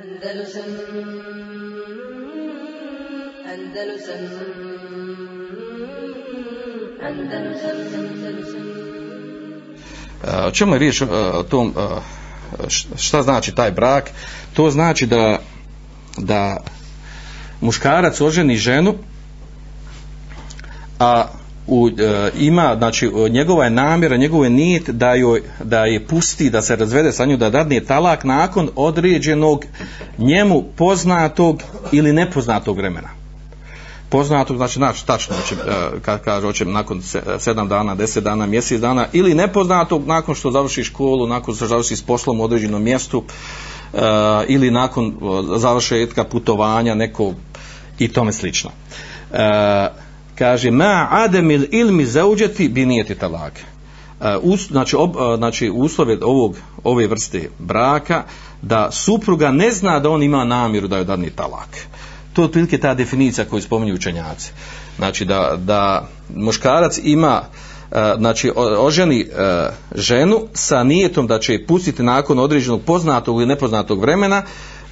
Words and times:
Andalusam 0.00 0.62
Andalusam 3.52 4.22
Andalusam 7.02 7.76
Andalusam 7.92 8.62
O 10.46 10.50
čemu 10.50 10.74
je 10.74 10.78
riječ 10.78 11.02
o 11.32 11.42
tom, 11.42 11.74
šta 12.96 13.22
znači 13.22 13.54
taj 13.54 13.70
brak? 13.70 14.10
To 14.54 14.70
znači 14.70 15.06
da, 15.06 15.38
da 16.18 16.56
muškarac 17.60 18.20
oženi 18.20 18.56
ženu, 18.56 18.94
a 20.98 21.26
u, 21.72 21.88
e, 21.88 22.30
ima, 22.38 22.74
znači 22.78 23.10
njegova 23.30 23.64
je 23.64 23.70
namjera, 23.70 24.16
njegova 24.16 24.44
je 24.44 24.50
nijet 24.50 24.90
da, 24.90 25.14
joj, 25.14 25.42
da 25.64 25.84
je 25.84 26.06
pusti, 26.06 26.50
da 26.50 26.62
se 26.62 26.76
razvede 26.76 27.12
sa 27.12 27.24
njom, 27.24 27.38
da 27.38 27.50
dadne 27.50 27.80
talak 27.80 28.24
nakon 28.24 28.68
određenog 28.76 29.64
njemu 30.18 30.64
poznatog 30.76 31.62
ili 31.92 32.12
nepoznatog 32.12 32.76
vremena. 32.76 33.08
Poznatog, 34.08 34.56
znači, 34.56 34.78
znači 34.78 35.06
tačno, 35.06 35.36
znači, 35.36 35.54
e, 35.54 36.00
kad 36.02 36.22
kaže, 36.22 36.46
hoće 36.46 36.64
nakon 36.64 36.98
e, 36.98 37.38
sedam 37.38 37.68
dana, 37.68 37.94
deset 37.94 38.24
dana, 38.24 38.46
mjesec 38.46 38.80
dana, 38.80 39.06
ili 39.12 39.34
nepoznatog 39.34 40.06
nakon 40.06 40.34
što 40.34 40.50
završi 40.50 40.84
školu, 40.84 41.26
nakon 41.26 41.54
što 41.54 41.66
završi 41.66 41.96
s 41.96 42.02
poslom 42.02 42.40
u 42.40 42.44
određenom 42.44 42.82
mjestu, 42.82 43.18
uh, 43.92 44.00
ili 44.48 44.70
nakon 44.70 45.14
završetka 45.56 46.24
putovanja, 46.24 46.94
neko 46.94 47.32
i 47.98 48.08
tome 48.08 48.32
slično. 48.32 48.70
Uh, 49.30 49.38
kaže 50.42 50.70
ma 50.70 51.08
ademil 51.10 51.64
ilmi 51.70 52.06
zauđeti 52.06 52.68
bi 52.68 52.86
nijeti 52.86 53.14
talak. 53.14 53.52
E, 53.58 54.36
us, 54.42 54.66
znači, 54.68 54.96
ob, 54.96 55.16
e, 55.16 55.36
znači 55.36 55.70
uslove 55.74 56.18
ovog, 56.22 56.56
ove 56.84 57.06
vrste 57.06 57.48
braka 57.58 58.24
da 58.62 58.90
supruga 58.90 59.50
ne 59.50 59.70
zna 59.70 60.00
da 60.00 60.10
on 60.10 60.22
ima 60.22 60.44
namjeru 60.44 60.88
da 60.88 60.96
joj 60.96 61.04
dadne 61.04 61.30
talak. 61.30 61.68
To 62.32 62.42
je 62.42 62.46
otprilike 62.46 62.78
ta 62.78 62.94
definicija 62.94 63.44
koju 63.44 63.62
spominju 63.62 63.94
učenjaci. 63.94 64.52
Znači 64.96 65.24
da, 65.24 65.56
da 65.56 66.08
muškarac 66.34 66.98
ima 67.02 67.42
e, 67.92 68.14
znači 68.18 68.52
oženi 68.56 69.26
ženu 69.94 70.40
sa 70.54 70.82
nijetom 70.82 71.26
da 71.26 71.38
će 71.38 71.66
pustiti 71.66 72.02
nakon 72.02 72.38
određenog 72.38 72.82
poznatog 72.82 73.36
ili 73.36 73.46
nepoznatog 73.46 74.00
vremena 74.00 74.42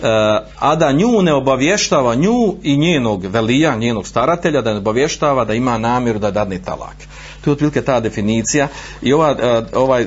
Eh, 0.02 0.40
a 0.58 0.76
da 0.76 0.92
nju 0.92 1.22
ne 1.22 1.32
obavještava 1.32 2.14
nju 2.14 2.56
i 2.62 2.76
njenog 2.76 3.26
velija, 3.26 3.76
njenog 3.76 4.06
staratelja, 4.06 4.62
da 4.62 4.72
ne 4.72 4.78
obavještava 4.78 5.44
da 5.44 5.54
ima 5.54 5.78
namjeru 5.78 6.18
da 6.18 6.30
dadne 6.30 6.62
talak. 6.62 6.96
To 7.40 7.50
je 7.50 7.52
otprilike 7.52 7.82
ta 7.82 8.00
definicija 8.00 8.68
i 9.02 9.12
ova, 9.12 9.36
eh, 9.40 9.62
ovaj, 9.74 10.02
eh, 10.02 10.06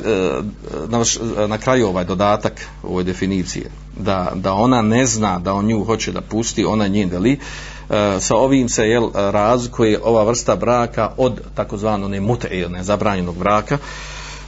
na, 0.88 1.04
na 1.48 1.58
kraju 1.58 1.88
ovaj 1.88 2.06
dodatak 2.06 2.68
ovoj 2.84 3.04
definicije, 3.04 3.70
da, 3.98 4.32
da 4.36 4.54
ona 4.54 4.82
ne 4.82 5.06
zna 5.06 5.40
da 5.40 5.54
on 5.54 5.66
nju 5.66 5.84
hoće 5.84 6.12
da 6.12 6.22
pusti, 6.22 6.66
ona 6.66 6.88
njen 6.88 7.10
veli, 7.10 7.40
sa 8.20 8.36
ovim 8.36 8.70
se 8.70 8.88
jel, 8.88 9.10
razlikuje 9.14 10.00
ova 10.04 10.24
vrsta 10.24 10.56
braka 10.56 11.12
od 11.18 11.42
takozvano 11.56 12.08
ne 12.08 12.22
mute, 12.22 12.68
ne 12.70 12.84
zabranjenog 12.84 13.38
braka, 13.38 13.78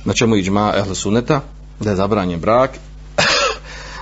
na 0.05 0.13
čemu 0.13 0.35
iđma 0.35 0.73
ehle 0.75 0.95
suneta, 0.95 1.41
da 1.79 1.89
je 1.89 1.95
zabranjen 1.95 2.39
brak 2.39 2.71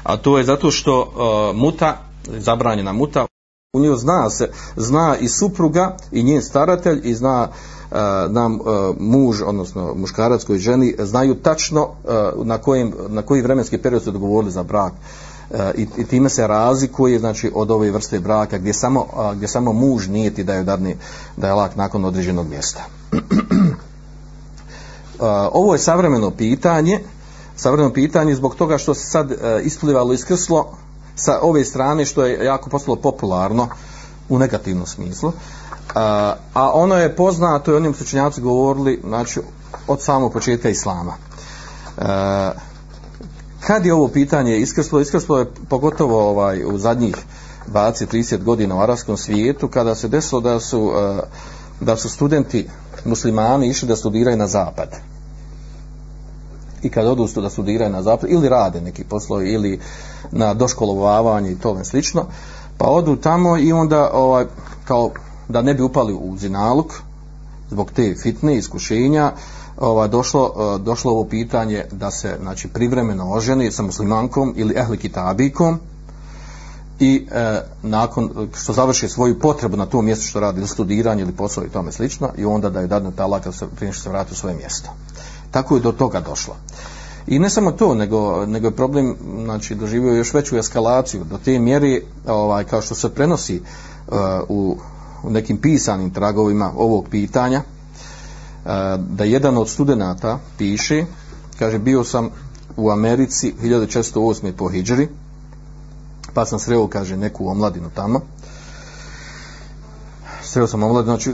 a 0.04 0.18
to 0.18 0.38
je 0.38 0.44
zato 0.44 0.72
što 0.72 1.02
uh, 1.02 1.56
muta, 1.56 1.98
zabranjena 2.28 2.94
muta, 2.94 3.26
u 3.73 3.80
njoj 3.80 3.98
zna 3.98 4.30
se, 4.30 4.50
zna 4.76 5.18
i 5.18 5.28
supruga 5.28 5.98
i 6.12 6.23
njen 6.23 6.42
staratelj 6.42 7.02
i 7.04 7.14
zna 7.14 7.48
uh, 7.48 7.98
nam 8.30 8.54
uh, 8.54 8.68
muž, 9.00 9.42
odnosno 9.42 9.94
muškarac 9.96 10.44
koji 10.44 10.59
ženi, 10.59 10.96
znaju 11.00 11.36
tačno 11.36 11.84
uh, 11.84 12.46
na, 12.46 12.58
kojim, 12.58 12.94
na 13.08 13.22
koji 13.22 13.42
vremenski 13.42 13.78
period 13.78 14.04
su 14.04 14.12
dogovorili 14.12 14.52
za 14.52 14.64
brak. 14.64 14.94
Uh, 15.50 15.59
I, 15.76 15.88
i 15.98 16.06
time 16.06 16.30
se 16.30 16.48
razlikuje 16.48 17.20
znači 17.20 17.52
od 17.56 17.72
ove 17.72 17.92
vrste 17.92 18.20
braka 18.20 18.58
gdje 18.58 18.74
samo, 18.74 19.02
uh, 19.02 19.36
gdje 19.36 19.48
samo 19.48 19.74
muž 19.74 20.08
nijeti 20.08 20.44
da 20.44 20.54
je 20.54 20.64
dadni 20.64 20.96
da 21.38 21.48
je 21.48 21.54
lak 21.54 21.76
nakon 21.76 22.06
određenog 22.06 22.48
mjesta. 22.48 22.81
Uh, 25.13 25.30
ovo 25.53 25.74
je 25.74 25.80
savremeno 25.80 26.31
pitanje 26.31 26.96
uh, 26.96 27.22
savremeno 27.56 27.94
pitanje 27.94 28.36
zbog 28.36 28.56
toga 28.56 28.78
što 28.78 28.94
se 28.94 29.09
sad 29.09 29.31
e, 29.31 29.62
isplivalo 29.64 30.14
iskrslo 30.14 30.78
sa 31.16 31.40
ove 31.41 31.66
strane 31.66 32.06
što 32.06 32.25
je 32.25 32.46
jako 32.46 32.69
postalo 32.69 32.97
popularno 32.97 33.68
u 34.30 34.40
negativnom 34.40 34.88
smislu. 34.88 35.31
A, 35.96 36.34
e, 36.36 36.42
a 36.53 36.72
ono 36.74 36.96
je 36.96 37.16
poznato 37.16 37.72
i 37.72 37.75
onim 37.75 37.94
sučenjaci 37.94 38.42
govorili 38.42 39.02
znači, 39.03 39.40
od 39.88 40.02
samog 40.02 40.34
početka 40.34 40.69
islama. 40.69 41.13
E, 41.97 42.03
kad 43.59 43.86
je 43.86 43.94
ovo 43.94 44.08
pitanje 44.08 44.58
iskrslo? 44.58 45.00
Iskrslo 45.00 45.40
je 45.40 45.52
pogotovo 45.69 46.30
ovaj, 46.30 46.66
u 46.66 46.78
zadnjih 46.78 47.16
20-30 47.74 48.44
godina 48.44 48.75
u 48.75 48.81
arapskom 48.81 49.18
svijetu 49.18 49.68
kada 49.68 49.96
se 49.96 50.08
desilo 50.08 50.42
da 50.42 50.59
su, 50.59 50.92
e, 50.97 51.22
da 51.80 51.97
su 51.97 52.09
studenti 52.09 52.68
muslimani 53.06 53.68
išli 53.68 53.88
da 53.88 53.96
studiraju 53.96 54.38
na 54.38 54.47
zapad 54.47 55.12
i 56.83 56.89
kad 56.89 57.07
odu 57.07 57.27
da 57.35 57.49
studiraju 57.49 57.91
na 57.91 58.01
zapad 58.01 58.29
ili 58.29 58.49
rade 58.49 58.81
neki 58.81 59.03
poslovi 59.03 59.51
ili 59.51 59.79
na 60.31 60.53
doškolovavanje 60.53 61.51
i 61.51 61.59
tome 61.59 61.83
slično 61.83 62.25
pa 62.77 62.85
odu 62.85 63.16
tamo 63.16 63.57
i 63.57 63.73
onda 63.73 64.09
ovaj, 64.13 64.45
kao 64.85 65.11
da 65.49 65.61
ne 65.61 65.73
bi 65.73 65.83
upali 65.83 66.13
u 66.13 66.38
zinaluk 66.38 66.94
zbog 67.69 67.91
te 67.91 68.16
fitne 68.21 68.57
iskušenja 68.57 69.31
ovaj, 69.77 70.07
došlo, 70.07 70.53
eh, 70.55 70.79
došlo 70.79 71.11
ovo 71.11 71.25
pitanje 71.25 71.85
da 71.91 72.11
se 72.11 72.38
znači, 72.41 72.67
privremeno 72.67 73.31
oženi 73.31 73.71
sa 73.71 73.83
muslimankom 73.83 74.53
ili 74.57 74.75
ehli 74.77 74.97
kitabikom 74.97 75.79
i 77.00 77.27
e, 77.31 77.61
nakon 77.83 78.50
što 78.55 78.73
završi 78.73 79.09
svoju 79.09 79.39
potrebu 79.39 79.77
na 79.77 79.85
tom 79.85 80.05
mjestu 80.05 80.27
što 80.27 80.39
radi 80.39 80.59
ili 80.59 80.67
studiranje 80.67 81.21
ili 81.21 81.31
posao 81.31 81.63
i 81.63 81.69
tome 81.69 81.91
slično 81.91 82.29
i 82.38 82.45
onda 82.45 82.69
da 82.69 82.79
je 82.79 82.88
dadne 82.88 83.11
talak 83.11 83.47
prije 83.75 83.94
što 83.94 84.03
se 84.03 84.09
vrati 84.09 84.31
u 84.31 84.35
svoje 84.35 84.55
mjesto 84.55 84.89
tako 85.53 85.75
je 85.75 85.81
do 85.81 85.91
toga 85.91 86.19
došlo. 86.19 86.56
I 87.28 87.40
ne 87.40 87.50
samo 87.50 87.72
to, 87.72 87.94
nego, 87.96 88.46
nego 88.46 88.68
je 88.68 88.75
problem 88.75 89.16
znači, 89.44 89.75
doživio 89.75 90.14
još 90.14 90.34
veću 90.34 90.58
eskalaciju 90.58 91.24
do 91.24 91.38
te 91.38 91.59
mjeri, 91.59 92.02
ovaj, 92.28 92.64
kao 92.64 92.81
što 92.81 92.96
se 92.96 93.09
prenosi 93.09 93.62
uh, 93.62 94.16
u, 94.50 94.78
u 95.24 95.30
nekim 95.30 95.58
pisanim 95.58 96.09
tragovima 96.12 96.72
ovog 96.78 97.08
pitanja, 97.09 97.62
uh, 97.62 98.72
da 99.00 99.24
jedan 99.24 99.58
od 99.58 99.69
studenta 99.69 100.40
piše, 100.58 101.06
kaže, 101.59 101.80
bio 101.80 102.03
sam 102.03 102.30
u 102.78 102.90
Americi 102.90 103.53
1608. 103.62 104.52
po 104.52 104.69
Hidžri, 104.69 105.08
pa 106.34 106.46
sam 106.46 106.59
sreo, 106.59 106.88
kaže, 106.88 107.18
neku 107.18 107.47
omladinu 107.47 107.90
tamo, 107.96 108.22
sreo 110.53 110.68
sam 110.68 110.84
omlad, 110.84 111.06
znači, 111.06 111.30
e, 111.30 111.34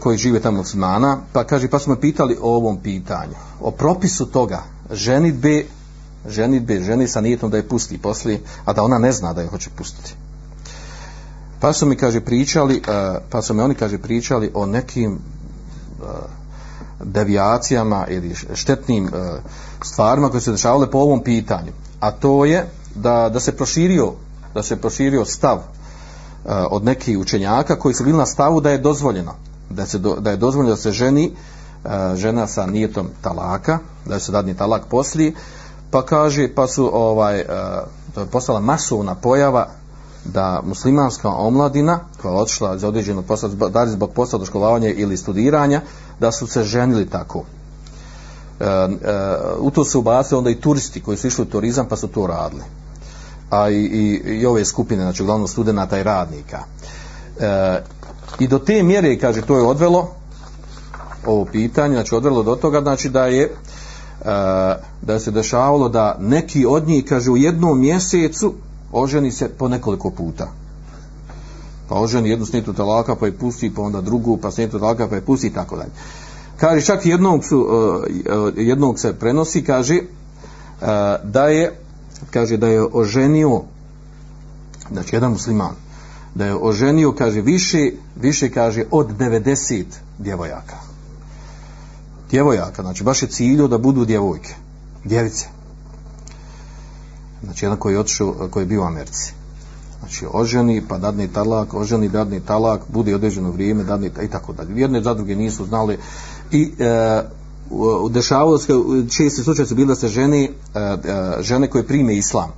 koji 0.00 0.18
žive 0.18 0.40
tamo 0.40 0.56
muslimana, 0.56 1.18
pa 1.32 1.44
kaže, 1.44 1.68
pa 1.68 1.78
smo 1.78 1.94
me 1.94 2.00
pitali 2.00 2.36
o 2.40 2.56
ovom 2.56 2.76
pitanju, 2.82 3.34
o 3.60 3.70
propisu 3.70 4.26
toga, 4.26 4.62
ženitbe, 4.90 5.64
ženitbe, 6.28 6.80
ženi 6.80 7.08
sa 7.08 7.20
nijetom 7.20 7.50
da 7.50 7.56
je 7.56 7.68
pusti 7.68 7.98
poslije, 7.98 8.40
a 8.64 8.72
da 8.72 8.82
ona 8.82 8.98
ne 8.98 9.12
zna 9.12 9.32
da 9.32 9.40
je 9.40 9.48
hoće 9.48 9.70
pustiti. 9.76 10.14
Pa 11.60 11.72
su 11.72 11.86
mi, 11.86 11.96
kaže, 11.96 12.20
pričali, 12.20 12.76
e, 12.76 13.18
pa 13.30 13.42
su 13.42 13.54
mi 13.54 13.62
oni, 13.62 13.74
kaže, 13.74 13.98
pričali 13.98 14.50
o 14.54 14.66
nekim 14.66 15.12
e, 15.12 16.04
devijacijama 17.04 18.06
ili 18.08 18.34
štetnim 18.54 19.10
stvarima 19.82 20.30
koje 20.30 20.40
su 20.40 20.50
dešavale 20.50 20.90
po 20.90 20.98
ovom 20.98 21.22
pitanju. 21.22 21.72
A 22.00 22.10
to 22.10 22.44
je 22.44 22.66
da, 22.94 23.28
da 23.32 23.40
se 23.40 23.56
proširio 23.56 24.12
da 24.54 24.62
se 24.62 24.76
proširio 24.76 25.24
stav 25.24 25.58
Eh, 26.44 26.66
od 26.70 26.84
nekih 26.84 27.18
učenjaka 27.18 27.78
koji 27.78 27.94
su 27.94 28.04
bili 28.04 28.18
na 28.18 28.26
stavu 28.26 28.60
da 28.60 28.70
je 28.70 28.78
dozvoljeno 28.78 29.34
da, 29.70 29.86
se 29.86 29.98
do, 29.98 30.14
da 30.14 30.30
je 30.30 30.36
dozvoljeno 30.36 30.74
da 30.74 30.80
se 30.80 30.92
ženi 30.92 31.32
eh, 31.84 31.88
žena 32.16 32.46
sa 32.46 32.66
nijetom 32.66 33.08
talaka 33.22 33.78
da 34.06 34.18
se 34.18 34.32
dadni 34.32 34.56
talak 34.56 34.82
poslije 34.90 35.32
pa 35.90 36.06
kaže 36.06 36.54
pa 36.54 36.66
su 36.66 36.90
ovaj 36.92 37.40
eh, 37.40 37.46
to 38.14 38.20
je 38.20 38.26
postala 38.26 38.60
masovna 38.60 39.14
pojava 39.14 39.68
da 40.24 40.62
muslimanska 40.64 41.28
omladina 41.28 42.00
koja 42.22 42.32
je 42.32 42.38
otišla 42.38 42.78
za 42.78 42.88
određeno 42.88 43.22
posao, 43.22 43.48
da 43.48 43.82
li 43.82 43.90
zbog 43.90 44.10
posla 44.10 44.38
doškolavanja 44.38 44.88
ili 44.88 45.16
studiranja, 45.16 45.80
da 46.20 46.32
su 46.32 46.46
se 46.46 46.64
ženili 46.64 47.10
tako. 47.10 47.44
E, 48.60 48.64
e, 48.64 48.88
u 49.58 49.70
to 49.70 49.84
su 49.84 49.98
ubacili 49.98 50.38
onda 50.38 50.50
i 50.50 50.60
turisti 50.60 51.00
koji 51.00 51.16
su 51.16 51.26
išli 51.26 51.42
u 51.42 51.50
turizam 51.50 51.86
pa 51.88 51.96
su 51.96 52.08
to 52.08 52.26
radili 52.26 52.62
a 53.50 53.70
i, 53.70 53.76
i, 53.76 54.38
i 54.40 54.46
ove 54.46 54.64
skupine, 54.64 55.02
znači 55.02 55.22
uglavnom 55.22 55.48
studenta 55.48 55.98
i 55.98 56.02
radnika. 56.02 56.58
E, 57.40 57.82
I 58.38 58.48
do 58.48 58.58
te 58.58 58.82
mjere, 58.82 59.18
kaže, 59.18 59.42
to 59.42 59.56
je 59.56 59.62
odvelo 59.62 60.14
ovo 61.26 61.44
pitanje, 61.44 61.94
znači 61.94 62.14
odvelo 62.14 62.42
do 62.42 62.56
toga, 62.56 62.80
znači 62.80 63.08
da 63.08 63.26
je 63.26 63.42
e, 63.44 63.50
da 65.02 65.18
se 65.18 65.30
dešavalo 65.30 65.88
da 65.88 66.16
neki 66.20 66.66
od 66.66 66.88
njih, 66.88 67.04
kaže, 67.04 67.30
u 67.30 67.36
jednom 67.36 67.80
mjesecu 67.80 68.54
oženi 68.92 69.32
se 69.32 69.48
po 69.48 69.68
nekoliko 69.68 70.10
puta. 70.10 70.48
Pa 71.88 71.94
oženi 71.94 72.30
jednu 72.30 72.46
snijetu 72.46 72.72
talaka, 72.72 73.16
pa 73.16 73.26
je 73.26 73.32
pusti, 73.32 73.74
pa 73.74 73.82
onda 73.82 74.00
drugu, 74.00 74.36
pa 74.36 74.50
snijetu 74.50 74.78
talaka, 74.78 75.08
pa 75.08 75.14
je 75.14 75.24
pusti 75.24 75.46
i 75.46 75.52
tako 75.52 75.76
dalje. 75.76 75.90
Kaže, 76.56 76.86
čak 76.86 77.06
jednog, 77.06 77.44
su, 77.44 77.66
e, 78.06 78.60
e, 78.60 78.62
jednog 78.62 78.98
se 78.98 79.12
prenosi, 79.12 79.64
kaže, 79.64 79.94
e, 79.94 80.04
da 81.24 81.48
je 81.48 81.87
kaže 82.30 82.56
da 82.56 82.68
je 82.68 82.86
oženio 82.92 83.62
znači 84.92 85.16
jedan 85.16 85.32
musliman, 85.32 85.74
da 86.34 86.46
je 86.46 86.56
oženio, 86.60 87.12
kaže, 87.12 87.40
više, 87.40 87.90
više 88.16 88.50
kaže, 88.50 88.84
od 88.90 89.18
90 89.18 89.84
djevojaka. 90.18 90.76
Djevojaka, 92.30 92.82
znači 92.82 93.04
baš 93.04 93.22
je 93.22 93.28
ciljo 93.28 93.68
da 93.68 93.78
budu 93.78 94.04
djevojke, 94.04 94.54
djevice. 95.04 95.46
Znači 97.42 97.64
jedan 97.64 97.78
koji 97.78 97.94
je 97.94 97.98
otišao, 97.98 98.48
koji 98.50 98.62
je 98.62 98.66
bio 98.66 98.82
u 98.82 98.86
Americi. 98.86 99.32
Znači 100.00 100.26
oženi, 100.32 100.82
pa 100.88 100.98
dadni 100.98 101.28
talak, 101.28 101.74
oženi, 101.74 102.08
dadni 102.08 102.40
talak, 102.40 102.80
bude 102.88 103.14
određeno 103.14 103.50
vrijeme, 103.50 103.84
dadni 103.84 104.10
i 104.22 104.28
tako 104.28 104.52
dalje. 104.52 104.80
Jedne 104.80 105.02
za 105.02 105.14
druge 105.14 105.36
nisu 105.36 105.64
znali 105.64 105.98
i 106.52 106.72
e, 106.78 107.22
dešavalo 108.10 108.58
se, 108.58 108.72
česti 109.10 109.42
slučaj 109.42 109.66
su 109.66 109.74
bile 109.74 109.96
se 109.96 110.08
žene, 110.08 110.44
e, 110.44 110.50
e, 110.74 110.96
žene 111.40 111.70
koje 111.70 111.86
prime 111.86 112.16
islam. 112.16 112.50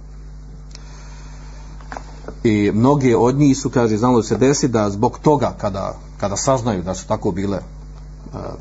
I 2.45 2.71
mnoge 2.75 3.17
od 3.17 3.37
njih 3.37 3.59
su, 3.59 3.71
kaže, 3.71 3.97
znalo 3.97 4.23
se 4.23 4.37
desi 4.37 4.69
da 4.69 4.91
zbog 4.91 5.19
toga, 5.19 5.55
kada, 5.61 5.95
kada 6.21 6.37
saznaju 6.37 6.83
da 6.83 6.95
su 6.95 7.07
tako 7.07 7.31
bile 7.31 7.59
e, 7.59 7.63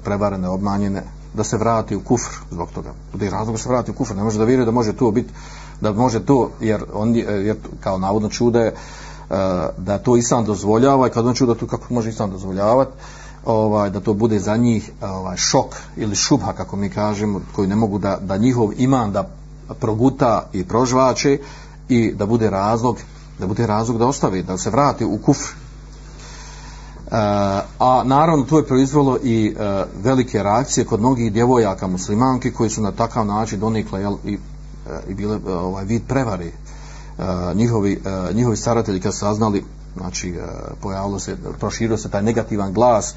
prevarene, 0.04 0.50
obmanjene, 0.50 1.04
da 1.34 1.44
se 1.44 1.58
vrati 1.58 1.96
u 1.96 2.04
kufr 2.04 2.32
zbog 2.52 2.70
toga. 2.72 2.94
Da 3.14 3.26
je 3.26 3.32
razlog 3.32 3.56
da 3.56 3.62
se 3.62 3.70
vrati 3.70 3.92
u 3.92 3.94
kufr, 3.94 4.16
ne 4.16 4.24
može 4.24 4.38
da 4.38 4.46
vjeruje 4.46 4.66
da 4.66 4.72
može 4.72 4.94
to 4.94 5.12
biti, 5.12 5.34
da 5.82 5.94
može 5.94 6.26
to, 6.26 6.50
jer 6.60 6.84
on 6.94 7.16
jer 7.16 7.56
kao 7.80 7.98
navodno 7.98 8.30
čude 8.30 8.74
da 9.78 9.98
to 10.04 10.18
islam 10.18 10.46
dozvoljava 10.46 11.08
i 11.08 11.12
kad 11.12 11.28
on 11.28 11.34
čuda 11.34 11.56
to 11.56 11.68
kako 11.68 11.94
može 11.94 12.10
islam 12.10 12.32
dozvoljavati, 12.32 12.92
ovaj 13.46 13.90
da 13.90 14.00
to 14.00 14.14
bude 14.14 14.40
za 14.40 14.58
njih 14.58 14.92
ovaj 15.02 15.38
šok 15.38 15.76
ili 15.98 16.16
šubha 16.16 16.54
kako 16.54 16.76
mi 16.76 16.90
kažemo 16.90 17.42
koji 17.56 17.68
ne 17.68 17.76
mogu 17.76 18.00
da, 18.00 18.18
da 18.22 18.38
njihov 18.38 18.70
iman 18.78 19.12
da 19.12 19.30
proguta 19.80 20.50
i 20.54 20.64
prožvače 20.64 21.40
i 21.90 22.14
da 22.14 22.26
bude 22.26 22.50
razlog 22.50 22.98
da 23.40 23.48
bude 23.48 23.68
razlog 23.68 23.98
da 23.98 24.08
ostavi 24.08 24.44
da 24.44 24.58
se 24.58 24.70
vrati 24.70 25.06
u 25.06 25.18
kufr. 25.18 25.48
E, 25.48 25.56
a 27.80 28.04
naravno 28.06 28.46
to 28.46 28.58
je 28.58 28.68
proizvalo 28.68 29.18
i 29.24 29.56
e, 29.60 29.86
velike 30.04 30.44
reakcije 30.44 30.86
kod 30.86 31.00
mnogih 31.00 31.34
djevojaka 31.34 31.88
muslimanki 31.88 32.52
koji 32.54 32.70
su 32.70 32.82
na 32.82 32.92
takav 32.92 33.26
način 33.26 33.60
donikle 33.60 34.02
jel, 34.02 34.16
i, 34.26 34.34
e, 34.34 34.38
i 35.08 35.14
bile 35.14 35.40
ovaj 35.48 35.86
vid 35.86 36.02
prevari 36.08 36.52
E, 37.20 37.54
njihovi, 37.56 38.00
e, 38.06 38.34
njihovi 38.34 38.58
staratelji 38.58 39.00
kad 39.00 39.16
saznali 39.16 39.64
znači 40.00 40.30
e, 40.30 40.42
pojavilo 40.82 41.20
se 41.20 41.38
proširio 41.60 41.98
se 41.98 42.10
taj 42.10 42.22
negativan 42.22 42.74
glas 42.74 43.14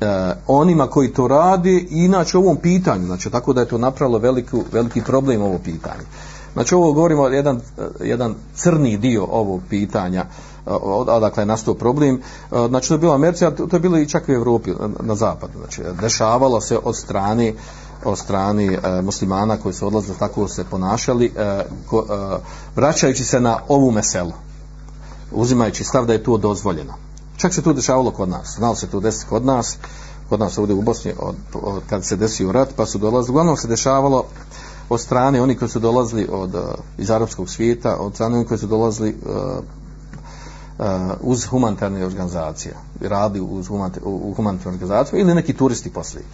e, 0.00 0.06
onima 0.46 0.86
koji 0.86 1.12
to 1.12 1.28
radi 1.28 1.88
inače 1.90 2.38
ovom 2.38 2.56
pitanju 2.56 3.06
znači 3.06 3.30
tako 3.30 3.52
da 3.52 3.60
je 3.60 3.68
to 3.68 3.78
napravilo 3.78 4.18
veliku, 4.18 4.64
veliki 4.72 5.02
problem 5.02 5.42
ovo 5.42 5.58
pitanje 5.58 6.04
znači 6.52 6.74
ovo 6.74 6.92
govorimo 6.92 7.28
jedan, 7.28 7.56
e, 7.56 7.82
jedan 8.00 8.34
crni 8.54 8.96
dio 8.96 9.24
ovog 9.24 9.60
pitanja 9.70 10.24
odakle 11.06 11.42
je 11.42 11.46
nastao 11.46 11.74
problem. 11.74 12.20
Znači, 12.68 12.88
to 12.88 12.94
je 12.94 12.98
bilo 12.98 13.14
Amerika, 13.14 13.50
to 13.50 13.76
je 13.76 13.80
bilo 13.80 13.98
i 13.98 14.08
čak 14.08 14.28
u 14.28 14.32
Evropi, 14.32 14.72
na 15.00 15.14
zapadu. 15.14 15.52
Znači, 15.58 15.82
dešavalo 16.00 16.60
se 16.60 16.78
od 16.84 16.96
strane 16.96 17.54
od 18.04 18.18
strani 18.18 18.66
e, 18.66 19.02
muslimana 19.02 19.56
koji 19.56 19.74
su 19.74 19.86
odlazili 19.86 20.18
tako 20.18 20.48
se 20.48 20.64
ponašali 20.64 21.32
e, 21.36 21.64
ko, 21.86 22.06
e, 22.10 22.38
vraćajući 22.76 23.24
se 23.24 23.40
na 23.40 23.58
ovu 23.68 23.90
meselu 23.90 24.32
uzimajući 25.32 25.84
stav 25.84 26.06
da 26.06 26.12
je 26.12 26.22
to 26.22 26.36
dozvoljeno. 26.36 26.94
Čak 27.36 27.54
se 27.54 27.62
to 27.62 27.72
dešavalo 27.72 28.10
kod 28.10 28.28
nas. 28.28 28.54
Znalo 28.56 28.74
se 28.74 28.86
to 28.86 29.00
desiti 29.00 29.26
kod 29.28 29.44
nas. 29.44 29.76
Kod 30.28 30.40
nas 30.40 30.58
ovdje 30.58 30.74
u 30.74 30.82
Bosni 30.82 31.12
od, 31.18 31.34
od, 31.54 31.82
kad 31.90 32.04
se 32.04 32.16
desio 32.16 32.52
rat 32.52 32.68
pa 32.76 32.86
su 32.86 32.98
dolazili. 32.98 33.32
Uglavnom 33.32 33.56
se 33.56 33.68
dešavalo 33.68 34.24
od 34.88 35.00
strane 35.00 35.42
oni 35.42 35.54
koji 35.54 35.68
su 35.68 35.78
dolazili 35.78 36.28
od, 36.32 36.54
eh, 36.54 36.58
iz 36.98 37.10
arapskog 37.10 37.50
svijeta 37.50 37.96
od 37.96 38.14
strane 38.14 38.36
oni 38.36 38.46
koji 38.46 38.58
su 38.58 38.66
dolazili 38.66 39.16
uh, 39.22 39.64
uz 41.20 41.46
humanitarne 41.46 42.06
organizacije. 42.06 42.74
Radi 43.00 43.40
uz 43.40 43.66
humanitarne, 43.66 44.34
humanitarne 44.36 44.72
organizacije 44.72 45.20
ili 45.20 45.34
neki 45.34 45.52
turisti 45.52 45.90
poslije. 45.90 46.24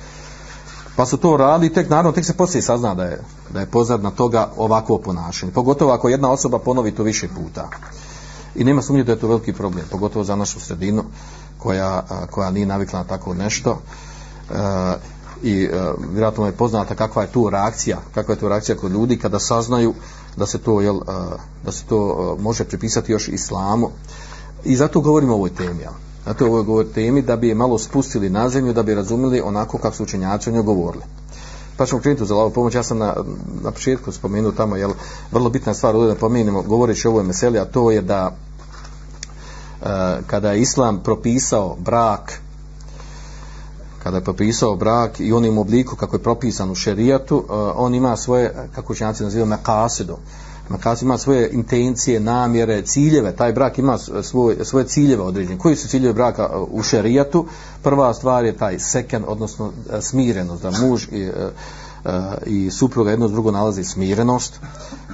Pa 0.97 1.07
su 1.07 1.17
to 1.17 1.37
radi 1.37 1.73
tek 1.73 1.91
naravno 1.91 2.13
tek 2.13 2.25
se 2.25 2.37
poslije 2.37 2.63
sazna 2.63 2.95
da 2.95 3.05
je, 3.05 3.21
da 3.53 3.61
je 3.61 3.67
pozadna 3.67 4.11
toga 4.11 4.51
ovako 4.57 4.99
ponašanje. 4.99 5.53
Pogotovo 5.53 5.93
ako 5.93 6.09
jedna 6.09 6.31
osoba 6.31 6.59
ponovi 6.59 6.93
to 6.93 7.03
više 7.03 7.29
puta 7.29 7.69
i 8.57 8.65
nema 8.65 8.83
sumnje 8.83 9.05
da 9.05 9.13
je 9.13 9.19
to 9.19 9.29
veliki 9.29 9.53
problem 9.53 9.85
pogotovo 9.91 10.25
za 10.25 10.37
našu 10.37 10.61
sredinu 10.61 11.05
koja, 11.59 12.03
koja 12.31 12.51
nije 12.51 12.67
navikla 12.67 12.99
na 12.99 13.05
tako 13.05 13.35
nešto 13.35 13.79
e, 14.51 14.55
i 15.43 15.65
e, 15.65 15.93
vjerojatno 16.13 16.47
je 16.47 16.53
poznata 16.53 16.95
kakva 16.95 17.23
je 17.23 17.33
tu 17.33 17.51
reakcija 17.51 17.99
kakva 18.15 18.35
je 18.35 18.41
tu 18.41 18.49
reakcija 18.49 18.77
kod 18.77 18.93
ljudi 18.93 19.19
kada 19.19 19.39
saznaju 19.39 19.95
da 20.37 20.47
se 20.47 20.59
to 20.59 20.81
jel, 20.81 20.97
e, 20.97 21.01
da 21.65 21.73
se 21.73 21.85
to 21.85 22.37
može 22.41 22.65
pripisati 22.65 23.13
još 23.13 23.29
islamu 23.29 23.91
I 24.67 24.77
zato 24.77 25.01
govorimo 25.01 25.33
o 25.33 25.37
ovoj 25.37 25.51
temi. 25.51 25.81
Jel. 25.81 25.93
Zato 26.27 26.47
o 26.47 26.59
ovoj 26.59 26.93
temi 26.93 27.23
da 27.23 27.37
bi 27.37 27.49
je 27.49 27.55
malo 27.55 27.79
spustili 27.79 28.31
na 28.31 28.49
zemlju, 28.49 28.73
da 28.73 28.83
bi 28.83 28.95
razumeli 28.95 29.41
onako 29.41 29.79
kako 29.79 29.97
su 29.97 30.03
učenjaci 30.03 30.51
o 30.51 30.53
njoj 30.53 30.63
govorili. 30.63 31.05
Pa 31.77 31.87
ćemo 31.87 32.01
krenuti 32.01 32.27
za 32.27 32.35
lavu 32.35 32.51
pomoć. 32.51 32.75
Ja 32.75 32.83
sam 32.83 32.99
na, 32.99 33.15
na 33.63 33.71
početku 33.71 34.13
spomenuo 34.13 34.53
tamo, 34.53 34.77
jel, 34.77 34.93
vrlo 35.33 35.51
bitna 35.51 35.75
stvar 35.75 35.97
ovdje 35.97 36.15
da 36.15 36.21
pomenimo, 36.21 36.63
govoreći 36.63 37.09
o 37.09 37.11
ovoj 37.11 37.25
meseli, 37.25 37.59
a 37.59 37.65
to 37.65 37.91
je 37.91 38.03
da 38.03 38.37
Eh, 39.87 40.23
kada 40.27 40.53
je 40.53 40.61
Islam 40.61 41.01
propisao 41.03 41.77
brak, 41.79 42.41
kada 44.03 44.17
je 44.17 44.25
propisao 44.25 44.77
brak 44.77 45.21
i 45.21 45.33
onim 45.33 45.59
obliku 45.59 45.97
kako 45.97 46.17
je 46.17 46.23
propisan 46.23 46.71
u 46.71 46.75
šerijatu, 46.75 47.45
eh, 47.45 47.53
on 47.75 47.95
ima 47.95 48.17
svoje, 48.17 48.69
kako 48.75 48.93
učenjaci 48.93 49.23
nazivaju, 49.23 49.47
mekasidu, 49.47 50.17
Makaz 50.69 51.03
ima 51.03 51.19
svoje 51.19 51.51
intencije, 51.51 52.21
namjere, 52.21 52.83
ciljeve, 52.83 53.37
taj 53.37 53.53
brak 53.53 53.79
ima 53.79 53.99
svoj, 53.99 54.57
svoje 54.65 54.87
ciljeve 54.87 55.23
određene. 55.23 55.59
Koji 55.59 55.77
su 55.77 55.89
ciljevi 55.89 56.15
braka 56.15 56.43
eh, 56.43 56.57
u 56.71 56.83
šerijatu? 56.83 57.47
Prva 57.83 58.15
stvar 58.15 58.45
je 58.45 58.57
taj 58.57 58.79
seken, 58.79 59.25
odnosno 59.27 59.73
smirenost, 60.01 60.63
da 60.63 60.71
muž 60.71 61.07
i, 61.13 61.31
i 62.47 62.71
supruga 62.71 63.11
jedno 63.11 63.29
s 63.29 63.33
drugo 63.33 63.51
nalazi 63.51 63.85
smirenost, 63.85 64.61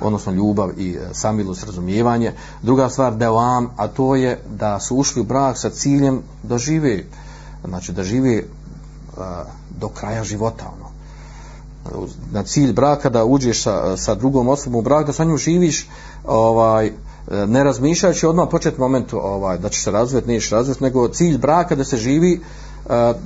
odnosno 0.02 0.32
ljubav 0.32 0.70
i 0.80 0.90
e, 0.90 1.08
samilost, 1.12 1.64
razumijevanje. 1.64 2.32
Druga 2.62 2.88
stvar, 2.88 3.16
devam, 3.16 3.70
a 3.76 3.88
to 3.88 4.14
je 4.14 4.40
da 4.50 4.80
su 4.80 4.96
ušli 4.96 5.20
u 5.20 5.24
brak 5.24 5.58
sa 5.58 5.70
ciljem 5.70 6.22
da 6.42 6.58
žive, 6.58 7.04
znači 7.64 7.92
da 7.92 8.04
žive 8.04 8.34
e, 8.36 8.44
do 9.80 9.88
kraja 9.88 10.24
života, 10.24 10.64
ono 10.76 10.92
na 12.32 12.42
cilj 12.42 12.72
braka 12.72 13.08
da 13.08 13.24
uđeš 13.24 13.62
sa, 13.62 13.96
sa 13.96 14.14
drugom 14.14 14.48
osobom 14.48 14.78
u 14.78 14.82
brak, 14.82 15.06
da 15.06 15.12
sa 15.12 15.24
njom 15.24 15.38
živiš 15.38 15.88
ovaj, 16.24 16.86
e, 16.86 16.92
ne 17.46 17.64
razmišljajući 17.64 18.26
odmah 18.26 18.48
početi 18.50 18.80
momentu 18.80 19.18
ovaj, 19.18 19.58
da 19.58 19.68
će 19.68 19.80
se 19.80 19.90
razvijeti, 19.90 20.28
niješ 20.28 20.50
razvijeti, 20.50 20.84
nego 20.84 21.08
cilj 21.08 21.38
braka 21.38 21.74
da 21.74 21.84
se 21.84 21.96
živi 21.96 22.40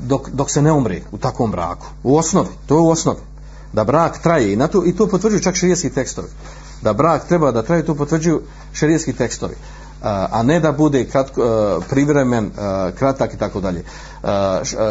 dok, 0.03 0.31
dok 0.31 0.51
se 0.51 0.63
ne 0.63 0.73
umri 0.73 1.03
u 1.13 1.19
takvom 1.19 1.51
braku. 1.51 1.87
U 2.03 2.17
osnovi, 2.17 2.49
to 2.67 2.75
je 2.75 2.81
u 2.81 2.91
osnovi. 2.91 3.21
Da 3.73 3.85
brak 3.85 4.23
traje 4.23 4.53
i, 4.53 4.57
na 4.57 4.69
to, 4.69 4.83
i 4.87 4.93
to 4.97 5.07
potvrđuju 5.07 5.43
čak 5.43 5.55
širijeski 5.55 5.91
tekstovi. 5.91 6.29
Da 6.83 6.93
brak 6.93 7.29
treba 7.29 7.53
da 7.53 7.63
traje, 7.63 7.85
to 7.85 7.95
potvrđuju 7.95 8.41
šerijski 8.73 9.13
tekstovi 9.13 9.55
a 10.03 10.43
ne 10.43 10.61
da 10.61 10.73
bude 10.73 11.05
kratko, 11.05 11.43
e, 11.43 11.81
privremen, 11.89 12.45
e, 12.45 12.51
kratak 12.93 13.35
i 13.35 13.37
tako 13.37 13.61
dalje. 13.61 13.79
E, 13.79 13.85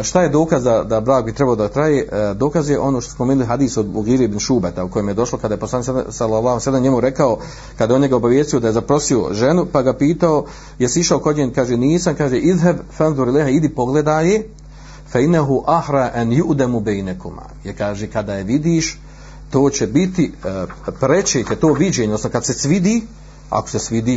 šta 0.02 0.22
je 0.22 0.28
dokaz 0.28 0.64
da, 0.64 0.84
da 0.84 1.00
brak 1.00 1.24
bi 1.24 1.32
trebao 1.32 1.56
da 1.56 1.68
traje? 1.68 2.08
Dokaz 2.34 2.70
je 2.70 2.78
ono 2.78 3.00
što 3.00 3.12
spomenuli 3.12 3.46
hadis 3.46 3.76
od 3.76 3.86
Bugiri 3.86 4.24
ibn 4.24 4.38
Šubeta 4.38 4.84
u 4.84 4.88
kojem 4.88 5.08
je 5.08 5.14
došlo 5.14 5.38
kada 5.38 5.54
je 5.54 5.60
poslan 5.60 5.82
sallallahu 6.10 6.60
sallam 6.60 6.82
njemu 6.82 7.00
rekao 7.00 7.38
kada 7.78 7.94
on 7.94 8.00
njega 8.00 8.16
obavijecio 8.16 8.60
da 8.60 8.66
je 8.66 8.72
zaprosio 8.72 9.28
ženu 9.32 9.66
pa 9.72 9.82
ga 9.82 9.92
pitao 9.92 10.44
jesi 10.78 11.00
išao 11.00 11.18
kod 11.18 11.36
njen 11.36 11.52
kaže 11.52 11.76
nisam 11.76 12.14
kaže 12.14 12.38
idheb 12.38 12.76
fanzur 12.96 13.28
leha 13.28 13.48
idi 13.48 13.68
pogledaj 13.68 14.42
fe 15.12 15.24
inahu 15.24 15.64
ahra 15.66 16.10
an 16.14 16.30
yu'damu 16.30 16.80
bejnekuma. 16.80 17.42
je 17.64 17.72
kaže 17.72 18.06
kada 18.06 18.34
je 18.34 18.44
vidiš 18.44 19.00
to 19.50 19.70
će 19.70 19.86
biti 19.86 20.32
e, 20.44 20.66
preče 21.00 21.44
to 21.60 21.72
viđenje 21.72 22.08
odnosno 22.08 22.30
kad 22.30 22.44
se 22.44 22.52
svidi 22.52 23.02
ako 23.50 23.68
se 23.68 23.78
svidi 23.78 24.16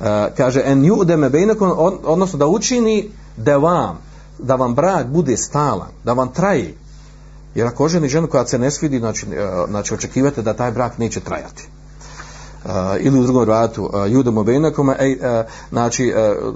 e, 0.00 0.30
kaže 0.36 0.62
en 0.64 0.82
yu'dama 0.82 1.30
bainakum 1.30 1.72
odnosno 2.04 2.38
da 2.38 2.46
učini 2.46 3.10
da 3.36 3.56
vam 3.56 3.98
da 4.38 4.54
vam 4.54 4.74
brak 4.74 5.06
bude 5.06 5.36
stalan, 5.36 5.88
da 6.04 6.12
vam 6.12 6.32
traji. 6.32 6.74
Jer 7.54 7.66
ako 7.66 7.88
ženi 7.88 8.08
ženu 8.08 8.26
koja 8.26 8.46
se 8.46 8.58
ne 8.58 8.70
svidi, 8.70 8.98
znači, 8.98 9.26
e, 9.26 9.64
znači 9.68 9.94
očekivate 9.94 10.42
da 10.42 10.54
taj 10.54 10.70
brak 10.70 10.98
neće 10.98 11.20
trajati. 11.20 11.68
Eh, 12.64 12.98
ili 13.00 13.20
u 13.20 13.22
drugom 13.22 13.44
ratu 13.44 13.90
eh, 13.94 14.10
judom 14.10 14.38
obejnakoma 14.38 14.96
ej, 14.98 15.12
eh, 15.12 15.44
znači 15.70 16.12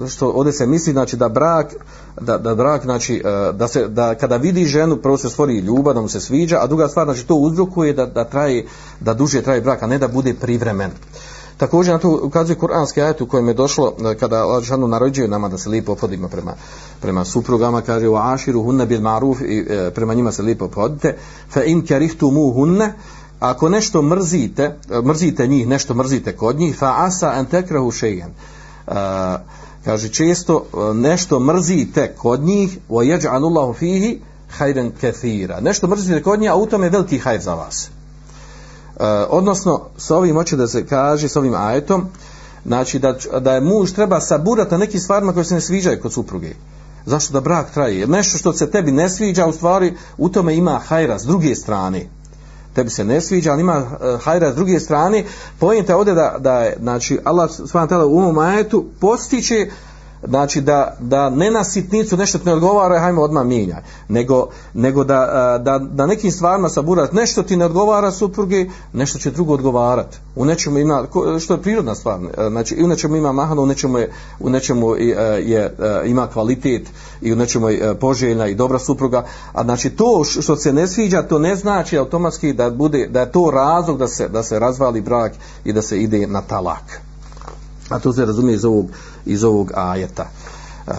što 0.09 0.29
ovdje 0.29 0.53
se 0.53 0.67
misli 0.67 0.93
znači 0.93 1.17
da 1.17 1.29
brak 1.29 1.73
da, 2.21 2.37
da 2.37 2.55
brak 2.55 2.83
znači 2.83 3.23
da 3.53 3.67
se 3.67 3.87
da 3.87 4.15
kada 4.15 4.37
vidi 4.37 4.65
ženu 4.65 4.97
prvo 4.97 5.17
se 5.17 5.29
stvori 5.29 5.59
ljubav 5.59 5.93
da 5.93 6.01
mu 6.01 6.07
se 6.07 6.19
sviđa 6.19 6.57
a 6.61 6.67
druga 6.67 6.87
stvar 6.87 7.05
znači 7.05 7.27
to 7.27 7.35
uzrokuje 7.35 7.93
da, 7.93 8.05
da 8.05 8.23
traje 8.23 8.65
da 8.99 9.13
duže 9.13 9.41
traje 9.41 9.61
brak 9.61 9.83
a 9.83 9.87
ne 9.87 9.97
da 9.97 10.07
bude 10.07 10.33
privremen. 10.33 10.91
Također 11.57 11.93
na 11.93 11.99
to 11.99 12.19
ukazuje 12.23 12.55
kuranski 12.55 13.01
ajet 13.01 13.21
u 13.21 13.25
kojem 13.25 13.47
je 13.47 13.53
došlo 13.53 13.93
kada 14.19 14.59
ženu 14.61 14.87
narođuje 14.87 15.27
nama 15.27 15.49
da 15.49 15.57
se 15.57 15.69
lijepo 15.69 15.91
opodimo 15.91 16.27
prema, 16.27 16.53
prema 17.01 17.25
suprugama, 17.25 17.81
kaže 17.81 18.07
u 18.07 18.15
aširu 18.15 18.63
hunne 18.63 18.85
bil 18.85 19.01
maruf 19.01 19.41
i 19.41 19.65
e, 19.69 19.91
prema 19.91 20.13
njima 20.13 20.31
se 20.31 20.41
lijepo 20.41 20.65
opodite, 20.65 21.17
fa 21.49 21.63
in 21.63 21.85
kerihtu 21.85 22.31
mu 22.31 22.53
hunne, 22.53 22.93
ako 23.39 23.69
nešto 23.69 24.01
mrzite, 24.01 24.75
mrzite 25.03 25.47
njih, 25.47 25.67
nešto 25.67 25.93
mrzite 25.93 26.35
kod 26.35 26.59
njih, 26.59 26.77
fa 26.77 26.93
asa 26.97 27.29
antekrahu 27.29 27.91
šejen, 27.91 28.29
e, 28.87 28.93
kaže 29.85 30.09
često 30.09 30.65
e, 30.73 30.93
nešto 30.93 31.39
mrzite 31.39 32.13
kod 32.17 32.41
njih 32.41 32.77
wa 32.89 33.03
yaj'alullahu 33.03 33.75
fihi 33.77 34.19
khayran 34.57 34.91
kathira. 35.01 35.59
Nešto 35.59 35.87
mrzite 35.87 36.23
kod 36.23 36.39
njih 36.39 36.51
a 36.51 36.55
u 36.55 36.65
tome 36.65 36.85
je 36.85 36.89
veliki 36.89 37.17
hajr 37.19 37.41
za 37.41 37.53
vas. 37.53 37.89
Uh, 38.99 39.03
odnosno 39.29 39.81
s 39.97 40.11
ovim 40.11 40.35
hoće 40.35 40.55
da 40.55 40.67
se 40.67 40.85
kaže 40.85 41.27
s 41.27 41.35
ovim 41.35 41.53
ajetom 41.55 42.05
znači 42.65 42.99
da, 42.99 43.15
da 43.39 43.53
je 43.53 43.61
muž 43.61 43.91
treba 43.91 44.19
saburati 44.21 44.71
na 44.71 44.77
nekim 44.77 44.99
stvarima 44.99 45.33
koje 45.33 45.45
se 45.45 45.53
ne 45.53 45.61
sviđaju 45.61 46.01
kod 46.01 46.13
supruge. 46.13 46.53
Zašto? 47.05 47.33
Da 47.33 47.41
brak 47.41 47.71
traje. 47.73 48.07
Nešto 48.07 48.37
što 48.37 48.53
se 48.53 48.71
tebi 48.71 48.91
ne 48.91 49.09
sviđa 49.09 49.45
u 49.45 49.53
stvari 49.53 49.93
u 50.17 50.29
tome 50.29 50.55
ima 50.55 50.79
hajra 50.87 51.19
s 51.19 51.23
druge 51.23 51.55
strane 51.55 52.05
tebi 52.77 52.89
se 52.89 53.03
ne 53.03 53.21
sviđa, 53.21 53.51
ali 53.51 53.61
ima 53.61 53.77
e, 53.77 54.17
hajra 54.23 54.51
s 54.51 54.55
druge 54.55 54.79
strane, 54.79 55.23
pojenta 55.59 55.97
ovdje 55.97 56.13
da, 56.13 56.35
da 56.39 56.63
je, 56.63 56.77
znači, 56.81 57.19
Allah 57.23 57.51
s.w.t. 57.51 57.95
u 57.95 58.19
ovom 58.19 58.37
ajetu 58.37 58.85
postiće 58.99 59.67
znači 60.23 60.61
da, 60.61 60.97
da 60.99 61.29
ne 61.29 61.51
na 61.51 61.63
sitnicu 61.63 62.17
nešto 62.17 62.37
ti 62.37 62.45
ne 62.45 62.53
odgovara, 62.53 62.95
e, 62.95 62.99
hajmo 62.99 63.21
odmah 63.21 63.45
mijenjaj, 63.45 63.81
nego, 64.07 64.47
nego 64.73 65.03
da, 65.03 65.55
e, 65.59 65.63
da, 65.63 65.79
da 65.79 66.05
nekim 66.05 66.31
stvarima 66.31 66.69
saburat, 66.69 67.13
nešto 67.13 67.43
ti 67.43 67.57
ne 67.57 67.65
odgovara 67.65 68.11
supruge, 68.11 68.65
nešto 68.93 69.19
će 69.19 69.31
drugo 69.31 69.53
odgovarat. 69.53 70.15
U 70.35 70.45
nečemu 70.45 70.79
ima, 70.79 71.07
što 71.39 71.53
je 71.53 71.61
prirodna 71.61 71.95
stvar, 71.95 72.19
e, 72.37 72.49
znači 72.49 72.75
i 72.75 72.83
u 72.83 72.87
nečemu 72.87 73.15
ima 73.15 73.31
mahano, 73.31 73.61
u 73.61 73.65
nečemu 73.65 73.97
je, 73.97 74.11
u 74.39 74.49
nečemu 74.49 74.95
je, 74.95 75.15
je, 75.45 75.75
ima 76.05 76.27
kvalitet 76.27 76.87
i 77.21 77.33
u 77.33 77.35
nečemu 77.35 77.69
je 77.69 77.95
poželjna 77.99 78.47
i 78.47 78.55
dobra 78.55 78.79
supruga, 78.79 79.25
a 79.53 79.63
znači 79.63 79.89
to 79.89 80.23
što 80.23 80.55
se 80.55 80.73
ne 80.73 80.87
sviđa, 80.87 81.21
to 81.21 81.39
ne 81.39 81.55
znači 81.55 81.97
automatski 81.97 82.53
da 82.53 82.69
bude, 82.69 83.07
da 83.07 83.19
je 83.19 83.31
to 83.31 83.51
razlog 83.53 83.97
da 83.97 84.07
se, 84.07 84.27
da 84.27 84.43
se 84.43 84.59
razvali 84.59 85.01
brak 85.01 85.33
i 85.65 85.73
da 85.73 85.81
se 85.81 85.99
ide 85.99 86.27
na 86.27 86.41
talak. 86.41 87.06
A 87.89 87.99
to 87.99 88.13
se 88.13 88.25
razumije 88.25 88.55
iz 88.55 88.65
ovog, 88.65 88.85
iz 89.25 89.43
ovog 89.43 89.71
ajeta. 89.75 90.29
A, 90.87 90.93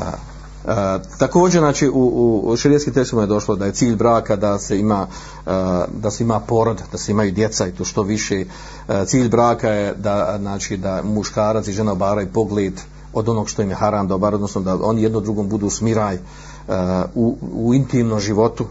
a, 0.66 0.99
također, 1.18 1.61
znači, 1.61 1.88
u, 1.88 2.42
u, 2.45 2.57
širijskim 2.57 2.95
tekstima 2.95 3.23
je 3.23 3.26
došlo 3.26 3.57
da 3.57 3.66
je 3.66 3.73
cilj 3.73 3.97
braka 3.97 4.37
da 4.37 4.59
se 4.59 4.78
ima, 4.78 5.07
a, 5.47 5.85
da 5.95 6.11
se 6.11 6.25
ima 6.25 6.40
porod, 6.40 6.83
da 6.92 6.99
se 6.99 7.12
imaju 7.12 7.33
djeca 7.33 7.66
i 7.66 7.73
to 7.73 7.85
što 7.85 8.02
više. 8.02 8.45
A, 8.88 9.04
cilj 9.04 9.28
braka 9.28 9.68
je 9.68 9.95
da, 9.95 10.37
znači, 10.38 10.76
da 10.76 11.02
muškarac 11.02 11.68
i 11.68 11.73
žena 11.73 11.92
obaraju 11.92 12.28
pogled 12.33 12.80
od 13.12 13.28
onog 13.28 13.49
što 13.49 13.62
im 13.62 13.71
je 13.71 13.76
haram 13.76 14.09
dobar, 14.09 14.35
odnosno 14.35 14.61
da 14.61 14.78
oni 14.83 15.02
jedno 15.02 15.21
drugom 15.21 15.49
budu 15.49 15.71
smiraj 15.71 16.18
u, 17.14 17.37
u 17.52 17.75
intimnom 17.75 18.21
životu, 18.21 18.66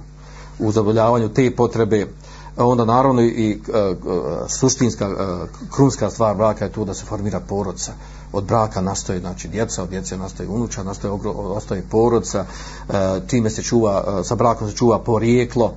u 0.59 0.71
zadovoljavanju 0.71 1.29
te 1.29 1.51
potrebe, 1.55 2.07
E, 2.57 2.63
onda 2.63 2.85
naravno 2.85 3.21
i 3.21 3.61
e, 3.73 3.77
e, 3.77 3.95
suštinska 4.47 5.09
krunska 5.71 6.09
stvar 6.09 6.35
braka 6.35 6.65
je 6.65 6.71
tu 6.71 6.85
da 6.85 6.93
se 6.93 7.05
formira 7.05 7.39
porodca. 7.39 7.91
Od 8.31 8.43
braka 8.43 8.81
nastoje 8.81 9.19
znači 9.19 9.47
djeca 9.47 9.83
od 9.83 9.89
djece 9.89 10.17
nastoje 10.17 10.49
unuča 10.49 10.83
nastoje 10.83 11.11
ogro, 11.11 11.31
ostaje 11.31 11.83
porodca 11.91 12.45
time 13.27 13.49
se 13.49 13.63
čuva 13.63 14.23
sa 14.23 14.35
brakom 14.35 14.69
se 14.69 14.75
čuva 14.75 14.99
porijeklo. 14.99 15.73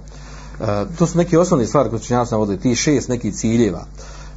To 0.99 1.07
su 1.07 1.19
neke 1.19 1.39
osnovne 1.39 1.67
stvari 1.67 1.91
koje 1.91 2.01
ću 2.01 2.15
nas 2.15 2.31
navodili 2.31 2.61
ti 2.61 2.75
šest 2.75 3.09
nekih 3.09 3.35
ciljeva 3.35 3.85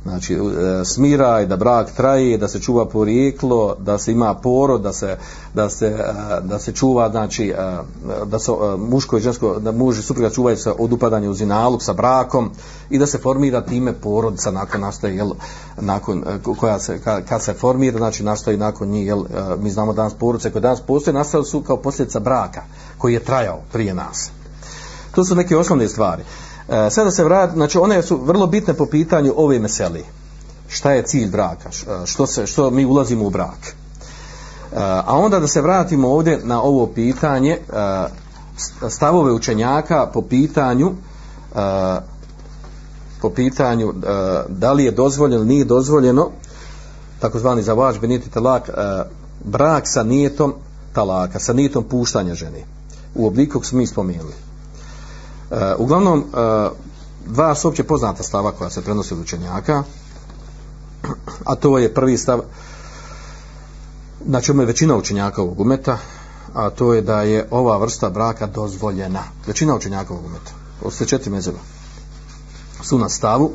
znači 0.03 0.33
e, 0.33 0.85
smiraj 0.85 1.45
da 1.45 1.57
brak 1.57 1.91
traje 1.91 2.37
da 2.37 2.47
se 2.47 2.59
čuva 2.59 2.85
porijeklo 2.85 3.75
da 3.79 3.97
se 3.97 4.11
ima 4.11 4.33
porod 4.33 4.81
da 4.81 4.93
se 4.93 5.17
da 5.53 5.69
se 5.69 5.85
e, 5.85 6.41
da 6.41 6.59
se 6.59 6.71
čuva 6.71 7.09
znači 7.09 7.49
e, 7.49 7.77
da 8.25 8.39
se 8.39 8.51
muško 8.77 9.17
i 9.17 9.21
žensko 9.21 9.59
da 9.59 9.71
muž 9.71 9.99
i 9.99 10.01
supruga 10.01 10.29
čuvaju 10.29 10.57
se 10.57 10.71
od 10.79 10.93
upadanja 10.93 11.29
u 11.29 11.33
zinalog 11.33 11.83
sa 11.83 11.93
brakom 11.93 12.51
i 12.89 12.97
da 12.97 13.07
se 13.07 13.17
formira 13.17 13.61
time 13.61 13.93
porodica 13.93 14.51
nakon 14.51 14.81
nastaje 14.81 15.15
jel 15.15 15.31
nakon 15.77 16.23
koja 16.59 16.79
se 16.79 16.99
kad 17.29 17.43
se 17.43 17.53
formira 17.53 17.97
znači 17.97 18.23
nastaje 18.23 18.57
nakon 18.57 18.87
njih 18.87 19.07
jel 19.07 19.23
mi 19.59 19.69
znamo 19.69 19.93
danas 19.93 20.13
porodice 20.13 20.51
koje 20.51 20.61
danas 20.61 20.81
postoje 20.81 21.13
nastale 21.13 21.45
su 21.45 21.61
kao 21.61 21.77
posljedica 21.77 22.19
braka 22.19 22.61
koji 22.97 23.13
je 23.13 23.23
trajao 23.23 23.59
prije 23.71 23.93
nas. 23.93 24.31
To 25.15 25.25
su 25.25 25.35
neke 25.35 25.57
osnovne 25.57 25.87
stvari. 25.87 26.23
E, 26.69 26.89
sada 26.89 27.11
se 27.11 27.23
vrat, 27.23 27.51
znači 27.53 27.77
one 27.77 28.01
su 28.01 28.17
vrlo 28.23 28.47
bitne 28.47 28.73
po 28.73 28.85
pitanju 28.85 29.33
ove 29.37 29.59
meseli. 29.59 30.05
Šta 30.67 30.91
je 30.91 31.03
cilj 31.03 31.29
braka? 31.29 31.69
E, 31.69 32.05
što, 32.05 32.27
se, 32.27 32.47
što 32.47 32.69
mi 32.69 32.85
ulazimo 32.85 33.25
u 33.25 33.29
brak? 33.29 33.59
E, 33.67 33.75
a 34.79 35.17
onda 35.17 35.39
da 35.39 35.47
se 35.47 35.61
vratimo 35.61 36.09
ovdje 36.09 36.39
na 36.43 36.61
ovo 36.61 36.87
pitanje 36.87 37.51
e, 37.51 37.59
stavove 38.89 39.31
učenjaka 39.31 40.09
po 40.13 40.21
pitanju 40.21 40.91
e, 41.55 41.99
po 43.21 43.29
pitanju 43.29 43.89
e, 43.89 43.93
da 44.49 44.73
li 44.73 44.83
je 44.83 44.91
dozvoljeno 44.91 45.43
ili 45.43 45.53
nije 45.53 45.65
dozvoljeno 45.65 46.29
takozvani 47.19 47.63
zavač 47.63 47.99
beniti 47.99 48.29
talak 48.29 48.69
e, 48.69 48.73
brak 49.43 49.87
sa 49.87 50.03
nijetom 50.03 50.53
talaka, 50.93 51.39
sa 51.39 51.53
nijetom 51.53 51.83
puštanja 51.83 52.35
žene 52.35 52.63
u 53.15 53.27
obliku 53.27 53.53
kog 53.53 53.65
smo 53.65 53.77
mi 53.77 53.87
spomenuli. 53.87 54.33
Eh, 55.53 55.75
uglavnom, 55.77 56.19
uh, 56.19 56.71
dva 57.27 57.55
su 57.55 57.67
opće 57.67 57.83
poznata 57.83 58.23
stava 58.23 58.51
koja 58.51 58.69
se 58.69 58.81
prenosi 58.81 59.13
od 59.13 59.19
učenjaka, 59.19 59.83
a 61.49 61.55
to 61.55 61.77
je 61.77 61.93
prvi 61.93 62.17
stav, 62.17 62.41
na 64.25 64.41
čemu 64.41 64.61
je 64.61 64.65
većina 64.65 64.95
učenjaka 64.95 65.41
ovog 65.41 65.59
umeta, 65.59 65.97
a 66.53 66.69
to 66.69 66.93
je 66.93 67.01
da 67.01 67.21
je 67.21 67.47
ova 67.51 67.77
vrsta 67.77 68.09
braka 68.09 68.47
dozvoljena. 68.47 69.23
Većina 69.47 69.75
učenjaka 69.75 70.13
ovog 70.13 70.25
umeta, 70.25 70.51
od 70.81 70.93
sve 70.93 71.07
četiri 71.07 71.31
mezeba, 71.31 71.59
su 72.81 72.97
na 72.97 73.09
stavu 73.09 73.51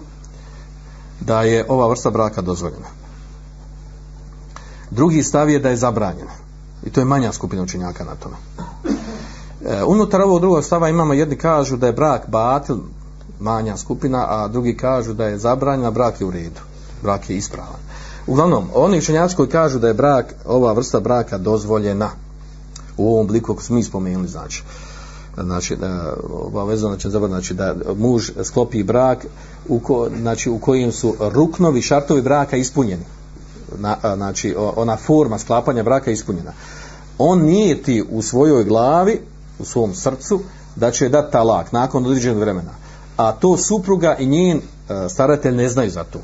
da 1.21 1.43
je 1.43 1.67
ova 1.69 1.89
vrsta 1.89 2.11
braka 2.11 2.43
dozvoljena. 2.43 2.87
Drugi 4.91 5.23
stav 5.23 5.51
je 5.51 5.59
da 5.59 5.69
je 5.69 5.77
zabranjena. 5.77 6.33
I 6.85 6.91
to 6.91 7.01
je 7.01 7.05
manja 7.05 7.33
skupina 7.33 7.63
učenjaka 7.63 8.05
na 8.05 8.15
tome. 8.15 8.37
E, 9.65 9.85
unutar 9.85 10.21
ovog 10.23 10.41
drugog 10.41 10.65
stava 10.65 10.89
imamo 10.89 11.15
jedni 11.15 11.37
kažu 11.37 11.77
da 11.77 11.87
je 11.87 11.93
brak 11.93 12.29
batil, 12.29 12.77
manja 13.41 13.77
skupina, 13.77 14.27
a 14.29 14.49
drugi 14.49 14.77
kažu 14.77 15.15
da 15.15 15.27
je 15.27 15.39
zabranjena, 15.39 15.91
brak 15.91 16.21
je 16.21 16.27
u 16.27 16.31
redu. 16.31 16.61
Brak 17.03 17.31
je 17.31 17.37
ispravan. 17.37 17.81
Uglavnom, 18.27 18.69
oni 18.75 18.99
učenjaci 18.99 19.37
koji 19.37 19.49
kažu 19.49 19.79
da 19.79 19.89
je 19.89 19.95
brak, 19.95 20.35
ova 20.47 20.73
vrsta 20.73 21.01
braka 21.01 21.39
dozvoljena 21.39 22.11
u 22.97 23.09
ovom 23.09 23.25
obliku 23.27 23.55
kako 23.55 23.63
smo 23.63 23.77
mi 23.77 23.83
spomenuli, 23.83 24.29
znači, 24.29 24.63
znači 25.37 25.77
da 25.77 26.15
obavezno 26.31 26.89
znači, 26.89 27.11
znači 27.11 27.55
da 27.55 27.75
muž 27.97 28.31
sklopi 28.45 28.83
brak 28.83 29.27
u, 29.69 29.81
ko, 29.81 30.09
znači, 30.21 30.51
u 30.51 30.59
kojim 30.59 30.93
su 30.93 31.15
ruknovi 31.21 31.83
šartovi 31.83 32.23
braka 32.23 32.57
ispunjeni 32.57 33.05
na, 33.79 33.97
znači 34.17 34.55
ona 34.77 34.97
forma 34.97 35.39
sklapanja 35.39 35.83
braka 35.83 36.11
ispunjena 36.11 36.53
on 37.19 37.43
nije 37.43 37.83
ti 37.83 38.05
u 38.11 38.23
svojoj 38.23 38.65
glavi 38.65 39.21
u 39.59 39.65
svom 39.65 39.95
srcu 39.95 40.41
da 40.77 40.91
će 40.91 41.09
dati 41.09 41.33
talak 41.33 41.73
nakon 41.73 42.07
određenog 42.07 42.39
vremena. 42.39 42.71
A 43.17 43.33
to 43.33 43.57
supruga 43.57 44.17
i 44.19 44.27
njen 44.27 44.59
e, 44.59 45.09
staratelj 45.09 45.55
ne 45.55 45.69
znaju 45.69 45.91
za 45.91 46.05
to. 46.05 46.19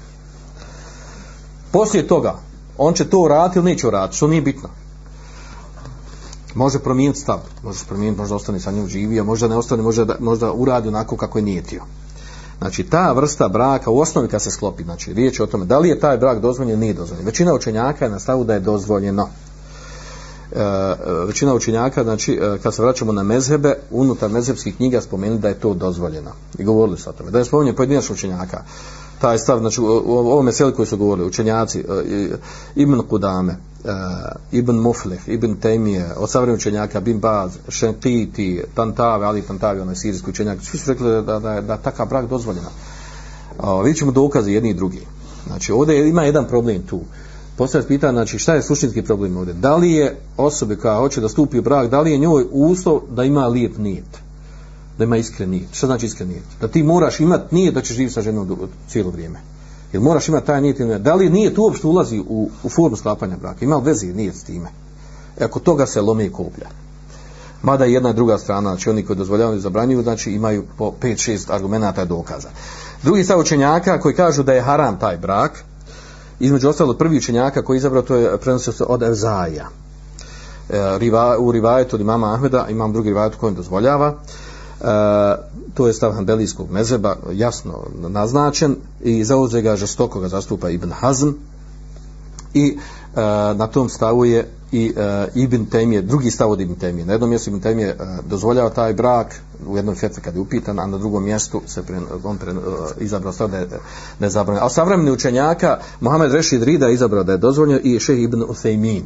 Poslije 1.72 2.06
toga, 2.06 2.34
on 2.78 2.94
će 2.94 3.08
to 3.08 3.18
uraditi 3.18 3.58
ili 3.58 3.70
neće 3.70 3.88
uraditi, 3.88 4.16
što 4.16 4.26
nije 4.26 4.42
bitno. 4.42 4.68
Može 6.54 6.78
promijeniti 6.78 7.20
stav, 7.20 7.38
može 7.62 7.84
promijeniti, 7.88 8.20
možda 8.20 8.36
ostane 8.36 8.60
sa 8.60 8.72
njom 8.72 8.88
živio, 8.88 9.24
možda 9.24 9.48
ne 9.48 9.56
ostane, 9.56 9.82
možda, 9.82 10.16
možda 10.20 10.52
uradi 10.52 10.88
onako 10.88 11.16
kako 11.16 11.38
je 11.38 11.42
nijetio. 11.42 11.82
Znači, 12.58 12.82
ta 12.82 13.12
vrsta 13.12 13.48
braka 13.48 13.90
u 13.90 13.98
osnovi 13.98 14.28
kad 14.28 14.42
se 14.42 14.50
sklopi, 14.50 14.84
znači, 14.84 15.12
riječ 15.12 15.38
je 15.38 15.42
o 15.42 15.46
tome, 15.46 15.64
da 15.64 15.78
li 15.78 15.88
je 15.88 16.00
taj 16.00 16.18
brak 16.18 16.40
dozvoljen, 16.40 16.78
nije 16.78 16.94
dozvoljen. 16.94 17.26
Većina 17.26 17.54
učenjaka 17.54 18.04
je 18.04 18.10
na 18.10 18.18
stavu 18.18 18.44
da 18.44 18.54
je 18.54 18.60
dozvoljeno. 18.60 19.28
E, 20.54 20.94
većina 21.26 21.54
učenjaka, 21.54 22.02
znači, 22.04 22.32
e, 22.32 22.58
kad 22.62 22.74
se 22.74 22.82
vraćamo 22.82 23.12
na 23.12 23.22
mezhebe, 23.22 23.74
unutar 23.90 24.30
mezhebskih 24.30 24.76
knjiga 24.76 25.00
spomenuli 25.00 25.40
da 25.40 25.48
je 25.48 25.54
to 25.54 25.74
dozvoljeno. 25.74 26.30
I 26.58 26.64
govorili 26.64 26.98
su 26.98 27.10
o 27.10 27.12
tome. 27.12 27.30
Da 27.30 27.38
je 27.38 27.44
spomenuo 27.44 27.74
pojedinačno 27.74 28.12
učenjaka. 28.12 28.62
Taj 29.20 29.38
stav, 29.38 29.58
znači, 29.58 29.80
u 29.80 30.16
ovome 30.16 30.52
seli 30.52 30.74
koji 30.74 30.86
su 30.86 30.96
govorili, 30.96 31.26
učenjaci, 31.26 31.80
e, 31.80 32.28
Ibn 32.74 33.00
Kudame, 33.08 33.56
Ibn 34.52 34.76
Mufleh, 34.76 35.28
Ibn 35.28 35.54
Temije, 35.54 36.10
od 36.16 36.30
savremenih 36.30 36.58
učenjaka, 36.58 37.00
Bin 37.00 37.18
Baz, 37.20 37.52
Šenkiti, 37.68 38.62
Tantave, 38.74 39.26
Ali 39.26 39.42
Tantave, 39.42 39.82
onaj 39.82 39.94
sirijski 39.94 40.30
učenjak, 40.30 40.58
svi 40.62 40.78
su 40.78 40.90
rekli 40.90 41.10
da, 41.10 41.22
da, 41.22 41.38
da, 41.38 41.60
da 41.60 41.76
takav 41.76 42.08
brak 42.08 42.28
dozvoljeno. 42.28 42.68
Vidjet 43.82 43.98
ćemo 43.98 44.12
dokaze 44.12 44.52
jedni 44.52 44.70
i 44.70 44.74
drugi. 44.74 45.06
Znači, 45.46 45.72
ovdje 45.72 46.08
ima 46.08 46.22
jedan 46.22 46.48
problem 46.48 46.82
tu 46.82 47.00
postaviti 47.56 47.88
pitanje, 47.88 48.12
znači 48.12 48.38
šta 48.38 48.54
je 48.54 48.62
suštinski 48.62 49.02
problem 49.02 49.36
ovdje? 49.36 49.54
Da 49.54 49.76
li 49.76 49.92
je 49.92 50.16
osobe 50.36 50.76
koja 50.76 50.96
hoće 50.96 51.20
da 51.20 51.28
stupi 51.28 51.58
u 51.58 51.62
brak, 51.62 51.90
da 51.90 52.00
li 52.00 52.12
je 52.12 52.18
njoj 52.18 52.46
uslov 52.50 53.00
da 53.10 53.24
ima 53.24 53.46
lijep 53.46 53.78
nijet? 53.78 54.18
Da 54.98 55.04
ima 55.04 55.16
iskren 55.16 55.50
nijet. 55.50 55.68
Šta 55.72 55.86
znači 55.86 56.06
iskren 56.06 56.28
nijet? 56.28 56.44
Da 56.60 56.68
ti 56.68 56.82
moraš 56.82 57.20
imati 57.20 57.54
nijet 57.54 57.74
da 57.74 57.82
ćeš 57.82 57.96
živjeti 57.96 58.14
sa 58.14 58.22
ženom 58.22 58.58
cijelo 58.88 59.10
vrijeme. 59.10 59.40
Jer 59.92 60.02
moraš 60.02 60.28
imati 60.28 60.46
taj 60.46 60.60
nijet? 60.60 60.78
Da 60.78 61.14
li 61.14 61.30
nijet 61.30 61.58
uopšte 61.58 61.86
ulazi 61.86 62.20
u, 62.28 62.50
u 62.62 62.68
formu 62.68 62.96
sklapanja 62.96 63.36
braka? 63.36 63.64
Ima 63.64 63.76
li 63.76 63.84
vezi 63.84 64.12
nijet 64.12 64.36
s 64.36 64.44
time? 64.44 64.68
E 65.40 65.44
ako 65.44 65.60
toga 65.60 65.86
se 65.86 66.00
lome 66.00 66.26
i 66.26 66.32
koplja. 66.32 66.66
Mada 67.62 67.84
jedna 67.84 68.10
i 68.10 68.14
druga 68.14 68.38
strana, 68.38 68.70
znači 68.70 68.90
oni 68.90 69.04
koji 69.04 69.16
dozvoljavaju 69.16 69.58
i 69.58 69.60
zabranjuju, 69.60 70.02
znači 70.02 70.32
imaju 70.32 70.64
po 70.78 70.92
5-6 71.02 71.52
argumenta 71.54 72.02
i 72.02 72.06
dokaza. 72.06 72.48
Drugi 73.02 73.24
stav 73.24 73.40
učenjaka 73.40 74.00
koji 74.00 74.14
kažu 74.14 74.42
da 74.42 74.52
je 74.52 74.62
haram 74.62 74.98
taj 74.98 75.16
brak, 75.16 75.64
između 76.40 76.68
ostalo 76.68 76.94
prvi 76.94 77.18
učenjaka 77.18 77.62
koji 77.62 77.76
je 77.76 77.78
izabrao 77.78 78.02
to 78.02 78.16
je 78.16 78.38
prenosio 78.38 78.72
se 78.72 78.84
od 78.88 79.02
Evzaja 79.02 79.68
e, 80.68 80.98
riva, 80.98 81.38
u 81.38 81.52
rivajetu 81.52 81.96
od 81.96 82.00
imama 82.00 82.34
Ahmeda 82.34 82.66
imam 82.70 82.92
drugi 82.92 83.08
rivajet 83.08 83.34
koji 83.34 83.54
dozvoljava. 83.54 84.14
E, 84.80 84.84
to 85.74 85.86
je 85.86 85.92
stav 85.92 86.12
Hanbelijskog 86.12 86.70
mezeba 86.70 87.16
jasno 87.32 87.84
naznačen 88.08 88.76
i 89.00 89.24
zauze 89.24 89.62
ga 89.62 89.76
žestoko 89.76 90.20
ga 90.20 90.28
zastupa 90.28 90.70
Ibn 90.70 90.90
Hazm. 90.90 91.28
I 92.54 92.78
e, 93.16 93.20
na 93.54 93.66
tom 93.66 93.88
stavu 93.88 94.24
je 94.24 94.48
i 94.74 94.92
e, 94.96 95.26
Ibn 95.34 95.64
Temije, 95.64 96.02
drugi 96.02 96.30
stav 96.30 96.50
od 96.50 96.60
Ibn 96.60 96.74
Temije. 96.74 97.06
Na 97.06 97.12
jednom 97.12 97.30
mjestu 97.30 97.50
Ibn 97.50 97.60
Temije 97.60 97.88
e, 97.88 97.96
dozvoljava 98.26 98.70
taj 98.70 98.94
brak 98.94 99.40
u 99.66 99.76
jednom 99.76 99.94
fetve 99.94 100.22
kada 100.22 100.36
je 100.36 100.40
upitan, 100.40 100.78
a 100.78 100.86
na 100.86 100.98
drugom 100.98 101.24
mjestu 101.24 101.62
se 101.66 101.82
pre, 101.82 101.98
on 102.24 102.38
pre, 102.38 102.50
e, 102.50 102.54
izabrao 103.00 103.32
stav 103.32 103.50
da 103.50 103.58
je, 103.58 103.66
da 104.18 104.26
je 104.26 104.30
zabranjeno. 104.30 104.66
A 104.66 104.70
savremeni 104.70 105.10
učenjaka, 105.10 105.78
Mohamed 106.00 106.32
Rešid 106.32 106.62
Rida 106.62 106.86
je 106.86 106.94
izabrao 106.94 107.24
da 107.24 107.32
je 107.32 107.38
dozvoljeno 107.38 107.80
i 107.84 107.98
Šeh 107.98 108.22
Ibn 108.22 108.42
Uthejmin 108.48 109.04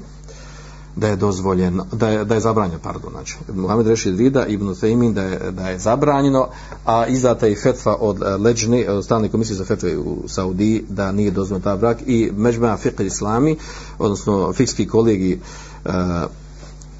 da 0.99 1.09
je 1.09 1.17
dozvoljeno, 1.17 1.87
da 1.93 2.09
je, 2.09 2.25
da 2.25 2.35
je 2.35 2.41
zabranjeno, 2.41 2.79
pardon, 2.83 3.11
znači, 3.11 3.37
Muhammed 3.55 3.87
Rešid 3.87 4.17
Vida, 4.17 4.47
Ibn 4.47 4.67
Thaymin, 4.67 5.13
da 5.13 5.23
je, 5.23 5.51
da 5.51 5.69
je 5.69 5.79
zabranjeno, 5.79 6.49
a 6.85 7.07
izdata 7.07 7.47
je 7.47 7.57
fetva 7.57 7.97
od 8.01 8.21
uh, 8.21 8.41
Leđne, 8.41 8.91
od 8.91 9.05
stalne 9.05 9.29
komisije 9.29 9.57
za 9.57 9.65
fetve 9.65 9.99
u 9.99 10.29
Saudiji, 10.29 10.85
da 10.89 11.13
nije 11.13 11.31
dozvoljen 11.31 11.63
ta 11.63 11.77
brak, 11.77 11.99
i 12.07 12.31
Međbena 12.37 12.77
Fiqh 12.77 13.07
Islami, 13.07 13.57
odnosno 13.99 14.53
fikski 14.53 14.89
kolegi 14.89 15.41
uh, 15.85 15.91
e, 15.95 16.27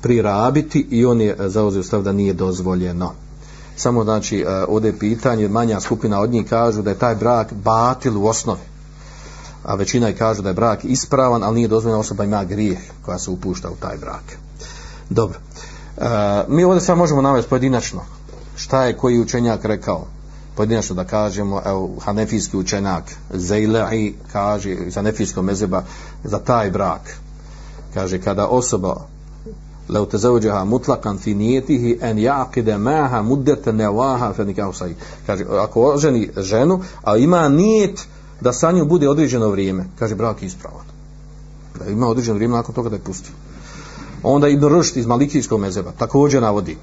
prirabiti, 0.03 0.87
i 0.91 1.05
on 1.07 1.21
je 1.21 1.37
zauzio 1.39 1.83
stav 1.83 2.03
da 2.03 2.13
nije 2.13 2.33
dozvoljeno. 2.33 3.13
Samo, 3.77 4.05
znači, 4.05 4.41
e, 4.41 4.65
ovdje 4.69 4.89
je 4.89 4.99
pitanje, 4.99 5.49
manja 5.49 5.81
skupina 5.81 6.21
od 6.21 6.31
njih 6.31 6.47
kažu 6.47 6.83
da 6.83 6.91
je 6.91 6.99
taj 6.99 7.15
brak 7.15 7.53
batil 7.53 8.19
u 8.19 8.27
osnovi 8.27 8.78
a 9.69 9.75
većina 9.75 10.09
i 10.09 10.15
kaže 10.15 10.43
da 10.43 10.49
je 10.49 10.55
brak 10.55 10.85
ispravan, 10.85 11.43
ali 11.43 11.55
nije 11.55 11.69
dozvoljena 11.69 12.01
osoba 12.01 12.25
ima 12.25 12.45
grijeh 12.45 12.79
koja 13.03 13.19
se 13.19 13.31
upušta 13.31 13.71
u 13.71 13.77
taj 13.77 13.97
brak. 13.97 14.39
Dobro. 15.11 15.39
E, 15.97 16.03
mi 16.49 16.65
ovdje 16.65 16.81
sad 16.81 16.99
možemo 16.99 17.23
navesti 17.23 17.51
pojedinačno 17.51 18.01
šta 18.57 18.85
je 18.85 18.97
koji 18.97 19.21
učenjak 19.21 19.65
rekao 19.65 20.07
pojedinačno 20.57 20.95
da 20.97 21.05
kažemo 21.05 21.63
evo, 21.67 21.91
hanefijski 22.01 22.57
učenjak 22.57 23.05
Zeilai 23.35 24.15
kaže 24.33 24.73
iz 24.73 24.95
hanefijskog 24.95 25.45
mezeba 25.45 25.83
za 26.25 26.39
taj 26.39 26.71
brak 26.71 27.17
kaže 27.95 28.21
kada 28.21 28.47
osoba 28.47 28.97
لو 29.89 30.05
تزوجها 30.05 30.65
مطلقا 30.65 31.17
في 31.17 31.61
fi 31.63 32.05
ان 32.05 32.19
يعقد 32.19 32.71
معها 32.71 33.23
maha 33.23 33.69
نواها 33.69 34.33
فنكاح 34.33 34.71
صحيح 34.71 34.93
nikahu 34.93 35.27
kaže 35.27 35.45
ako 35.45 35.83
oženi 35.83 36.31
ženu 36.37 36.83
a 37.05 37.17
ima 37.17 37.49
nijet 37.49 38.07
da 38.41 38.53
sa 38.53 38.73
njom 38.73 38.89
bude 38.89 39.09
određeno 39.09 39.49
vrijeme, 39.49 39.85
kaže 39.99 40.15
brak 40.15 40.43
ispravan. 40.43 40.87
Da 41.79 41.91
ima 41.91 42.09
određeno 42.09 42.35
vrijeme 42.35 42.57
nakon 42.57 42.75
toga 42.75 42.89
da 42.89 42.97
je 42.97 43.03
pustio. 43.03 43.33
Onda 44.23 44.49
Ibn 44.49 44.65
Rušt 44.65 44.97
iz 44.97 45.07
Malikijskog 45.07 45.61
mezeba 45.61 45.93
također 45.99 46.43
navodi, 46.43 46.77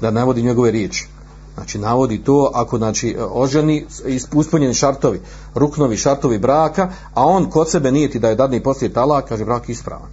da 0.00 0.10
navodi 0.10 0.42
njegove 0.42 0.70
riječi. 0.70 1.08
Znači 1.54 1.78
navodi 1.78 2.24
to 2.24 2.50
ako 2.54 2.78
znači 2.78 3.16
oženi 3.30 3.86
ispunjeni 4.06 4.74
šartovi, 4.74 5.20
ruknovi 5.54 5.96
šartovi 5.96 6.38
braka, 6.38 6.90
a 7.14 7.26
on 7.26 7.50
kod 7.50 7.70
sebe 7.70 7.92
nijeti 7.92 8.18
da 8.18 8.28
je 8.28 8.34
dadni 8.34 8.62
poslije 8.62 8.92
tala, 8.92 9.22
kaže 9.22 9.44
brak 9.44 9.68
ispravan. 9.68 10.08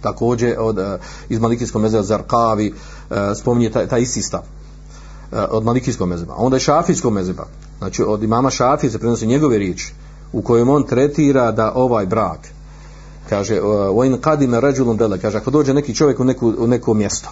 Također 0.00 0.56
od, 0.58 0.78
eh, 0.78 0.98
iz 1.28 1.40
Malikijskog 1.40 1.82
mezeba 1.82 2.02
Zarkavi 2.02 2.74
eh, 3.10 3.34
spominje 3.34 3.70
taj, 3.70 3.88
taj 3.88 4.00
isti 4.00 4.22
stav 4.22 4.40
eh, 4.40 5.36
od 5.50 5.64
Malikijskog 5.64 6.08
mezeba. 6.08 6.34
Onda 6.36 6.56
je 6.56 6.60
Šafijskog 6.60 7.12
mezeba, 7.12 7.46
znači 7.80 8.02
od 8.02 8.22
imama 8.22 8.50
Šafije 8.50 8.90
se 8.90 8.98
prenosi 8.98 9.26
njegove 9.26 9.58
riječi 9.58 9.92
u 10.32 10.42
kojem 10.42 10.68
on 10.68 10.86
tretira 10.86 11.52
da 11.52 11.72
ovaj 11.74 12.06
brak 12.06 12.38
kaže 13.28 13.60
وَإِنْ 13.60 14.20
قَدِمَ 14.20 14.20
qadima 14.20 14.60
rajulun 14.60 15.18
kaže 15.22 15.38
ako 15.38 15.50
dođe 15.50 15.74
neki 15.74 15.94
čovjek 15.94 16.20
u 16.20 16.24
neku 16.24 16.54
u 16.58 16.66
neko 16.66 16.94
mjesto 16.94 17.28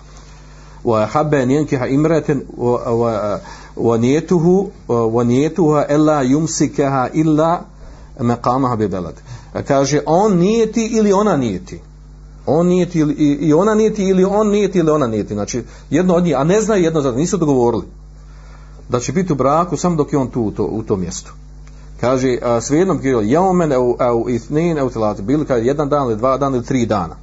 wa 0.85 1.07
habba 1.07 1.37
an 1.37 1.49
وَنِيَتُهُ 1.49 1.88
imratan 1.88 2.42
wa 3.77 3.99
يُمْسِكَهَا 3.99 4.70
إِلَّا 4.88 4.88
wa 4.88 5.25
niyatuha 5.25 5.87
illa 5.94 6.23
yumsikaha 6.23 7.09
illa 7.12 7.61
maqamaha 8.20 9.12
kaže 9.66 10.01
on 10.07 10.37
nijeti 10.37 10.87
ili 10.87 11.12
ona 11.12 11.37
nijeti 11.37 11.81
on 12.46 12.66
nijeti 12.66 12.99
ili, 12.99 13.14
i 13.14 13.53
ona 13.53 13.75
nijeti 13.75 14.05
ili 14.05 14.25
on 14.25 14.49
nijeti 14.49 14.79
ili 14.79 14.90
ona 14.90 15.07
nijeti 15.07 15.35
znači 15.35 15.62
jedno 15.90 16.14
od 16.14 16.25
njih 16.25 16.37
a 16.37 16.44
ne 16.44 16.61
znaju 16.61 16.85
jedno 16.85 17.01
za 17.01 17.12
nisu 17.12 17.37
dogovorili 17.37 17.83
da 18.88 19.01
će 19.01 19.12
biti 19.12 19.33
u 19.33 19.37
braku 19.37 19.77
samo 19.77 19.96
dok 19.96 20.12
je 20.12 20.18
on 20.18 20.31
tu 20.31 20.42
u 20.42 20.51
to, 20.51 20.64
u 20.64 20.83
to 20.83 20.96
mjestu. 20.96 21.33
Kaže, 22.01 22.38
a, 22.42 22.61
svejedno 22.61 22.94
bi 22.94 23.09
je 23.09 23.38
omen 23.38 23.72
u, 23.72 23.96
u 24.14 24.31
ithnin 24.31 24.83
u 24.83 24.90
telati, 24.90 25.22
bili 25.22 25.46
kaže 25.46 25.64
jedan 25.64 25.88
dan 25.88 26.07
ili 26.07 26.16
dva 26.16 26.38
dana 26.38 26.57
ili 26.57 26.64
tri 26.64 26.87
dana. 26.87 27.16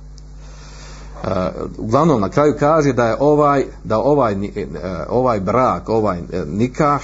A, 1.24 1.50
uglavnom 1.78 2.22
na 2.22 2.30
kraju 2.30 2.56
kaže 2.60 2.94
da 2.94 3.08
je 3.08 3.16
ovaj 3.20 3.66
da 3.84 4.00
ovaj 4.00 4.34
e, 4.34 4.38
e, 4.56 4.68
ovaj 5.10 5.40
brak, 5.40 5.90
ovaj 5.90 6.18
e, 6.18 6.44
nikah 6.48 7.02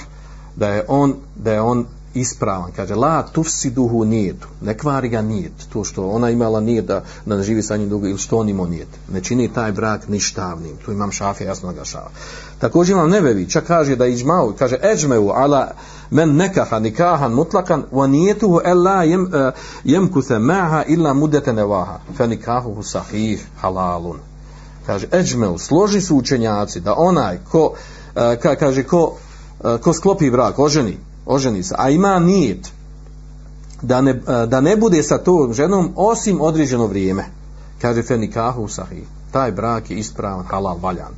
da 0.56 0.68
je 0.68 0.84
on 0.88 1.14
da 1.36 1.52
je 1.52 1.60
on 1.60 1.86
ispravan. 2.14 2.72
Kaže, 2.76 2.94
la 2.94 3.22
tufsiduhu 3.22 4.04
nijetu. 4.04 4.48
Ne 4.60 4.78
kvari 4.78 5.08
ga 5.08 5.22
nijet. 5.22 5.52
To 5.72 5.84
što 5.84 6.08
ona 6.08 6.30
imala 6.30 6.60
nijet 6.60 6.84
da, 6.84 7.04
da 7.26 7.36
ne 7.36 7.42
živi 7.42 7.62
sa 7.62 7.76
njim 7.76 7.88
dugo 7.88 8.06
ili 8.06 8.18
što 8.18 8.38
on 8.38 8.48
imao 8.48 8.66
nijet. 8.66 8.88
Ne 9.12 9.20
čini 9.20 9.48
taj 9.48 9.72
brak 9.72 10.08
ništavnim. 10.08 10.76
Tu 10.84 10.92
imam 10.92 11.12
šafija, 11.12 11.48
jasno 11.48 11.68
naglašava. 11.68 12.10
Također 12.58 12.92
imam 12.92 13.10
nebevi. 13.10 13.48
Čak 13.48 13.64
kaže 13.66 13.96
da 13.96 14.06
iđmao, 14.06 14.52
kaže, 14.58 14.76
eđmeu 14.92 15.30
ala 15.30 15.70
men 16.10 16.36
nekaha 16.36 16.78
nikahan 16.78 17.32
mutlakan 17.32 17.84
wa 17.92 18.06
nijetuhu 18.06 18.60
ella 18.64 19.02
jem, 19.02 19.22
uh, 19.22 19.30
jemkuse 19.84 20.38
maha 20.38 20.84
illa 20.86 21.14
mudete 21.14 21.52
nevaha. 21.52 21.98
Fe 22.16 22.26
nikahuhu 22.26 22.82
sahih 22.82 23.46
halalun. 23.60 24.18
Kaže, 24.86 25.06
eđmeu, 25.12 25.58
složi 25.58 26.00
su 26.00 26.16
učenjaci 26.16 26.80
da 26.80 26.94
onaj 26.96 27.38
ko, 27.50 27.64
uh, 27.64 28.22
ka, 28.42 28.56
kaže, 28.56 28.82
ko, 28.82 29.16
uh, 29.60 29.80
ko 29.80 29.92
sklopi 29.92 30.30
brak, 30.30 30.58
oženi, 30.58 30.98
oženi 31.26 31.62
se, 31.62 31.74
a 31.78 31.90
ima 31.90 32.18
nijet 32.18 32.72
da 33.82 34.00
ne, 34.00 34.10
e, 34.10 34.46
da 34.46 34.60
ne 34.60 34.76
bude 34.76 35.02
sa 35.02 35.18
tom 35.18 35.54
ženom 35.54 35.92
osim 35.96 36.40
određeno 36.40 36.86
vrijeme. 36.86 37.24
Kaže 37.80 38.02
fe 38.02 38.18
nikahu 38.18 38.68
sahih. 38.68 39.04
Taj 39.30 39.52
brak 39.52 39.90
je 39.90 39.98
ispravan, 39.98 40.44
halal, 40.44 40.78
valjan. 40.82 41.14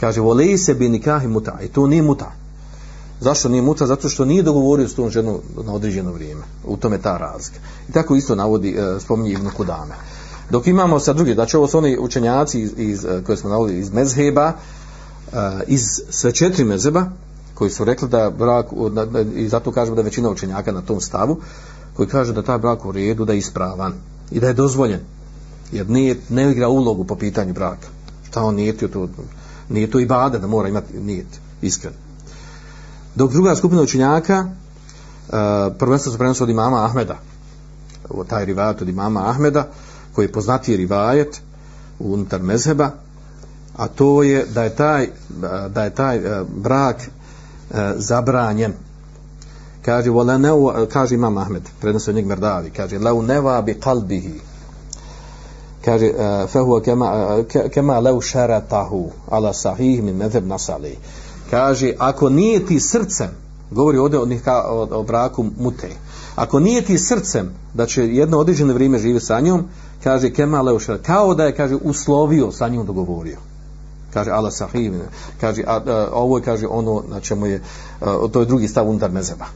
Kaže, 0.00 0.20
volej 0.20 0.58
se 0.58 0.74
bi 0.74 0.88
nikahi 0.88 1.26
muta. 1.26 1.58
I 1.62 1.68
to 1.68 1.86
nije 1.86 2.02
muta. 2.02 2.32
Zašto 3.20 3.48
nije 3.48 3.62
muta? 3.62 3.86
Zato 3.86 4.08
što 4.08 4.24
nije 4.24 4.42
dogovorio 4.42 4.88
s 4.88 4.94
tom 4.94 5.10
ženom 5.10 5.38
na 5.64 5.72
određeno 5.72 6.12
vrijeme. 6.12 6.42
U 6.66 6.76
tome 6.76 6.98
ta 6.98 7.16
razlika. 7.16 7.60
I 7.88 7.92
tako 7.92 8.16
isto 8.16 8.34
navodi, 8.34 8.70
e, 8.70 9.00
spominje 9.00 9.32
Ibn 9.32 9.48
Kudame. 9.56 9.94
Dok 10.50 10.66
imamo 10.66 11.00
sa 11.00 11.12
drugi, 11.12 11.34
znači 11.34 11.56
ovo 11.56 11.66
su 11.66 11.78
oni 11.78 11.98
učenjaci 12.00 12.60
iz, 12.60 12.72
iz, 12.76 13.04
e, 13.04 13.22
koje 13.26 13.36
smo 13.36 13.50
navodili 13.50 13.78
iz 13.78 13.92
Mezheba, 13.92 14.52
iz 15.66 16.00
sve 16.10 16.32
četiri 16.32 16.64
mezheba, 16.64 17.06
koji 17.58 17.70
su 17.70 17.84
rekli 17.84 18.08
da 18.08 18.30
brak, 18.30 18.66
da, 18.92 19.04
da, 19.04 19.20
i 19.20 19.48
zato 19.48 19.72
kažemo 19.72 19.96
da 19.96 20.02
većina 20.02 20.30
učenjaka 20.30 20.72
na 20.72 20.82
tom 20.82 21.00
stavu, 21.00 21.40
koji 21.96 22.08
kaže 22.08 22.32
da 22.32 22.42
taj 22.42 22.58
brak 22.58 22.84
u 22.84 22.92
redu, 22.92 23.24
da 23.24 23.32
je 23.32 23.38
ispravan 23.38 23.92
i 24.30 24.40
da 24.40 24.46
je 24.46 24.54
dozvoljen. 24.54 25.00
Jer 25.72 25.90
nije, 25.90 26.16
ne 26.28 26.50
igra 26.50 26.68
ulogu 26.68 27.04
po 27.04 27.16
pitanju 27.16 27.52
braka. 27.52 27.88
Šta 28.28 28.42
on 28.42 28.54
nije 28.54 28.76
to, 28.76 29.08
nije 29.68 29.90
to 29.90 30.00
i 30.00 30.06
bada 30.06 30.38
da 30.38 30.46
mora 30.46 30.68
imati 30.68 31.00
nijet, 31.00 31.40
iskren. 31.62 31.92
Dok 33.14 33.32
druga 33.32 33.56
skupina 33.56 33.82
učenjaka, 33.82 34.44
uh, 34.44 35.34
prvenstveno 35.78 36.12
se 36.12 36.18
prenosi 36.18 36.42
od 36.42 36.50
imama 36.50 36.84
Ahmeda, 36.84 37.18
taj 38.28 38.44
rivajet 38.44 38.82
od 38.82 38.88
imama 38.88 39.30
Ahmeda, 39.30 39.68
koji 40.14 40.26
je 40.26 40.32
poznatiji 40.32 40.76
rivajet 40.76 41.40
unutar 41.98 42.42
mezheba, 42.42 42.90
a 43.76 43.88
to 43.88 44.22
je 44.22 44.46
da 44.54 44.62
je 44.62 44.76
taj, 44.76 45.04
e, 45.04 45.10
da 45.68 45.84
je 45.84 45.94
taj 45.94 46.16
e, 46.16 46.44
brak 46.56 46.96
E, 47.74 47.94
zabranjen. 47.96 48.72
Kaže 49.82 50.10
wala 50.10 50.38
ne 50.38 50.50
kaže 50.86 51.14
imam 51.14 51.38
Ahmed 51.38 51.62
prenosi 51.80 52.12
njeg 52.12 52.26
Merdavi 52.26 52.70
kaže 52.70 52.98
lau 52.98 53.22
neva 53.22 53.62
bi 53.62 53.74
qalbihi. 53.74 54.40
Kaže 55.84 56.06
e, 56.06 56.46
fa 56.46 56.60
huwa 56.60 56.84
kama 56.84 57.36
e, 57.54 57.68
kama 57.68 58.00
law 58.00 58.22
sharatahu 58.22 59.10
ala 59.30 59.52
sahih 59.52 60.02
min 60.02 60.16
madhhab 60.16 60.46
nasali. 60.46 60.96
Kaže 61.50 61.94
ako 61.98 62.28
nije 62.28 62.66
ti 62.66 62.80
srcem 62.80 63.30
govori 63.70 63.98
ovdje 63.98 64.18
o, 64.18 64.26
o, 64.46 64.88
o 64.90 65.02
braku 65.02 65.46
mute 65.58 65.90
ako 66.36 66.60
nije 66.60 66.82
ti 66.82 66.98
srcem 66.98 67.50
da 67.74 67.86
će 67.86 68.06
jedno 68.14 68.38
određeno 68.38 68.74
vrijeme 68.74 68.98
živjeti 68.98 69.26
sa 69.26 69.40
njom 69.40 69.64
kaže 70.04 70.30
kema 70.30 70.62
lau 70.62 70.78
kao 71.02 71.34
da 71.34 71.44
je 71.44 71.56
kaže 71.56 71.76
uslovio 71.76 72.52
sa 72.52 72.68
njom 72.68 72.86
dogovorio 72.86 73.38
kaže 74.12 74.30
ala 74.30 74.50
sahih 74.50 74.92
kaže 75.40 75.62
a, 75.66 75.80
a, 75.86 76.08
ovo 76.12 76.38
je 76.38 76.44
kaže 76.44 76.66
ono 76.66 77.02
na 77.08 77.20
čemu 77.20 77.46
je 77.46 77.62
a, 78.00 78.28
to 78.32 78.40
je 78.40 78.46
drugi 78.46 78.68
stav 78.68 78.88
unutar 78.88 79.10
mezeba 79.10 79.46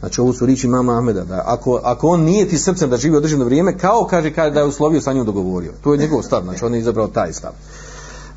znači 0.00 0.20
ovo 0.20 0.32
su 0.32 0.46
riči 0.46 0.68
mama 0.68 0.98
Ahmeda 0.98 1.24
da 1.24 1.42
ako, 1.46 1.80
ako 1.84 2.08
on 2.08 2.20
nije 2.20 2.48
ti 2.48 2.58
srcem 2.58 2.90
da 2.90 2.96
živi 2.96 3.16
određeno 3.16 3.44
vrijeme 3.44 3.78
kao 3.78 4.06
kaže, 4.10 4.30
kaže 4.30 4.50
da 4.50 4.60
je 4.60 4.66
uslovio 4.66 5.00
sa 5.00 5.12
njom 5.12 5.26
dogovorio. 5.26 5.72
To 5.84 5.92
je 5.92 5.98
njegov 5.98 6.22
stav 6.22 6.42
znači 6.42 6.64
on 6.64 6.74
je 6.74 6.80
izabrao 6.80 7.08
taj 7.08 7.32
stav. 7.32 7.50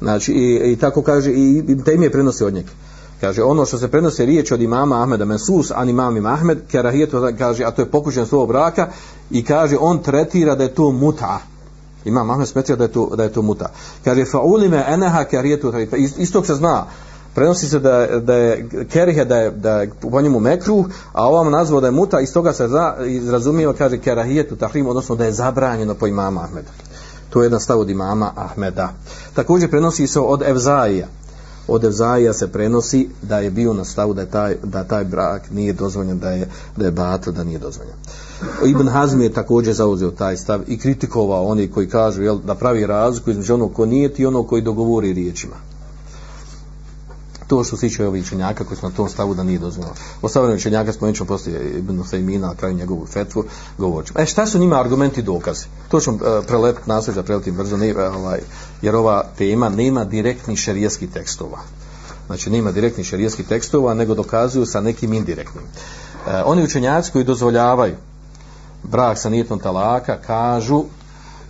Znači 0.01 0.31
i, 0.31 0.71
i 0.71 0.75
tako 0.75 1.01
kaže 1.01 1.31
i 1.31 1.77
te 1.85 1.93
ime 1.93 2.09
prenosi 2.09 2.43
od 2.43 2.53
njega. 2.53 2.69
Kaže 3.21 3.43
ono 3.43 3.65
što 3.65 3.77
se 3.77 3.87
prenosi 3.87 4.25
riječ 4.25 4.51
od 4.51 4.61
imama 4.61 5.01
Ahmeda 5.01 5.25
Mensus 5.25 5.71
an 5.75 5.89
imam 5.89 6.25
Ahmed 6.25 6.59
kerahijetu 6.67 7.17
kaže 7.37 7.63
a 7.63 7.71
to 7.71 7.81
je 7.81 7.91
pokušen 7.91 8.25
svog 8.25 8.47
braka 8.47 8.87
i 9.31 9.45
kaže 9.45 9.77
on 9.79 10.03
tretira 10.03 10.55
da 10.55 10.63
je 10.63 10.75
to 10.75 10.91
muta 10.91 11.39
imam 12.05 12.29
Ahmed 12.29 12.47
smetio 12.47 12.75
da 12.75 12.83
je 12.83 12.91
to 12.91 13.09
da 13.15 13.23
je 13.23 13.33
to 13.33 13.41
muta. 13.41 13.69
Kaže 14.03 14.25
fa 14.25 14.39
ulime 14.39 14.85
enaha 14.87 15.23
kerahijetu 15.23 15.73
pa 15.91 15.97
istog 15.97 16.45
se 16.45 16.55
zna. 16.55 16.85
Prenosi 17.35 17.69
se 17.69 17.79
da, 17.79 18.07
da 18.19 18.35
je 18.35 18.69
kerihe 18.91 19.25
da 19.25 19.37
je, 19.37 19.51
da 19.51 19.81
je 19.81 19.91
po 20.11 20.21
njemu 20.21 20.39
mekruh 20.39 20.85
a 21.13 21.27
ovam 21.27 21.51
nazvao 21.51 21.81
da 21.81 21.87
je 21.87 21.91
muta 21.91 22.19
iz 22.19 22.33
toga 22.33 22.53
se 22.53 22.67
za, 22.67 22.95
izrazumijeva 23.05 23.73
kaže 23.73 23.97
kerahijetu 23.97 24.55
tahrim 24.55 24.87
odnosno 24.87 25.15
da 25.15 25.25
je 25.25 25.31
zabranjeno 25.31 25.95
po 25.95 26.07
imama 26.07 26.41
Ahmeda. 26.41 26.71
To 27.29 27.41
je 27.41 27.45
jedan 27.45 27.59
stav 27.59 27.79
od 27.79 27.89
imama 27.89 28.31
Ahmeda. 28.35 28.93
Također 29.33 29.69
prenosi 29.69 30.07
se 30.07 30.19
od 30.19 30.41
Evzaija. 30.41 31.07
Od 31.67 31.83
Evzaija 31.83 32.33
se 32.33 32.51
prenosi 32.51 33.09
da 33.21 33.39
je 33.39 33.51
bio 33.51 33.73
na 33.73 33.85
stavu 33.85 34.13
da 34.13 34.21
je 34.21 34.31
taj, 34.31 34.55
da 34.63 34.83
taj 34.83 35.03
brak 35.03 35.51
nije 35.51 35.73
dozvoljen, 35.73 36.19
da 36.19 36.31
je, 36.31 36.49
da 36.77 36.85
je 36.85 36.91
bat, 36.91 37.27
da 37.27 37.43
nije 37.43 37.59
dozvoljen. 37.59 37.95
Ibn 38.65 38.87
Hazm 38.87 39.21
je 39.21 39.33
također 39.33 39.73
zauzeo 39.73 40.11
taj 40.11 40.37
stav 40.37 40.61
i 40.67 40.77
kritikovao 40.77 41.45
oni 41.45 41.67
koji 41.67 41.89
kažu 41.89 42.23
jel, 42.23 42.39
da 42.39 42.55
pravi 42.55 42.85
razliku 42.85 43.31
između 43.31 43.53
onog 43.53 43.73
ko 43.73 43.85
nije 43.85 44.13
i 44.17 44.25
onog 44.25 44.47
koji 44.47 44.61
dogovori 44.61 45.13
riječima 45.13 45.55
to 47.51 47.63
što 47.63 47.77
siče 47.77 48.07
ovih 48.07 48.23
učenjaka 48.23 48.63
koji 48.63 48.77
su 48.77 48.89
na 48.89 48.95
tom 48.95 49.09
stavu 49.09 49.33
da 49.33 49.43
nije 49.43 49.59
dozvoljeno. 49.59 49.95
O 50.21 50.29
savremenim 50.29 50.57
učenjaka 50.57 50.93
spomenut 50.93 51.17
ćemo 51.17 51.27
poslije 51.27 51.59
eh, 51.59 51.79
Ibn 51.79 52.03
Sejmina 52.03 52.47
na 52.47 52.55
kraju 52.55 52.75
njegovu 52.75 53.05
fetvu, 53.05 53.43
govorit. 53.77 54.11
E 54.15 54.25
šta 54.25 54.45
su 54.47 54.59
njima 54.59 54.79
argumenti 54.79 55.19
i 55.19 55.23
dokazi? 55.23 55.65
To 55.89 55.99
ćemo 55.99 56.15
uh, 56.15 56.45
prelepiti 56.47 56.89
nasljeđa, 56.89 57.21
da 57.21 57.25
preletim 57.25 57.55
brzo, 57.55 57.77
ne, 57.77 57.89
eh, 57.89 58.09
ovaj, 58.09 58.39
jer 58.81 58.95
ova 58.95 59.23
tema 59.37 59.69
nema 59.69 60.05
direktnih 60.05 60.59
šerijeskih 60.59 61.09
tekstova. 61.09 61.59
Znači 62.27 62.49
nema 62.49 62.71
direktnih 62.71 63.07
šerijeskih 63.07 63.47
tekstova, 63.47 63.93
nego 63.93 64.15
dokazuju 64.15 64.65
sa 64.65 64.81
nekim 64.81 65.13
indirektnim. 65.13 65.63
E, 66.27 66.43
oni 66.45 66.63
učenjaci 66.63 67.11
koji 67.11 67.23
dozvoljavaju 67.23 67.95
brak 68.83 69.17
sa 69.17 69.29
nijetom 69.29 69.59
talaka, 69.59 70.17
kažu, 70.17 70.83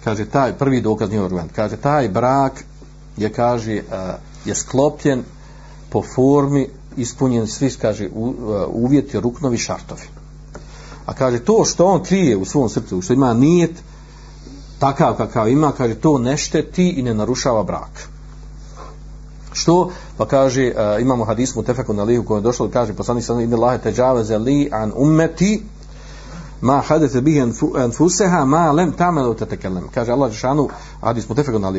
kaže 0.03 0.25
taj 0.25 0.53
prvi 0.53 0.81
dokaz 0.81 1.09
nije 1.09 1.25
argument, 1.25 1.51
kaže 1.55 1.77
taj 1.77 2.09
brak 2.09 2.63
je, 3.17 3.29
kaže, 3.33 3.73
eh, 3.73 3.83
je 4.45 4.55
sklopljen 4.55 5.23
po 5.89 6.03
formi 6.15 6.69
ispunjen 6.97 7.47
svi, 7.47 7.69
kaže, 7.81 8.05
eh, 8.05 8.09
uvjeti, 8.67 9.19
ruknovi, 9.19 9.57
šartovi. 9.57 10.07
A 11.05 11.13
kaže, 11.13 11.39
to 11.39 11.65
što 11.65 11.85
on 11.85 12.03
krije 12.03 12.37
u 12.37 12.45
svom 12.45 12.69
srcu, 12.69 13.01
što 13.01 13.13
ima 13.13 13.33
nijet, 13.33 13.71
takav 14.79 15.15
kakav 15.15 15.49
ima, 15.49 15.71
kaže, 15.71 15.95
to 15.95 16.17
ne 16.17 16.37
šteti 16.37 16.89
i 16.89 17.01
ne 17.01 17.13
narušava 17.13 17.63
brak. 17.63 18.09
Što? 19.53 19.91
Pa 20.17 20.25
kaže, 20.25 20.71
uh, 20.71 21.01
imamo 21.01 21.25
hadis 21.25 21.55
mu 21.55 21.63
tefeku 21.63 21.93
na 21.93 22.03
lihu 22.03 22.35
je 22.35 22.41
došlo, 22.41 22.69
kaže, 22.73 22.93
poslanik 22.93 23.25
sam 23.25 23.39
ide 23.39 23.55
lahe 23.55 23.77
teđaveze 23.77 24.37
li 24.37 24.69
an 24.71 24.93
ummeti, 24.95 25.63
ma 26.62 26.82
hadete 26.82 27.21
bih 27.21 27.43
anfuseha 27.78 28.45
ma 28.45 28.71
lem 28.71 28.91
tamelu 28.91 29.34
tetekelem. 29.34 29.88
Kaže, 29.93 30.12
Allah 30.12 30.32
Žešanu, 30.32 30.69
hadis 31.02 31.30
mu 31.30 31.36
tefeku 31.36 31.60
na 31.60 31.71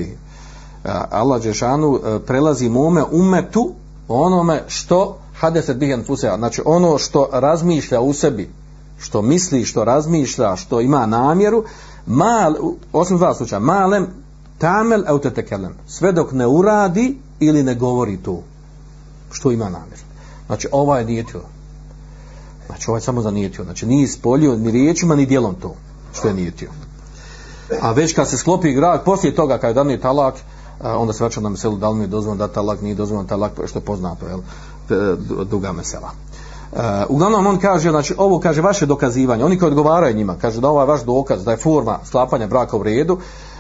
Allah 1.11 1.43
Žešanu 1.43 1.97
e, 1.97 2.19
prelazi 2.19 2.69
mome 2.69 3.03
umetu, 3.13 3.75
onome 4.09 4.63
što 4.67 5.19
hadeset 5.41 5.77
bihen 5.77 6.01
anfuseha. 6.01 6.37
znači 6.37 6.63
ono 6.65 6.99
što 6.99 7.29
razmišlja 7.33 8.01
u 8.01 8.13
sebi, 8.13 8.51
što 8.99 9.23
misli, 9.23 9.65
što 9.65 9.85
razmišlja, 9.85 10.57
što 10.57 10.81
ima 10.81 11.07
namjeru, 11.07 11.65
mal, 12.07 12.55
osim 12.93 13.17
dva 13.17 13.35
slučaja, 13.35 13.61
malem 13.61 14.07
tamel 14.59 15.03
eutetekelem, 15.07 15.75
sve 15.87 16.13
dok 16.13 16.33
ne 16.33 16.47
uradi 16.47 17.19
ili 17.41 17.63
ne 17.63 17.75
govori 17.75 18.17
to, 18.17 18.43
što 19.31 19.51
ima 19.51 19.65
namjeru. 19.65 20.03
Znači, 20.47 20.69
ovaj 20.73 21.01
je 21.01 21.07
nijetio. 21.07 21.41
Znači, 22.67 22.91
ovaj 22.91 23.01
samo 23.01 23.23
zanijetio. 23.23 23.65
Znači, 23.65 23.87
nije 23.87 24.05
ispolio 24.05 24.57
ni 24.57 24.71
riječima, 24.71 25.15
ni 25.15 25.27
dijelom 25.27 25.55
to, 25.55 25.75
što 26.13 26.29
je 26.29 26.35
nijetio. 26.35 26.71
A 27.81 27.93
već 27.93 28.15
kad 28.15 28.29
se 28.29 28.37
sklopi 28.37 28.73
grad, 28.73 29.05
poslije 29.05 29.35
toga, 29.35 29.59
kad 29.59 29.71
je 29.71 29.75
dan 29.75 29.91
je 29.91 30.01
talak, 30.01 30.35
e, 30.35 30.89
onda 30.89 31.13
se 31.13 31.25
vraća 31.25 31.41
na 31.41 31.49
meselu 31.49 31.77
da 31.77 31.89
li 31.89 31.97
mi 31.97 32.05
je 32.05 32.09
dozvan 32.09 32.39
da 32.39 32.49
talak 32.49 32.81
nije 32.81 32.95
dozvan 32.95 33.27
talak 33.27 33.53
pa 33.57 33.67
što 33.67 33.79
je 33.79 33.85
poznato 33.85 34.27
jel, 34.27 34.41
duga 35.45 35.73
mesela. 35.73 36.11
Uh, 36.73 36.79
uglavnom 37.09 37.47
on 37.47 37.59
kaže, 37.59 37.91
znači 37.91 38.15
ovo 38.19 38.41
kaže 38.41 38.61
vaše 38.61 38.87
dokazivanje, 38.87 39.45
oni 39.45 39.59
koji 39.59 39.69
odgovaraju 39.69 40.17
njima, 40.17 40.37
kaže 40.41 40.61
da 40.61 40.69
ovaj 40.69 40.87
vaš 40.87 41.05
dokaz, 41.05 41.45
da 41.45 41.51
je 41.51 41.57
forma 41.57 41.99
sklapanja 42.05 42.47
braka 42.47 42.77
u 42.77 42.83
redu 42.83 43.19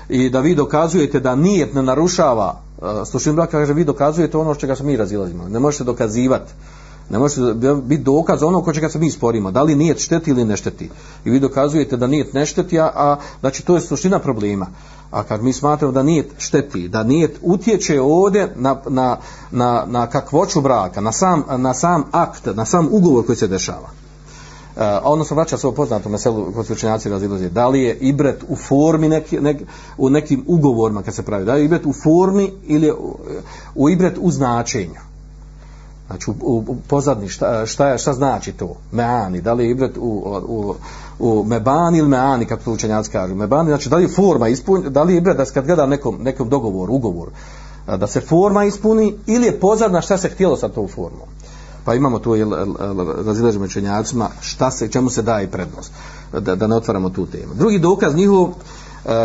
i 0.08 0.30
da 0.30 0.40
vi 0.40 0.54
dokazujete 0.54 1.20
da 1.20 1.34
nijet 1.34 1.74
ne 1.74 1.82
narušava 1.82 2.60
e, 2.82 2.86
uh, 2.86 3.06
slušim 3.06 3.36
braka, 3.36 3.50
kaže 3.50 3.72
vi 3.72 3.84
dokazujete 3.84 4.38
ono 4.38 4.54
što 4.54 4.66
ga 4.66 4.76
se 4.76 4.84
mi 4.84 4.96
razilazimo, 4.96 5.48
ne 5.48 5.58
možete 5.58 5.84
dokazivati 5.84 6.52
ne 7.10 7.18
može 7.18 7.54
biti 7.82 8.02
dokaz 8.02 8.42
ono 8.42 8.62
ko 8.62 8.72
čega 8.72 8.88
se 8.88 8.98
mi 8.98 9.10
sporimo, 9.10 9.50
da 9.50 9.62
li 9.62 9.74
nijet 9.74 9.98
šteti 9.98 10.30
ili 10.30 10.44
ne 10.44 10.56
šteti. 10.56 10.90
I 11.24 11.30
vi 11.30 11.40
dokazujete 11.40 11.96
da 11.96 12.06
nijet 12.06 12.32
ne 12.32 12.46
šteti, 12.46 12.80
a, 12.80 12.90
a 12.94 13.16
znači 13.40 13.64
to 13.64 13.74
je 13.74 13.80
suština 13.80 14.18
problema. 14.18 14.66
A 15.10 15.22
kad 15.22 15.42
mi 15.42 15.52
smatramo 15.52 15.92
da 15.92 16.02
nijet 16.02 16.30
šteti, 16.38 16.88
da 16.88 17.02
nijet 17.02 17.38
utječe 17.42 18.00
ovdje 18.00 18.52
na, 18.56 18.80
na, 18.88 19.16
na, 19.50 19.84
na 19.86 20.06
kakvoću 20.06 20.60
braka, 20.60 21.00
na 21.00 21.12
sam, 21.12 21.44
na 21.56 21.74
sam 21.74 22.04
akt, 22.12 22.46
na 22.54 22.64
sam 22.64 22.88
ugovor 22.90 23.26
koji 23.26 23.36
se 23.36 23.48
dešava. 23.48 23.88
E, 24.76 24.80
uh, 24.80 25.00
odnosno 25.02 25.36
vraća 25.36 25.58
se 25.58 25.66
ovo 25.66 25.76
poznato 25.76 26.08
meselu 26.08 26.52
kod 26.52 26.66
slučenjaci 26.66 27.08
razilaze 27.08 27.48
da 27.48 27.68
li 27.68 27.82
je 27.82 27.96
ibret 27.96 28.44
u 28.48 28.56
formi 28.56 29.08
neki, 29.08 29.40
nek, 29.40 29.62
u 29.98 30.10
nekim 30.10 30.44
ugovorima 30.46 31.02
kad 31.02 31.14
se 31.14 31.22
pravi 31.22 31.44
da 31.44 31.54
li 31.54 31.60
je 31.60 31.64
ibret 31.64 31.86
u 31.86 31.92
formi 31.92 32.52
ili 32.66 32.90
u, 32.90 33.16
u 33.74 33.90
ibret 33.90 34.18
u 34.20 34.30
značenju 34.30 35.11
znači 36.12 36.30
u, 36.30 36.34
u, 36.42 36.64
u 36.68 36.76
pozadni 36.88 37.28
šta, 37.28 37.66
šta, 37.66 37.88
je, 37.88 37.98
šta 37.98 38.12
znači 38.12 38.52
to? 38.52 38.76
Meani, 38.92 39.40
da 39.40 39.52
li 39.52 39.64
je 39.64 39.70
ibret 39.70 39.96
u, 39.96 40.40
u, 40.48 40.74
u 41.18 41.44
mebani 41.44 41.98
ili 41.98 42.08
meani 42.08 42.46
kako 42.46 42.64
to 42.64 42.72
učenjaci 42.72 43.10
kažu? 43.10 43.34
Mebani, 43.34 43.68
znači 43.68 43.88
da 43.88 43.96
li 43.96 44.04
je 44.04 44.08
forma 44.08 44.48
ispuni, 44.48 44.90
da 44.90 45.02
li 45.02 45.14
je 45.14 45.18
ibret 45.18 45.36
da 45.36 45.44
se 45.44 45.54
kad 45.54 45.66
gleda 45.66 45.86
nekom, 45.86 46.18
nekom 46.20 46.48
dogovor, 46.48 46.90
ugovor 46.90 47.28
da 47.86 48.06
se 48.06 48.20
forma 48.20 48.64
ispuni 48.64 49.14
ili 49.26 49.46
je 49.46 49.60
pozadna 49.60 50.00
šta 50.00 50.18
se 50.18 50.28
htjelo 50.28 50.56
sa 50.56 50.68
tom 50.68 50.88
formom? 50.88 51.28
Pa 51.84 51.94
imamo 51.94 52.18
tu 52.18 52.34
razilaženje 53.26 53.64
učenjacima 53.64 54.28
šta 54.40 54.70
se, 54.70 54.88
čemu 54.88 55.10
se 55.10 55.22
daje 55.22 55.50
prednost 55.50 55.92
da, 56.32 56.56
da 56.56 56.66
ne 56.66 56.76
otvaramo 56.76 57.10
tu 57.10 57.26
temu. 57.26 57.54
Drugi 57.54 57.78
dokaz 57.78 58.14
njihov 58.14 58.48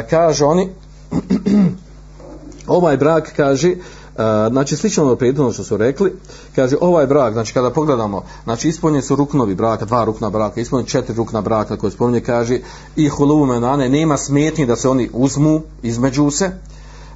kaže 0.10 0.46
oni 0.46 0.70
ovaj 2.68 2.98
brak 2.98 3.34
kaže 3.36 3.76
E, 4.18 4.50
znači 4.50 4.76
slično 4.76 5.04
ono 5.04 5.16
prethodno 5.16 5.52
što 5.52 5.64
su 5.64 5.78
rekli, 5.78 6.14
kaže 6.56 6.76
ovaj 6.82 7.08
brak, 7.08 7.34
znači 7.34 7.54
kada 7.54 7.70
pogledamo, 7.70 8.24
znači 8.44 8.70
ispunjeni 8.70 9.02
su 9.02 9.16
ruknovi 9.16 9.56
braka, 9.56 9.86
dva 9.86 10.04
rukna 10.04 10.30
braka, 10.30 10.62
ispunjeni 10.62 10.90
četiri 10.90 11.16
rukna 11.16 11.42
braka 11.42 11.78
koje 11.78 11.92
spominje, 11.92 12.20
kaže 12.20 12.60
i 12.96 13.10
hulubu 13.10 13.46
menane, 13.46 13.90
nema 13.90 14.18
smetnji 14.18 14.66
da 14.66 14.76
se 14.76 14.90
oni 14.90 15.10
uzmu 15.14 15.62
između 15.84 16.32
se, 16.32 16.52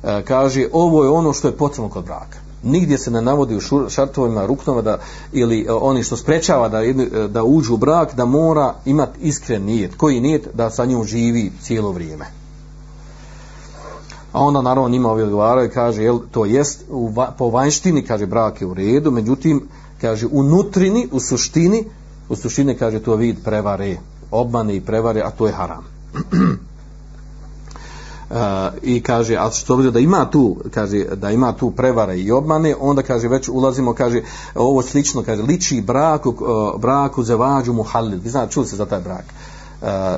e, 0.03 0.21
kaže 0.21 0.67
ovo 0.73 1.03
je 1.03 1.09
ono 1.09 1.33
što 1.33 1.47
je 1.47 1.57
potrebno 1.57 1.89
kod 1.89 2.05
braka. 2.05 2.37
Nigdje 2.63 2.97
se 2.97 3.11
ne 3.11 3.21
navodi 3.21 3.55
u 3.55 3.89
šartovima 3.89 4.45
ruknova 4.45 4.81
da, 4.81 4.97
ili 5.31 5.65
e, 5.67 5.71
oni 5.71 6.03
što 6.03 6.17
sprečava 6.17 6.69
da, 6.69 6.83
e, 6.83 6.93
da 7.29 7.43
uđu 7.43 7.73
u 7.73 7.77
brak, 7.77 8.15
da 8.15 8.25
mora 8.25 8.73
imati 8.85 9.19
iskren 9.21 9.63
nijet. 9.63 9.95
Koji 9.95 10.19
nijet? 10.19 10.47
Da 10.53 10.69
sa 10.69 10.85
njom 10.85 11.05
živi 11.05 11.51
cijelo 11.61 11.91
vrijeme. 11.91 12.40
A 14.32 14.39
onda 14.39 14.62
naravno 14.62 14.89
njima 14.89 15.10
ovi 15.10 15.24
odgovaraju 15.24 15.67
i 15.67 15.74
kaže, 15.74 16.04
jel, 16.04 16.20
to 16.32 16.46
jest, 16.46 16.84
u, 16.89 17.08
va, 17.08 17.34
po 17.38 17.50
vanjštini, 17.50 18.06
kaže, 18.06 18.26
brak 18.26 18.62
je 18.62 18.67
u 18.67 18.74
redu, 18.74 19.12
međutim, 19.12 19.67
kaže, 20.02 20.28
unutrini, 20.32 21.08
u 21.12 21.20
suštini, 21.20 21.84
u 22.30 22.36
suštini, 22.36 22.78
kaže, 22.78 23.00
to 23.00 23.15
vid 23.15 23.44
prevare, 23.44 23.98
obmane 24.32 24.76
i 24.76 24.82
prevare, 24.82 25.22
a 25.22 25.32
to 25.32 25.48
je 25.48 25.54
haram. 25.54 25.86
Uh, 28.30 28.38
i 28.94 29.04
kaže 29.04 29.36
a 29.36 29.52
što 29.52 29.78
bi 29.78 29.91
da 29.91 30.00
ima 30.00 30.30
tu 30.30 30.58
kaže 30.74 31.04
da 31.15 31.32
ima 31.32 31.54
tu 31.54 31.72
prevare 31.72 32.20
i 32.20 32.32
obmane 32.32 32.76
onda 32.80 33.02
kaže 33.02 33.28
već 33.28 33.50
ulazimo 33.50 33.94
kaže 33.94 34.22
ovo 34.56 34.82
slično 34.82 35.24
kaže 35.24 35.41
liči 35.41 35.82
braku 35.82 36.30
uh, 36.30 36.82
braku 36.82 37.24
zevađu 37.24 37.74
muhallil 37.74 38.20
vi 38.24 38.30
znate 38.30 38.52
čuli 38.52 38.67
se 38.67 38.76
za 38.76 38.86
taj 38.86 39.00
brak 39.00 39.26
Eh, 39.82 40.17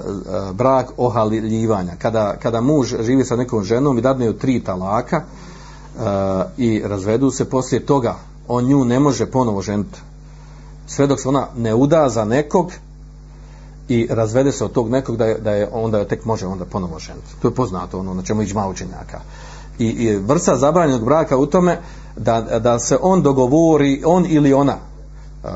brak 0.54 0.92
ohaljivanja. 0.98 1.96
Kada, 2.02 2.36
kada 2.42 2.62
muž 2.62 2.94
živi 3.00 3.26
sa 3.26 3.36
nekom 3.36 3.64
ženom 3.64 3.98
i 3.98 4.02
dadne 4.02 4.26
joj 4.26 4.38
tri 4.38 4.60
talaka 4.60 5.22
eh, 5.24 6.44
i 6.58 6.82
razvedu 6.86 7.32
se, 7.32 7.50
poslije 7.50 7.86
toga 7.86 8.16
on 8.48 8.66
nju 8.66 8.86
ne 8.86 9.00
može 9.00 9.26
ponovo 9.26 9.62
ženiti. 9.62 10.00
Sve 10.88 11.08
dok 11.08 11.20
se 11.20 11.30
ona 11.30 11.48
ne 11.58 11.76
uda 11.76 12.10
za 12.10 12.26
nekog 12.26 12.72
i 13.88 14.08
razvede 14.10 14.52
se 14.52 14.66
od 14.66 14.72
tog 14.72 14.90
nekog 14.90 15.18
da 15.18 15.26
je, 15.26 15.38
da 15.38 15.52
je 15.52 15.70
onda 15.74 16.00
je 16.00 16.08
tek 16.08 16.26
može 16.26 16.48
onda 16.48 16.66
ponovo 16.66 17.00
ženiti. 17.00 17.36
To 17.42 17.48
je 17.48 17.56
poznato 17.56 18.00
ono 18.00 18.14
na 18.14 18.24
čemu 18.24 18.42
ići 18.42 18.56
učenjaka. 18.70 19.20
I, 19.80 19.86
i 19.86 20.16
vrsta 20.16 20.58
zabranjenog 20.58 21.06
braka 21.06 21.38
u 21.38 21.46
tome 21.46 21.78
da, 22.18 22.42
da 22.60 22.80
se 22.80 22.98
on 23.02 23.22
dogovori, 23.22 24.04
on 24.06 24.26
ili 24.30 24.54
ona, 24.54 24.78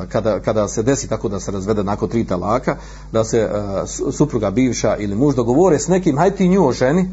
kada, 0.10 0.40
kada 0.40 0.68
se 0.68 0.84
desi 0.84 1.08
tako 1.08 1.30
da 1.30 1.40
se 1.40 1.52
razvede 1.52 1.84
nakon 1.84 2.10
tri 2.10 2.26
talaka, 2.26 2.76
da 3.12 3.24
se 3.24 3.50
uh, 3.50 4.12
supruga 4.14 4.52
bivša 4.52 4.96
ili 4.98 5.16
muž 5.16 5.36
dogovore 5.36 5.80
s 5.80 5.88
nekim, 5.88 6.18
hajde 6.18 6.36
ti 6.36 6.48
nju 6.48 6.68
o 6.68 6.72
ženi, 6.72 7.10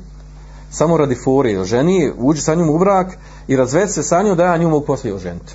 samo 0.71 0.97
radi 0.97 1.15
fori, 1.15 1.65
ženi, 1.65 2.13
uđi 2.19 2.41
sa 2.41 2.55
njom 2.55 2.71
u 2.71 2.79
brak 2.79 3.19
i 3.49 3.57
razvede 3.57 3.89
se 3.89 4.03
sa 4.03 4.23
njom 4.23 4.37
da 4.37 4.45
ja 4.45 4.57
nju 4.57 4.69
mogu 4.69 4.87
poslije 4.87 5.15
oženiti. 5.15 5.55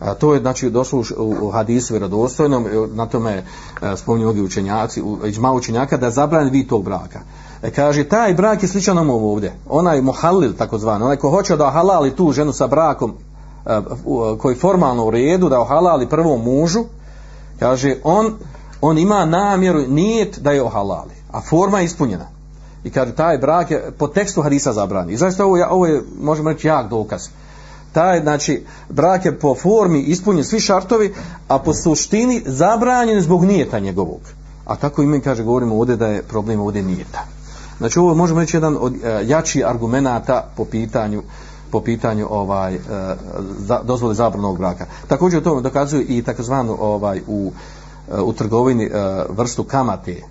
A, 0.00 0.14
to 0.14 0.34
je 0.34 0.40
znači 0.40 0.70
došlo 0.70 1.02
u, 1.16 1.34
u, 1.40 1.50
hadisu 1.50 1.94
vjerodostojnom, 1.94 2.66
e, 2.66 2.70
na 2.94 3.06
tome 3.06 3.32
e, 3.82 3.96
spominju 3.96 4.26
mnogi 4.26 4.40
učenjaci, 4.40 5.02
u, 5.02 5.18
iđma 5.26 5.52
učenjaka, 5.52 5.96
da 5.96 6.10
zabrani 6.10 6.50
vid 6.50 6.68
tog 6.68 6.84
braka. 6.84 7.20
E, 7.62 7.70
kaže, 7.70 8.04
taj 8.04 8.34
brak 8.34 8.62
je 8.62 8.68
sličan 8.68 8.98
ovom 8.98 9.24
ovdje. 9.24 9.54
Onaj 9.68 10.00
muhalil, 10.00 10.52
takozvani, 10.52 11.04
onaj 11.04 11.16
ko 11.16 11.30
hoće 11.30 11.56
da 11.56 11.70
halali 11.70 12.16
tu 12.16 12.32
ženu 12.32 12.52
sa 12.52 12.66
brakom, 12.66 13.14
koji 14.38 14.56
formalno 14.56 15.06
u 15.06 15.10
redu, 15.10 15.48
da 15.48 15.60
ohalali 15.60 16.08
prvom 16.08 16.42
mužu, 16.44 16.84
kaže, 17.58 17.96
on, 18.04 18.34
on 18.80 18.98
ima 18.98 19.24
namjeru, 19.24 19.78
nijet 19.88 20.38
da 20.38 20.52
je 20.52 20.62
ohalali. 20.62 21.14
A 21.32 21.40
forma 21.40 21.78
je 21.78 21.84
ispunjena. 21.84 22.26
I 22.84 22.90
kaže, 22.90 23.14
taj 23.14 23.38
brak 23.38 23.70
je 23.70 23.92
po 23.98 24.08
tekstu 24.08 24.42
hadisa 24.42 24.72
zabrani. 24.72 25.12
I 25.12 25.16
zašto 25.16 25.44
ovo, 25.44 25.56
ovo 25.70 25.86
je, 25.86 26.02
možemo 26.20 26.50
reći, 26.50 26.66
jak 26.66 26.88
dokaz 26.88 27.28
taj 27.92 28.20
znači 28.20 28.64
brak 28.88 29.24
je 29.24 29.38
po 29.38 29.54
formi 29.54 30.00
ispunjen 30.00 30.44
svi 30.44 30.60
šartovi 30.60 31.14
a 31.48 31.58
po 31.58 31.74
suštini 31.74 32.42
zabranjen 32.46 33.20
zbog 33.20 33.44
nijeta 33.44 33.78
njegovog 33.78 34.20
a 34.64 34.76
tako 34.76 35.02
ime 35.02 35.20
kaže 35.20 35.42
govorimo 35.42 35.76
ovdje 35.76 35.96
da 35.96 36.06
je 36.06 36.22
problem 36.22 36.60
ovdje 36.60 36.82
nijeta 36.82 37.24
znači 37.78 37.98
ovo 37.98 38.14
možemo 38.14 38.40
reći 38.40 38.56
jedan 38.56 38.76
od 38.80 38.94
e, 38.94 39.24
jačih 39.26 39.66
argumenata 39.66 40.48
po 40.56 40.64
pitanju 40.64 41.22
po 41.72 41.80
pitanju 41.80 42.26
ovaj 42.30 42.74
e, 42.74 42.78
za, 43.58 43.80
dozvole 43.84 44.14
zabranog 44.14 44.58
braka 44.58 44.86
također 45.08 45.42
to 45.42 45.60
dokazuje 45.60 46.04
i 46.04 46.22
takozvanu 46.22 46.76
ovaj 46.80 47.20
u 47.26 47.52
e, 48.12 48.20
u 48.20 48.32
trgovini 48.32 48.84
e, 48.84 48.90
vrstu 49.28 49.64
kamate 49.64 50.22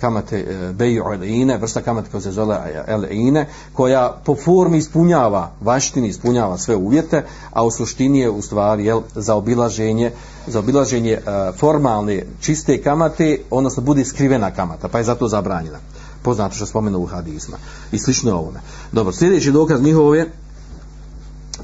kamate 0.00 0.38
e, 0.38 0.72
beju 0.72 1.04
ine, 1.24 1.58
vrsta 1.58 1.82
kamate 1.82 2.10
koja 2.10 2.20
se 2.20 2.32
zove 2.32 2.84
ine, 3.10 3.46
koja 3.72 4.20
po 4.24 4.36
formi 4.36 4.78
ispunjava, 4.78 5.50
vanštini 5.60 6.08
ispunjava 6.08 6.58
sve 6.58 6.76
uvjete, 6.76 7.24
a 7.52 7.64
u 7.64 7.70
suštini 7.70 8.18
je 8.18 8.30
u 8.30 8.42
stvari 8.42 8.84
jel, 8.84 9.02
za 9.14 9.34
obilaženje, 9.34 10.12
za 10.46 10.58
obilaženje 10.58 11.12
e, 11.12 11.20
formalne 11.58 12.24
čiste 12.40 12.82
kamate, 12.82 13.38
odnosno 13.50 13.82
bude 13.82 14.04
skrivena 14.04 14.50
kamata, 14.50 14.88
pa 14.88 14.98
je 14.98 15.04
zato 15.04 15.28
zabranjena. 15.28 15.78
Poznato 16.22 16.54
što 16.54 16.66
spomenu 16.66 16.98
u 16.98 17.06
hadizma. 17.06 17.56
I 17.92 17.98
slično 17.98 18.38
ovome. 18.38 18.60
Dobro, 18.92 19.12
sljedeći 19.12 19.52
dokaz 19.52 19.82
njihove 19.82 20.26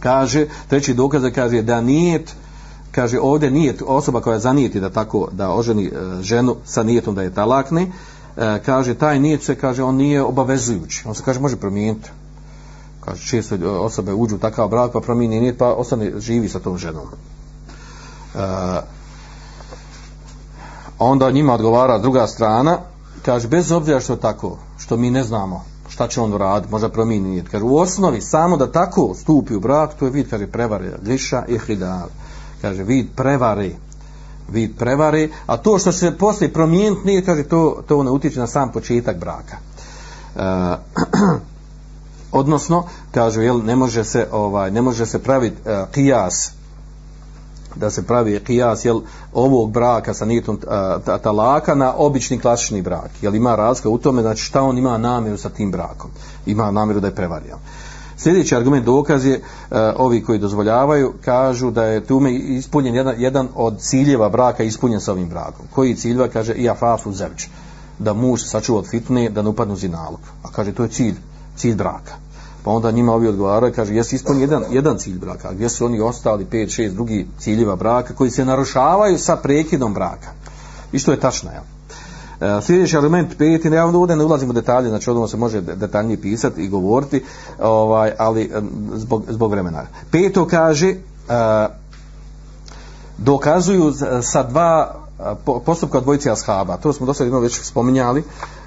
kaže, 0.04 0.46
treći 0.68 0.94
dokaz 0.94 1.22
kaže 1.34 1.62
da 1.62 1.80
nijet 1.80 2.34
kaže 2.92 3.18
ovdje 3.20 3.50
nijet 3.50 3.82
osoba 3.86 4.20
koja 4.20 4.38
zanijeti 4.38 4.80
da 4.80 4.90
tako 4.90 5.28
da 5.32 5.50
oženi 5.50 5.86
e, 5.86 6.22
ženu 6.22 6.56
sa 6.64 6.82
nijetom 6.82 7.14
da 7.14 7.22
je 7.22 7.34
talakne 7.34 7.86
e, 8.36 8.58
kaže 8.66 8.94
taj 8.94 9.20
nijet 9.20 9.42
se 9.42 9.54
kaže 9.54 9.82
on 9.82 9.96
nije 9.96 10.22
obavezujući. 10.22 11.02
On 11.08 11.14
se 11.14 11.22
kaže 11.24 11.40
može 11.40 11.56
promijeniti. 11.56 12.10
Kaže 13.00 13.26
često 13.26 13.56
osobe 13.80 14.12
uđu 14.12 14.36
u 14.36 14.38
takav 14.38 14.68
brak 14.68 14.92
pa 14.92 15.00
promijeni 15.00 15.40
nijet 15.40 15.58
pa 15.58 15.72
ostane 15.72 16.12
živi 16.20 16.48
sa 16.48 16.58
tom 16.60 16.78
ženom. 16.78 17.04
E, 17.04 18.38
onda 20.98 21.30
njima 21.30 21.54
odgovara 21.54 21.98
druga 21.98 22.26
strana 22.26 22.78
kaže 23.24 23.48
bez 23.48 23.72
obzira 23.72 24.00
što 24.00 24.16
tako 24.16 24.58
što 24.78 24.96
mi 24.96 25.10
ne 25.10 25.24
znamo 25.24 25.73
šta 25.94 26.08
će 26.08 26.20
on 26.20 26.32
uraditi, 26.34 26.72
možda 26.72 26.88
promijeni 26.88 27.28
nijet. 27.28 27.48
Kaže, 27.48 27.64
u 27.64 27.76
osnovi, 27.76 28.20
samo 28.20 28.56
da 28.56 28.72
tako 28.72 29.14
stupi 29.14 29.54
u 29.54 29.60
brak, 29.60 29.94
to 29.94 30.04
je 30.04 30.10
vid, 30.10 30.30
kaže, 30.30 30.46
prevare, 30.46 30.92
liša 31.06 31.44
i 31.48 31.58
hridal. 31.58 32.08
Kaže, 32.62 32.82
vid 32.82 33.06
prevare, 33.16 33.70
vid 34.48 34.76
prevare, 34.78 35.28
a 35.46 35.56
to 35.56 35.78
što 35.78 35.92
se 35.92 36.18
poslije 36.18 36.52
promijeniti 36.52 37.06
nije, 37.06 37.24
kaže, 37.24 37.42
to, 37.42 37.82
to 37.88 38.02
ne 38.02 38.10
utiče 38.10 38.40
na 38.40 38.46
sam 38.46 38.72
početak 38.72 39.16
braka. 39.18 39.56
E, 40.36 40.76
odnosno, 42.40 42.84
kaže, 43.10 43.44
jel, 43.44 43.64
ne 43.64 43.76
može 43.76 44.04
se, 44.04 44.26
ovaj, 44.32 44.70
ne 44.70 44.82
može 44.82 45.06
se 45.06 45.22
praviti 45.22 45.56
e, 45.64 45.84
kijas, 45.92 46.52
da 47.76 47.90
se 47.90 48.06
pravi 48.06 48.40
kijas 48.44 48.84
jel, 48.84 49.00
ovog 49.32 49.70
braka 49.70 50.14
sa 50.14 50.24
nijetom 50.24 50.58
talaka 51.22 51.74
na 51.74 51.94
obični 51.96 52.40
klasični 52.40 52.82
brak. 52.82 53.10
Jel 53.22 53.34
ima 53.34 53.54
razlika 53.56 53.88
u 53.88 53.98
tome, 53.98 54.22
znači 54.22 54.42
šta 54.42 54.62
on 54.62 54.78
ima 54.78 54.98
namjeru 54.98 55.38
sa 55.38 55.48
tim 55.48 55.70
brakom. 55.70 56.10
Ima 56.46 56.70
namjeru 56.70 57.00
da 57.00 57.06
je 57.06 57.14
prevario. 57.14 57.58
Sljedeći 58.16 58.56
argument 58.56 58.84
dokaz 58.84 59.26
je, 59.26 59.34
e, 59.34 59.42
ovi 59.96 60.22
koji 60.22 60.38
dozvoljavaju, 60.38 61.12
kažu 61.24 61.70
da 61.70 61.84
je 61.84 62.04
tume 62.04 62.34
ispunjen 62.34 62.94
jedan, 62.94 63.14
jedan 63.18 63.48
od 63.54 63.80
ciljeva 63.80 64.28
braka 64.28 64.62
ispunjen 64.62 65.00
sa 65.00 65.12
ovim 65.12 65.28
brakom. 65.28 65.66
Koji 65.74 65.94
ciljeva, 65.94 66.28
kaže, 66.28 66.54
i 66.54 66.68
afafu 66.68 67.12
zevč, 67.12 67.48
da 67.98 68.12
muž 68.12 68.42
sačuva 68.42 68.78
od 68.78 68.88
fitne, 68.88 69.30
da 69.30 69.42
ne 69.42 69.48
upadnu 69.48 69.76
zinalog. 69.76 70.20
A 70.42 70.48
kaže, 70.52 70.72
to 70.72 70.82
je 70.82 70.88
cilj, 70.88 71.14
cilj 71.56 71.74
braka. 71.74 72.23
Pa 72.64 72.70
onda 72.70 72.90
njima 72.90 73.12
ovi 73.12 73.28
odgovaraju, 73.28 73.72
kaže, 73.76 73.94
jesi 73.94 74.16
ispun 74.16 74.40
jedan, 74.40 74.64
jedan 74.70 74.98
cilj 74.98 75.18
braka, 75.18 75.48
a 75.48 75.52
gdje 75.52 75.68
su 75.68 75.84
oni 75.84 76.00
ostali, 76.00 76.44
pet, 76.44 76.70
šest 76.70 76.94
drugi 76.94 77.26
ciljeva 77.38 77.76
braka, 77.76 78.14
koji 78.14 78.30
se 78.30 78.44
narušavaju 78.44 79.18
sa 79.18 79.36
prekidom 79.36 79.94
braka. 79.94 80.28
I 80.92 80.98
što 80.98 81.12
je 81.12 81.20
tačno, 81.20 81.50
jel? 81.50 81.62
E, 82.40 82.62
sljedeći 82.62 82.96
argument 82.96 83.38
peti, 83.38 83.70
ne, 83.70 83.76
ja 83.76 83.86
ovdje 83.86 84.16
ne 84.16 84.24
ulazim 84.24 84.50
u 84.50 84.52
detalje, 84.52 84.88
znači 84.88 85.10
odmah 85.10 85.30
se 85.30 85.36
može 85.36 85.60
detaljnije 85.60 86.20
pisati 86.20 86.64
i 86.64 86.68
govoriti, 86.68 87.24
ovaj, 87.60 88.12
ali 88.18 88.42
e, 88.42 88.60
zbog, 88.94 89.24
zbog 89.28 89.50
vremena. 89.50 89.86
Peto 90.10 90.46
kaže, 90.46 90.88
e, 90.88 90.96
dokazuju 93.18 93.92
sa 94.22 94.42
dva 94.42 94.94
e, 95.18 95.22
postupka 95.64 96.00
dvojice 96.00 96.30
ashaba, 96.30 96.76
to 96.76 96.92
smo 96.92 97.06
dosta 97.06 97.24
jedno 97.24 97.40
već 97.40 97.60
spominjali, 97.62 98.24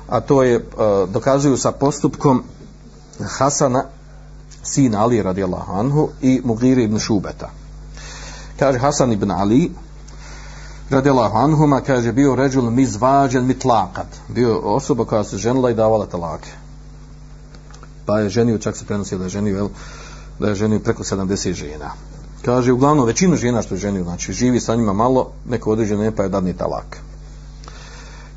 a 0.09 0.19
to 0.19 0.43
je, 0.43 0.55
e, 0.55 0.61
dokazuju 1.07 1.57
sa 1.57 1.71
postupkom 1.71 2.43
Hasana, 3.19 3.83
sin 4.63 4.95
Ali 4.95 5.23
radijallahu 5.23 5.71
anhu 5.71 6.09
i 6.21 6.41
Mugire 6.45 6.83
ibn 6.83 6.99
Šubeta. 6.99 7.49
Kaže 8.59 8.79
Hasan 8.79 9.11
ibn 9.11 9.31
Ali, 9.31 9.71
radijallahu 10.89 11.37
anhuma 11.37 11.81
kaže 11.81 12.11
bio 12.11 12.35
ređul 12.35 12.69
mizvađen 12.69 13.45
mitlakat 13.45 14.07
bio 14.27 14.59
osoba 14.59 15.05
koja 15.05 15.23
se 15.23 15.37
ženila 15.37 15.71
i 15.71 15.75
davala 15.75 16.05
talake. 16.05 16.49
Pa 18.05 18.19
je 18.19 18.29
ženio 18.29 18.57
čak 18.57 18.77
se 18.77 18.85
prenosi 18.85 19.17
da 19.17 19.23
je 19.23 19.29
ženio 19.29 19.55
vel, 19.55 19.69
da 20.39 20.47
je 20.47 20.55
ženio 20.55 20.79
preko 20.79 21.03
70 21.03 21.53
žena. 21.53 21.91
Kaže 22.45 22.71
uglavnom 22.71 23.05
većinu 23.05 23.35
žena 23.35 23.61
što 23.61 23.75
je 23.75 23.79
ženio 23.79 24.03
znači 24.03 24.33
živi 24.33 24.59
sa 24.59 24.75
njima 24.75 24.93
malo 24.93 25.31
neko 25.49 25.71
određeno 25.71 26.11
pa 26.11 26.23
je 26.23 26.29
dadni 26.29 26.53
talak 26.53 26.97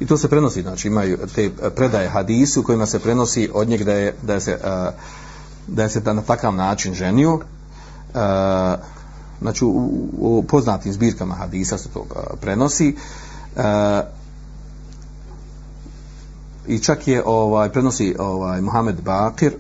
i 0.00 0.06
to 0.06 0.18
se 0.18 0.28
prenosi 0.28 0.62
znači 0.62 0.88
imaju 0.88 1.18
te 1.34 1.44
eh, 1.44 1.70
predaje 1.70 2.08
hadisu 2.08 2.62
kojima 2.62 2.86
se 2.86 2.98
prenosi 2.98 3.50
od 3.54 3.68
njeg 3.68 3.84
da 3.84 3.92
je, 3.92 4.14
da 4.22 4.34
je 4.34 4.40
se 4.40 4.58
eh, 4.64 4.90
da 5.66 5.82
je 5.82 5.88
se 5.88 6.00
na 6.00 6.22
takav 6.22 6.54
način 6.54 6.94
ženio. 6.94 7.40
Eh, 8.14 8.76
znači 9.40 9.64
u, 9.64 10.08
u 10.18 10.44
poznatim 10.48 10.92
zbirkama 10.92 11.34
hadisa 11.34 11.78
se 11.78 11.88
to 11.88 12.06
prenosi. 12.40 12.96
I 16.66 16.78
čak 16.78 17.08
je 17.08 17.22
ovaj 17.26 17.68
prenosi 17.72 18.16
ovaj 18.18 18.60
Muhammed 18.60 19.00
Bakir 19.00 19.52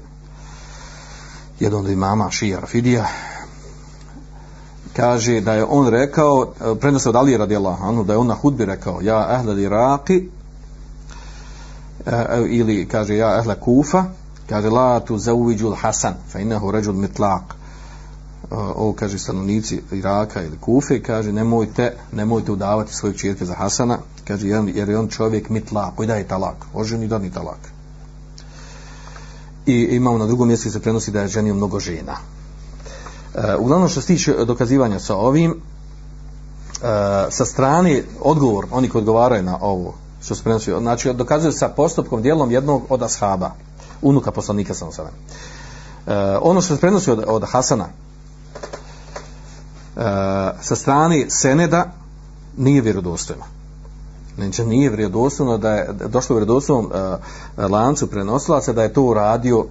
jedan 1.60 1.80
od 1.80 1.90
imama 1.90 2.30
Šija 2.30 2.60
Rafidija 2.60 3.06
kaže 4.96 5.40
da 5.40 5.52
je 5.52 5.64
on 5.64 5.88
rekao 5.88 6.52
e, 6.60 6.74
prenosi 6.74 7.08
od 7.08 7.16
Ali 7.16 7.36
radijallahu 7.36 7.84
anhu 7.84 8.04
da 8.04 8.12
je 8.12 8.18
on 8.18 8.26
na 8.26 8.34
hudbi 8.34 8.64
rekao 8.64 9.00
ja 9.02 9.26
ahlal 9.28 9.58
Iraqi 9.58 10.28
e, 12.06 12.10
e, 12.10 12.46
ili 12.48 12.88
kaže 12.88 13.16
ja 13.16 13.38
ahla 13.38 13.54
Kufa 13.54 14.04
kaže 14.48 14.70
la 14.70 15.00
tu 15.00 15.18
zawiđul 15.18 15.74
Hasan 15.74 16.14
fa 16.32 16.38
innahu 16.38 16.70
rajul 16.70 16.94
mitlaq 16.94 17.42
e, 17.50 17.54
ovo 18.50 18.92
kaže 18.92 19.18
stanovnici 19.18 19.82
Iraka 19.92 20.42
ili 20.42 20.56
Kufe, 20.60 21.02
kaže 21.02 21.32
nemojte, 21.32 21.92
nemojte 22.12 22.52
udavati 22.52 22.94
svoje 22.94 23.16
čirke 23.16 23.44
za 23.44 23.54
Hasana, 23.54 23.98
kaže 24.24 24.48
jer 24.48 24.88
je 24.88 24.98
on 24.98 25.08
čovjek 25.08 25.48
mitlak, 25.48 25.94
koji 25.96 26.06
daje 26.06 26.28
talak, 26.28 26.56
oženi 26.74 27.08
dani 27.08 27.30
talak. 27.30 27.58
I 29.66 29.88
imamo 29.90 30.18
na 30.18 30.26
drugom 30.26 30.48
mjestu 30.48 30.70
se 30.70 30.80
prenosi 30.80 31.10
da 31.10 31.20
je 31.20 31.28
ženio 31.28 31.54
mnogo 31.54 31.80
žena. 31.80 32.16
E, 33.34 33.56
uglavnom 33.56 33.88
što 33.88 34.00
se 34.00 34.06
tiče 34.06 34.44
dokazivanja 34.44 34.98
sa 34.98 35.16
ovim, 35.16 35.50
eh, 35.50 37.26
sa 37.30 37.44
strane 37.44 38.02
odgovor, 38.20 38.66
oni 38.70 38.88
koji 38.88 39.00
odgovaraju 39.00 39.42
na 39.42 39.58
ovo, 39.60 39.94
što 40.22 40.34
se 40.34 40.42
prenosi, 40.42 40.72
znači 40.80 41.12
dokazuju 41.12 41.52
sa 41.52 41.68
postupkom 41.68 42.22
dijelom 42.22 42.50
jednog 42.50 42.82
od 42.88 43.02
ashaba, 43.02 43.50
unuka 44.02 44.30
poslanika 44.30 44.74
sa 44.74 44.86
osadem. 44.86 45.12
Eh, 46.06 46.38
ono 46.42 46.60
što 46.60 46.74
se 46.74 46.80
prenosi 46.80 47.10
od, 47.10 47.24
od 47.26 47.44
Hasana, 47.48 47.88
sa 50.60 50.76
strane 50.76 51.26
Seneda 51.28 51.92
nije 52.56 52.80
vjerodostojno. 52.80 53.42
Znači 54.36 54.64
nije 54.64 54.90
vjerodostojno 54.90 55.58
da 55.58 55.70
je 55.70 55.92
došlo 55.92 56.36
vjerodostojnom 56.36 56.90
lancu 57.56 58.06
prenosilaca 58.06 58.72
da 58.72 58.82
je 58.82 58.92
to 58.92 59.02
uradio, 59.02 59.66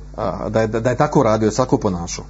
da, 0.49 0.61
je, 0.61 0.67
da 0.67 0.89
je 0.89 0.97
tako 0.97 1.23
radio, 1.23 1.51
tako 1.51 1.77
ponašao. 1.77 2.25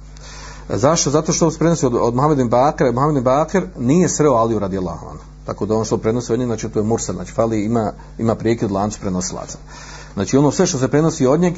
Zašto? 0.74 1.10
Zato 1.10 1.32
što 1.32 1.50
se 1.50 1.58
prenosi 1.58 1.86
od, 1.86 1.94
od 1.94 2.14
Mohamed 2.14 2.48
Bakr, 2.48 2.84
Mohamed 2.92 3.22
Bakr 3.24 3.62
nije 3.78 4.08
sreo 4.08 4.32
Aliju 4.32 4.58
radi 4.58 4.78
Allahom. 4.78 5.18
Tako 5.44 5.66
da 5.66 5.74
ono 5.74 5.84
što 5.84 5.98
prenosi 5.98 6.32
od 6.32 6.38
njega, 6.38 6.48
znači 6.48 6.68
to 6.68 6.78
je 6.78 6.84
Mursa, 6.84 7.12
znači 7.12 7.32
fali 7.32 7.64
ima, 7.64 7.92
ima 8.18 8.34
prijekid 8.34 8.70
lancu 8.70 9.00
prenosilaca. 9.00 9.58
Znači 10.14 10.36
ono 10.36 10.50
sve 10.50 10.66
što 10.66 10.78
se 10.78 10.88
prenosi 10.88 11.26
od 11.26 11.40
njeg, 11.40 11.54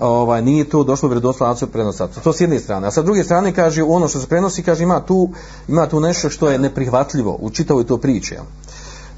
ovaj 0.00 0.42
nije 0.42 0.64
to 0.64 0.84
došlo 0.84 1.08
vjerodostojno 1.08 1.54
prenosaca. 1.72 2.20
To 2.20 2.32
s 2.32 2.40
jedne 2.40 2.58
strane. 2.58 2.86
A 2.86 2.90
sa 2.90 3.02
druge 3.02 3.24
strane 3.24 3.54
kaže 3.54 3.82
ono 3.82 4.08
što 4.08 4.20
se 4.20 4.26
prenosi 4.26 4.62
kaže 4.62 4.82
ima 4.82 5.00
tu 5.00 5.30
ima 5.68 5.86
tu 5.86 6.00
nešto 6.00 6.30
što 6.30 6.50
je 6.50 6.58
neprihvatljivo 6.58 7.38
u 7.40 7.50
čitavoj 7.50 7.86
to 7.86 7.98
priči. 7.98 8.36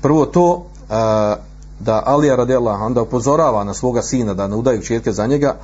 Prvo 0.03 0.27
to 0.27 0.67
a, 0.91 1.37
da 1.81 2.03
Alija 2.07 2.37
radijallahu 2.37 2.85
onda 2.85 3.03
upozorava 3.03 3.65
na 3.65 3.75
svoga 3.75 4.03
sina 4.03 4.35
da 4.35 4.47
ne 4.47 4.57
udaju 4.57 4.83
ćerke 4.83 5.13
za 5.13 5.27
njega 5.27 5.57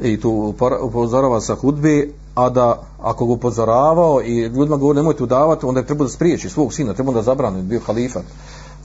i 0.00 0.20
tu 0.20 0.54
upozorava 0.82 1.40
sa 1.40 1.54
hudbe 1.54 2.08
a 2.34 2.48
da 2.48 2.82
ako 3.02 3.26
ga 3.26 3.32
upozoravao 3.32 4.22
i 4.22 4.40
ljudima 4.40 4.76
govorio 4.76 5.02
nemojte 5.02 5.22
udavati 5.22 5.66
onda 5.66 5.80
je 5.80 5.86
treba 5.86 6.04
da 6.04 6.10
spriječi 6.10 6.48
svog 6.48 6.74
sina 6.74 6.94
treba 6.94 7.12
da 7.12 7.22
zabrani 7.22 7.62
bio 7.62 7.80
halifat. 7.86 8.22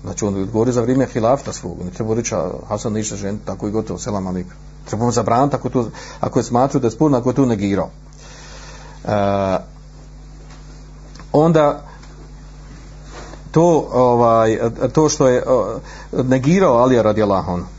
Znači 0.03 0.25
on 0.25 0.49
govori 0.53 0.71
za 0.71 0.81
vrijeme 0.81 1.05
hilafta 1.05 1.53
svog 1.53 1.77
ne 1.85 1.91
treba 1.91 2.13
reći 2.13 2.35
Hasan 2.67 2.93
ništa 2.93 3.15
žen 3.15 3.39
tako 3.45 3.67
i 3.67 3.71
gotovo 3.71 3.99
selam 3.99 4.27
alik 4.27 4.47
treba 4.85 5.05
mu 5.05 5.11
zabraniti 5.11 5.55
ako, 5.55 5.69
to, 5.69 5.89
ako 6.19 6.39
je 6.39 6.43
smatruo 6.43 6.81
da 6.81 6.87
je 6.87 6.91
spurno 6.91 7.17
ako 7.17 7.29
je 7.29 7.35
to 7.35 7.45
negirao. 7.45 7.89
E, 9.05 9.57
onda 11.31 11.83
to 13.51 13.87
ovaj 13.93 14.59
to 14.93 15.09
što 15.09 15.27
je 15.27 15.43
negirao 16.11 16.77
Alija 16.77 17.01
radijallahu 17.01 17.51
anhu 17.51 17.76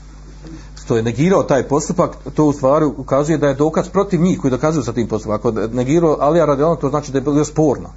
što 0.88 0.96
je 0.96 1.02
negirao 1.02 1.42
taj 1.42 1.62
postupak, 1.62 2.16
to 2.34 2.44
u 2.44 2.52
stvari 2.52 2.84
ukazuje 2.84 3.38
da 3.38 3.48
je 3.48 3.54
dokaz 3.54 3.88
protiv 3.88 4.20
njih 4.20 4.38
koji 4.40 4.50
dokazuju 4.50 4.84
sa 4.84 4.92
tim 4.92 5.08
postupkom. 5.08 5.34
Ako 5.34 5.60
je 5.60 5.68
negirao 5.68 6.16
Alija 6.20 6.44
radijalno, 6.44 6.76
to 6.76 6.88
znači 6.88 7.12
da 7.12 7.18
je 7.18 7.22
bilo 7.22 7.44
sporno. 7.44 7.88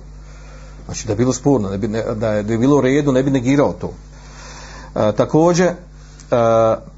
Znači 0.85 1.07
da 1.07 1.13
je 1.13 1.17
bilo 1.17 1.33
sporno, 1.33 1.69
ne 1.69 1.77
bi, 1.77 1.87
ne, 1.87 2.03
da, 2.15 2.33
je, 2.33 2.43
da 2.43 2.53
je 2.53 2.57
bilo 2.57 2.77
u 2.77 2.81
redu, 2.81 3.11
ne 3.11 3.23
bi 3.23 3.31
negirao 3.31 3.73
to. 3.73 3.91
E, 4.95 5.11
također, 5.11 5.67
e, 5.67 5.75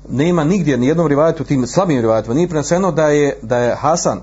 nema 0.10 0.44
nigdje, 0.44 0.78
ni 0.78 0.88
jednom 0.88 1.08
rivajetu, 1.08 1.44
tim 1.44 1.68
slabim 1.68 2.02
rivajetima, 2.02 2.36
nije 2.36 2.50
preneseno 2.50 2.92
da 2.92 3.08
je, 3.08 3.38
da 3.42 3.58
je 3.58 3.76
Hasan 3.76 4.22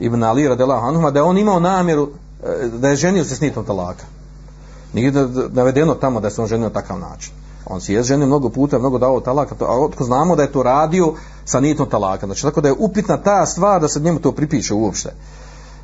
ibn 0.00 0.22
Ali 0.22 0.48
radijallahu 0.48 0.86
anhu, 0.86 1.10
da 1.10 1.18
je 1.18 1.22
on 1.22 1.38
imao 1.38 1.60
namjeru 1.60 2.08
e, 2.42 2.68
da 2.68 2.88
je 2.88 2.96
ženio 2.96 3.24
se 3.24 3.36
s 3.36 3.40
nitom 3.40 3.64
talaka. 3.64 4.04
Nije 4.92 5.12
navedeno 5.50 5.94
tamo 5.94 6.20
da 6.20 6.30
se 6.30 6.40
on 6.40 6.48
ženio 6.48 6.68
na 6.68 6.74
takav 6.74 6.98
način. 6.98 7.32
On 7.66 7.80
si 7.80 7.92
je 7.92 8.02
ženio 8.02 8.26
mnogo 8.26 8.48
puta, 8.48 8.78
mnogo 8.78 8.98
dao 8.98 9.20
talaka, 9.20 9.54
to, 9.54 9.64
a 9.64 9.84
otko 9.84 10.04
znamo 10.04 10.36
da 10.36 10.42
je 10.42 10.52
to 10.52 10.62
radio 10.62 11.14
sa 11.44 11.60
nitom 11.60 11.88
talaka. 11.90 12.26
Znači, 12.26 12.42
tako 12.42 12.60
da 12.60 12.68
je 12.68 12.74
upitna 12.78 13.16
ta 13.16 13.46
stvar 13.46 13.80
da 13.80 13.88
se 13.88 14.00
njemu 14.00 14.18
to 14.18 14.32
pripiše 14.32 14.74
uopšte. 14.74 15.12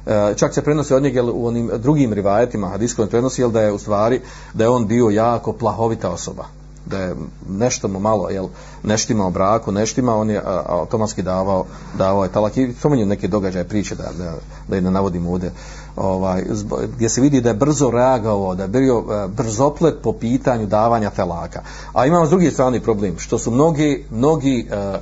E, 0.07 0.35
čak 0.37 0.55
se 0.55 0.63
prenosi 0.63 0.95
od 0.95 1.03
njega 1.03 1.23
u 1.23 1.47
onim 1.47 1.71
drugim 1.77 2.13
rivajetima, 2.13 2.69
hadiskom 2.69 3.09
prenosi, 3.09 3.43
jel 3.43 3.51
da 3.51 3.61
je 3.61 3.73
u 3.73 3.79
stvari, 3.79 4.21
da 4.55 4.65
je 4.65 4.71
on 4.71 4.87
bio 4.87 5.11
jako 5.11 5.53
plahovita 5.53 6.11
osoba 6.11 6.45
da 6.89 6.99
je 6.99 7.15
nešto 7.49 7.89
mu 7.89 8.01
malo, 8.01 8.31
jel, 8.31 8.49
neštima 8.83 9.27
o 9.27 9.31
braku, 9.31 9.73
neštima, 9.73 10.17
on 10.17 10.31
je 10.31 10.43
automatski 10.67 11.23
davao, 11.23 11.65
davao 11.99 12.25
je 12.25 12.33
talak 12.33 12.57
i 12.57 12.75
spomenju 12.79 13.07
neke 13.07 13.29
događaje 13.29 13.69
priče 13.69 13.95
da, 13.95 14.11
da, 14.19 14.35
da 14.69 14.77
je 14.77 14.83
ne 14.83 14.91
navodim 14.91 15.27
ovdje, 15.27 15.53
ovaj, 16.01 16.45
gdje 16.97 17.09
se 17.09 17.21
vidi 17.21 17.41
da 17.41 17.49
je 17.49 17.55
brzo 17.55 17.91
reagovao, 17.91 18.55
da 18.55 18.63
je 18.63 18.69
bio 18.69 19.05
e, 19.11 19.29
brzoplet 19.29 19.95
po 20.03 20.13
pitanju 20.13 20.67
davanja 20.67 21.11
talaka. 21.11 21.63
A 21.93 22.07
imamo 22.07 22.27
s 22.27 22.31
druge 22.31 22.51
strane 22.51 22.81
problem, 22.81 23.19
što 23.19 23.39
su 23.39 23.51
mnogi, 23.51 24.05
mnogi 24.11 24.69
uh, 24.71 25.01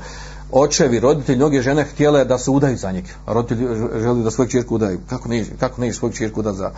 očevi, 0.53 1.01
roditelji, 1.01 1.39
mnoge 1.39 1.63
žene 1.63 1.85
htjele 1.85 2.25
da 2.25 2.39
se 2.39 2.51
udaju 2.51 2.77
za 2.77 2.93
njeg. 2.93 3.05
Roditelji 3.27 3.67
želi 4.03 4.23
da 4.23 4.31
svoju 4.31 4.49
čirku 4.49 4.75
udaju. 4.75 4.99
Kako 5.09 5.29
ne, 5.29 5.45
kako 5.61 5.81
ne 5.81 5.93
svoju 5.93 6.13
čirku 6.13 6.43
da 6.43 6.53
za, 6.53 6.71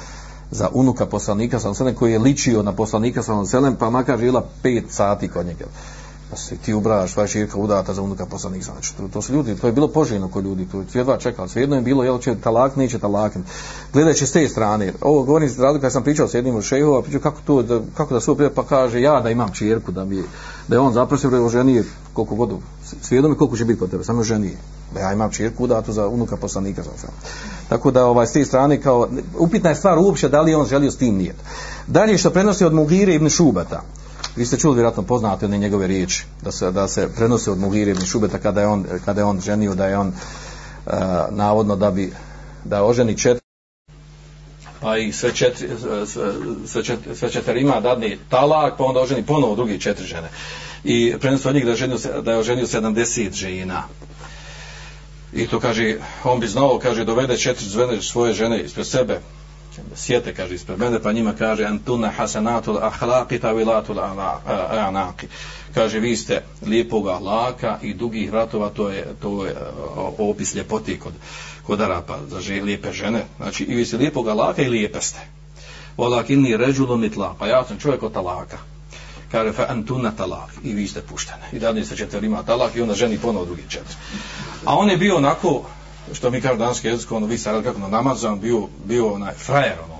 za 0.51 0.69
unuka 0.73 1.07
poslanika 1.07 1.61
sa 1.61 1.73
koji 1.99 2.13
je 2.13 2.19
ličio 2.19 2.63
na 2.63 2.73
poslanika 2.73 3.23
sa 3.23 3.33
pa 3.79 3.91
makar 3.91 4.19
žila 4.19 4.45
5 4.63 4.83
sati 4.91 5.29
kod 5.29 5.47
njega 5.47 5.65
pa 6.31 6.37
se 6.37 6.57
ti 6.57 6.75
ubraš 6.75 7.13
sva 7.13 7.27
širka 7.27 7.59
udata 7.59 7.95
za 7.95 8.03
unuka 8.03 8.27
poslanika 8.27 8.65
znači 8.65 8.97
to, 8.97 9.09
to 9.13 9.23
su 9.23 9.33
ljudi 9.33 9.57
to 9.57 9.67
je 9.67 9.73
bilo 9.73 9.89
poželjno 9.89 10.29
kod 10.29 10.45
ljudi 10.45 10.69
to 10.73 10.79
je 10.79 10.87
jedva 10.95 11.19
čekalo 11.19 11.49
svejedno 11.49 11.77
je 11.77 11.83
bilo 11.83 12.05
jel 12.05 12.19
će 12.19 12.35
talak 12.35 12.77
neće 12.77 12.99
talak 12.99 13.33
gledajući 13.93 14.27
s 14.27 14.33
te 14.33 14.49
strane 14.49 14.93
ovo 15.01 15.23
govorim 15.23 15.49
iz 15.49 15.59
razloga, 15.59 15.81
kad 15.81 15.93
sam 15.93 16.03
pričao 16.03 16.29
s 16.29 16.35
jednim 16.35 16.57
od 16.57 16.63
šejhova 16.63 17.03
pričao 17.03 17.21
kako 17.21 17.41
to 17.47 17.63
da, 17.63 17.81
kako 17.97 18.15
da 18.15 18.21
su 18.21 18.37
pa 18.55 18.65
kaže 18.65 19.01
ja 19.01 19.21
da 19.21 19.31
imam 19.31 19.53
čirku, 19.53 19.93
da 19.93 20.05
mi 20.05 20.23
da 20.69 20.77
je 20.77 20.81
on 20.81 20.93
zaprosio 20.93 21.31
da 21.31 21.49
ženi 21.49 21.83
koliko 22.13 22.35
god 22.35 22.51
svijedom 23.03 23.35
koliko 23.35 23.57
će 23.57 23.65
biti 23.65 23.81
kod 23.81 23.91
tebe 23.91 24.05
samo 24.05 24.23
ženi 24.23 24.57
da 24.95 25.01
ja 25.01 25.13
imam 25.13 25.31
čirku 25.31 25.65
udatu 25.65 25.93
za 25.93 26.09
unuka 26.09 26.37
poslanika 26.37 26.83
Znači. 26.83 27.07
Tako 27.69 27.91
da 27.91 28.07
ovaj 28.07 28.27
s 28.27 28.33
te 28.33 28.45
strane 28.45 28.81
kao 28.81 29.09
upitna 29.39 29.71
je 29.71 29.77
stvar 29.77 29.99
uopće 29.99 30.29
da 30.29 30.41
li 30.41 30.55
on 30.55 30.67
želio 30.67 30.91
s 30.91 30.97
tim 30.97 31.17
nijet. 31.17 31.37
Dalje 31.87 32.19
što 32.19 32.31
prenosi 32.31 32.65
od 32.65 32.75
Mugire 32.75 33.15
ibn 33.15 33.29
Šubata. 33.29 33.83
Vi 34.39 34.47
ste 34.47 34.59
čuli 34.59 34.75
vjerojatno 34.75 35.03
poznate 35.03 35.47
one 35.47 35.59
njegove 35.59 35.87
riječi 35.87 36.25
da 36.43 36.53
se 36.53 36.71
da 36.71 36.89
se 36.89 37.09
prenosi 37.17 37.51
od 37.51 37.59
Mugire 37.59 37.91
ibn 37.91 38.05
Šubeta 38.05 38.39
kada 38.39 38.61
je 38.61 38.67
on 38.67 38.87
kada 39.05 39.21
je 39.21 39.25
on 39.25 39.41
ženio 39.41 39.75
da 39.75 39.87
je 39.87 39.99
on 39.99 40.09
uh, 40.09 40.93
navodno 41.31 41.77
da 41.77 41.91
bi 41.91 42.13
da 42.65 42.85
oženi 42.85 43.19
četiri 43.19 43.45
pa 44.81 44.97
i 44.97 45.13
sve 45.13 45.35
četiri 45.35 45.69
sve 46.67 46.85
četiri, 46.85 47.17
sve 47.17 47.31
četirima 47.31 47.81
dadni 47.81 48.19
talak 48.29 48.75
pa 48.79 48.85
onda 48.85 49.01
oženi 49.01 49.27
ponovo 49.27 49.55
drugi 49.57 49.81
četiri 49.81 50.07
žene. 50.07 50.29
I 50.85 51.15
prenosi 51.21 51.49
od 51.49 51.55
njih 51.55 51.65
da 51.65 51.71
je 51.71 51.75
oženio, 51.75 51.99
da 52.23 52.33
je 52.33 52.39
oženio 52.39 52.67
70 52.67 53.33
žena. 53.33 53.83
I 55.33 55.47
to 55.47 55.61
kaže, 55.61 55.97
on 56.25 56.41
bi 56.41 56.47
znao, 56.47 56.79
kaže, 56.79 57.05
dovede 57.05 57.37
četiri 57.37 57.67
zvene 57.67 58.03
svoje 58.03 58.33
žene 58.33 58.61
ispred 58.61 58.87
sebe, 58.87 59.21
sjete, 59.95 60.35
kaže, 60.35 60.55
ispred 60.55 60.79
mene, 60.79 61.03
pa 61.03 61.13
njima 61.13 61.33
kaže, 61.33 61.65
antuna 61.65 62.11
hasanatul 62.11 62.79
ahlaki 62.83 63.39
tavilatul 63.39 63.99
anaki. 64.71 65.27
Kaže, 65.75 65.99
vi 65.99 66.17
ste 66.17 66.43
lijepog 66.67 67.09
ahlaka 67.09 67.79
i 67.83 67.95
dugih 67.95 68.33
vratova, 68.33 68.71
to 68.71 68.91
je, 68.91 69.07
to 69.23 69.47
je 69.47 69.55
opis 70.19 70.55
ljepoti 70.55 70.99
kod, 70.99 71.13
kod 71.67 71.81
Arapa, 71.81 72.19
za 72.29 72.41
že, 72.41 72.63
lijepe 72.63 72.93
žene. 72.93 73.25
Znači, 73.37 73.65
i 73.65 73.75
vi 73.75 73.87
ste 73.87 73.97
lijepog 73.97 74.29
ahlaka 74.29 74.63
i 74.63 74.69
lijepe 74.69 75.01
ste. 75.01 75.19
Volak 75.97 76.31
inni 76.31 76.57
ređulun 76.57 77.05
itla, 77.05 77.37
pa 77.39 77.47
ja 77.47 77.65
sam 77.65 77.79
čovjek 77.79 78.03
od 78.03 78.13
talaka 78.13 78.59
kaže 79.33 79.53
fa 79.53 79.67
antuna 79.69 80.11
talak 80.11 80.51
i 80.65 80.73
vi 80.73 80.87
ste 80.89 81.01
puštene 81.01 81.49
i 81.53 81.59
dalje 81.59 81.85
se 81.85 81.97
četiri 81.97 82.27
ima 82.27 82.43
talak 82.43 82.77
i 82.77 82.83
onda 82.83 82.95
ženi 82.95 83.19
ponovo 83.19 83.45
drugi 83.45 83.63
četiri 83.69 83.97
a 84.65 84.77
on 84.77 84.91
je 84.91 84.97
bio 84.97 85.17
onako 85.17 85.63
što 86.13 86.31
mi 86.31 86.41
kažu 86.41 86.59
danski 86.59 86.89
jezik 86.89 87.13
ono 87.13 87.27
vi 87.27 87.39
sad 87.39 87.65
kako 87.65 87.79
na 87.79 87.89
namazan 87.89 88.41
bio, 88.41 88.69
bio 88.85 89.13
onaj 89.13 89.35
frajer 89.35 89.75
ono. 89.85 89.99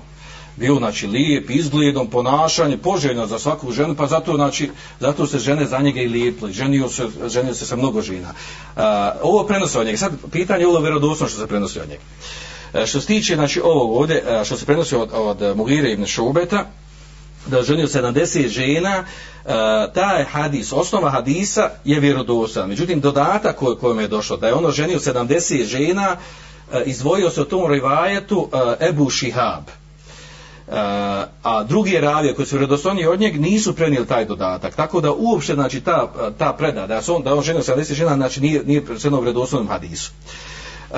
Bio 0.55 0.75
znači 0.75 1.07
lijep 1.07 1.49
izgledom 1.49 2.07
ponašanje 2.07 2.77
poželjno 2.77 3.27
za 3.27 3.39
svaku 3.39 3.71
ženu 3.71 3.95
pa 3.95 4.07
zato 4.07 4.35
znači 4.35 4.69
zato 4.99 5.27
se 5.27 5.39
žene 5.39 5.65
za 5.65 5.79
njega 5.79 6.01
i 6.01 6.07
lijepli 6.07 6.53
ženio 6.53 6.89
se 6.89 7.07
ženio 7.27 7.53
se 7.53 7.65
sa 7.65 7.75
mnogo 7.75 8.01
žena. 8.01 8.29
Uh, 8.75 8.81
ovo 9.21 9.43
prenosi 9.43 9.77
od 9.77 9.85
njega. 9.85 9.97
Sad 9.97 10.11
pitanje 10.31 10.61
je 10.61 10.67
ovo 10.67 10.79
vjerodostojno 10.79 11.29
što 11.29 11.41
se 11.41 11.47
prenosi 11.47 11.79
od 11.79 11.89
njega. 11.89 12.01
Uh, 12.73 12.85
što 12.85 13.01
se 13.01 13.07
tiče 13.07 13.35
znači 13.35 13.61
ovog 13.61 13.91
ovdje 13.91 14.23
uh, 14.23 14.45
što 14.45 14.57
se 14.57 14.65
prenosi 14.65 14.95
od, 14.95 15.09
od 15.13 15.57
Mugire 15.57 15.91
ibn 15.91 16.05
Šubeta 16.05 16.65
da 17.47 17.63
ženio 17.63 17.87
70 17.87 18.47
žena, 18.47 19.03
e, 19.45 19.51
taj 19.93 20.23
hadis, 20.23 20.73
osnova 20.73 21.09
hadisa 21.09 21.69
je 21.85 21.99
vjerodostan. 21.99 22.69
Međutim, 22.69 22.99
dodatak 22.99 23.55
koj, 23.55 23.77
kojom 23.77 23.99
je 23.99 24.07
došlo, 24.07 24.37
da 24.37 24.47
je 24.47 24.53
ono 24.53 24.71
ženio 24.71 24.99
70 24.99 25.63
žena, 25.63 26.15
e, 26.73 26.83
izdvojio 26.85 27.29
se 27.29 27.41
u 27.41 27.45
tom 27.45 27.71
rivajetu 27.71 28.49
e, 28.79 28.87
Ebu 28.87 29.09
Šihab. 29.09 29.63
E, 29.67 30.71
a 31.43 31.63
drugi 31.63 31.97
ravije 31.99 32.35
koji 32.35 32.45
su 32.45 32.55
vjerodostojni 32.55 33.05
od 33.05 33.19
njeg 33.19 33.41
nisu 33.41 33.75
prenijeli 33.75 34.07
taj 34.07 34.25
dodatak. 34.25 34.75
Tako 34.75 35.01
da 35.01 35.11
uopšte 35.11 35.53
znači, 35.53 35.81
ta, 35.81 36.11
ta 36.37 36.53
preda, 36.53 36.87
da, 36.87 37.01
on, 37.07 37.23
da 37.23 37.35
on 37.35 37.43
ženio 37.43 37.61
70 37.61 37.93
žena, 37.93 38.15
znači 38.15 38.41
nije, 38.41 38.63
nije 38.65 38.85
predstavljeno 38.85 39.21
vjerodostojnom 39.21 39.67
hadisu. 39.67 40.11
E, 40.91 40.95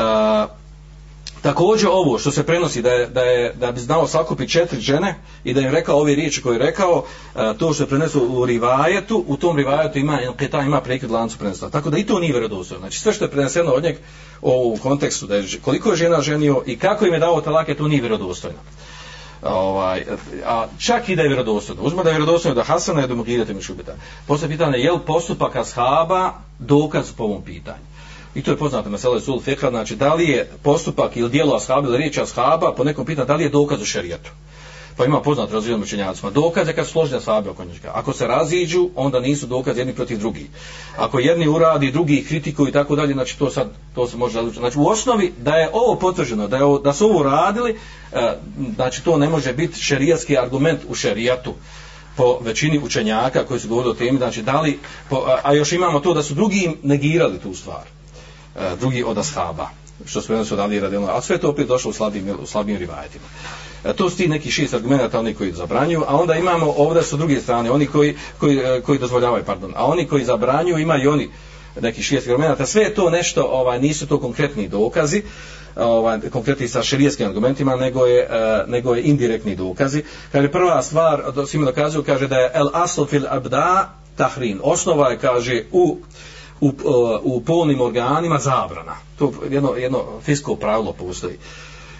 Također 1.42 1.90
ovo 1.92 2.20
što 2.20 2.32
se 2.32 2.44
prenosi 2.44 2.82
da 2.82 2.92
je, 2.92 3.08
da 3.08 3.22
je 3.22 3.54
da 3.54 3.72
bi 3.72 3.80
znao 3.80 4.08
sakupi 4.08 4.48
četiri 4.48 4.80
žene 4.80 5.16
i 5.44 5.54
da 5.54 5.62
im 5.62 5.72
rekao 5.72 6.00
ove 6.00 6.16
riječi 6.16 6.42
koje 6.42 6.56
je 6.56 6.60
rekao, 6.60 7.04
e, 7.36 7.54
to 7.58 7.74
što 7.74 7.84
je 7.84 7.88
prenesu 7.88 8.28
u 8.30 8.46
rivajetu, 8.46 9.24
u 9.28 9.38
tom 9.38 9.58
rivajetu 9.58 10.00
ima 10.00 10.20
e, 10.40 10.50
ta 10.50 10.62
ima 10.62 10.82
prekid 10.82 11.12
lancu 11.12 11.38
prenosa. 11.38 11.70
Tako 11.70 11.90
da 11.90 11.98
i 11.98 12.06
to 12.06 12.20
nije 12.20 12.32
vjerodostojno. 12.32 12.80
Znači 12.80 13.00
sve 13.00 13.14
što 13.14 13.26
je 13.26 13.32
preneseno 13.32 13.72
od 13.72 13.84
njeg 13.84 13.96
u 14.42 14.78
kontekstu 14.84 15.28
da 15.28 15.36
je 15.36 15.48
koliko 15.62 15.90
je 15.90 15.96
žena 15.96 16.22
ženio 16.22 16.64
i 16.66 16.78
kako 16.78 17.06
im 17.06 17.14
je 17.14 17.20
dao 17.20 17.42
talake, 17.42 17.76
to 17.76 17.88
nije 17.88 18.02
vjerodostojno. 18.02 18.60
Ovaj, 19.44 20.06
a 20.46 20.66
čak 20.78 21.10
i 21.10 21.16
da 21.16 21.22
je 21.22 21.28
vjerodostojno. 21.28 21.82
Uzmo 21.84 22.04
da 22.04 22.10
je 22.10 22.16
vjerodostojno 22.16 22.56
da 22.56 22.64
Hasana 22.64 23.02
je 23.02 23.08
do 23.08 23.16
mogu 23.16 23.30
idete 23.30 23.54
mi 23.54 23.62
šubita. 23.62 23.96
Posle 24.28 24.48
pitanje 24.48 24.78
je 24.78 24.92
li 24.92 25.00
postupak 25.06 25.56
ashaba 25.56 26.34
dokaz 26.60 27.12
po 27.12 27.24
ovom 27.24 27.42
pitanju. 27.42 27.91
I 28.36 28.42
to 28.42 28.52
je 28.52 28.58
poznato 28.58 28.90
na 28.90 28.98
selu 28.98 29.20
sul 29.20 29.42
Fekra, 29.42 29.70
znači 29.70 29.96
da 29.96 30.14
li 30.14 30.30
je 30.30 30.50
postupak 30.64 31.18
ili 31.18 31.30
dijelo 31.30 31.56
ashaba 31.56 31.88
ili 31.88 31.98
riječ 31.98 32.18
ashaba, 32.18 32.74
po 32.78 32.84
nekom 32.84 33.06
pitanju 33.06 33.28
da 33.28 33.36
li 33.36 33.44
je 33.44 33.50
dokaz 33.50 33.82
u 33.82 33.86
šerijetu. 33.86 34.32
Pa 34.98 35.06
ima 35.06 35.22
poznat 35.22 35.52
razvijenom 35.52 35.82
učenjacima. 35.82 36.32
Dokaz 36.32 36.68
je 36.68 36.76
kad 36.76 36.86
su 36.86 36.92
složni 36.92 37.18
ashabi 37.18 37.50
oko 37.50 37.66
njega. 37.66 37.92
Ako 37.94 38.14
se 38.14 38.28
raziđu, 38.28 38.90
onda 38.96 39.20
nisu 39.20 39.48
dokaz 39.48 39.78
jedni 39.78 39.94
protiv 39.94 40.20
drugih. 40.20 40.46
Ako 40.98 41.20
jedni 41.20 41.48
uradi, 41.48 41.92
drugi 41.92 42.26
kritikuju 42.28 42.68
i 42.68 42.72
tako 42.72 42.96
dalje, 42.96 43.14
znači 43.14 43.40
to 43.40 43.50
sad 43.50 43.70
to 43.96 44.08
se 44.08 44.18
može 44.18 44.36
različiti. 44.36 44.60
Znači 44.60 44.80
u 44.80 44.88
osnovi 44.88 45.34
da 45.38 45.56
je 45.56 45.70
ovo 45.74 45.96
potvrđeno, 45.96 46.48
da 46.48 46.58
je 46.58 46.64
ovo, 46.64 46.80
da 46.80 46.94
su 46.94 47.06
ovo 47.06 47.24
radili, 47.24 47.78
e, 48.14 48.34
znači 48.76 49.04
to 49.04 49.18
ne 49.18 49.30
može 49.30 49.54
biti 49.54 49.80
šerijatski 49.80 50.38
argument 50.38 50.80
u 50.90 50.96
šerijatu 50.96 51.54
po 52.18 52.40
većini 52.42 52.80
učenjaka 52.84 53.46
koji 53.46 53.60
su 53.60 53.68
govorili 53.68 53.92
o 53.92 53.98
temi, 53.98 54.18
znači 54.18 54.42
da 54.42 54.62
li, 54.62 54.80
po, 55.10 55.16
a, 55.16 55.38
a 55.44 55.54
još 55.54 55.72
imamo 55.72 56.00
to 56.00 56.14
da 56.14 56.24
su 56.24 56.34
drugi 56.34 56.72
negirali 56.84 57.40
tu 57.40 57.54
stvar 57.54 58.01
E, 58.56 58.76
drugi 58.80 59.04
od 59.04 59.18
ashaba 59.18 59.70
što 60.06 60.22
smo 60.22 60.45
su 60.45 60.56
dali 60.56 60.80
radilo, 60.80 61.08
a 61.08 61.22
sve 61.22 61.38
to 61.38 61.49
opet 61.49 61.68
došlo 61.68 61.89
u 61.89 61.93
slabim, 61.93 62.38
u 62.41 62.45
slabim 62.45 62.78
rivajetima. 62.78 63.26
E, 63.84 63.93
to 63.93 64.10
su 64.10 64.18
ti 64.18 64.28
neki 64.28 64.52
šest 64.52 64.74
argumenta, 64.74 65.20
oni 65.20 65.34
koji 65.34 65.52
zabranjuju, 65.52 66.04
a 66.08 66.16
onda 66.16 66.36
imamo 66.36 66.74
ovdje 66.78 67.04
su 67.04 67.18
druge 67.18 67.41
strane, 67.41 67.72
oni 67.72 67.88
koji, 67.88 68.16
koji, 68.38 68.58
e, 68.58 68.82
koji 68.82 68.99
dozvoljavaju, 68.99 69.43
pardon, 69.43 69.74
a 69.76 69.86
oni 69.86 70.08
koji 70.08 70.26
zabranjuju 70.26 70.78
imaju 70.78 71.12
oni 71.12 71.30
neki 71.82 72.04
šest 72.04 72.28
argumenta, 72.28 72.66
sve 72.66 72.82
je 72.82 72.95
to 72.95 73.10
nešto, 73.10 73.43
ovaj, 73.43 73.80
nisu 73.80 74.08
to 74.08 74.20
konkretni 74.20 74.68
dokazi, 74.68 75.24
ovaj, 75.76 76.20
konkretni 76.30 76.68
sa 76.68 76.84
širijskim 76.84 77.28
argumentima, 77.28 77.76
nego 77.76 78.06
je, 78.06 78.28
uh, 78.30 78.70
nego 78.70 78.95
je 78.95 79.04
indirektni 79.04 79.56
dokazi. 79.56 80.04
Kaže, 80.32 80.52
prva 80.52 80.82
stvar, 80.82 81.24
svima 81.47 81.66
dokazuju, 81.66 82.04
kaže 82.04 82.28
da 82.28 82.36
je 82.36 82.52
el 82.54 82.70
asl 82.74 83.06
fil 83.06 83.24
abda 83.30 83.89
tahrin. 84.16 84.60
Osnova 84.64 85.10
je, 85.10 85.18
kaže, 85.18 85.64
u 85.72 85.97
u, 86.62 86.74
u 87.24 87.41
polnim 87.41 87.82
organima 87.82 88.38
zabrana. 88.38 88.95
To 89.20 89.32
jedno, 89.49 89.76
jedno 89.76 90.03
fisko 90.22 90.55
pravilo 90.55 90.93
postoji. 90.93 91.38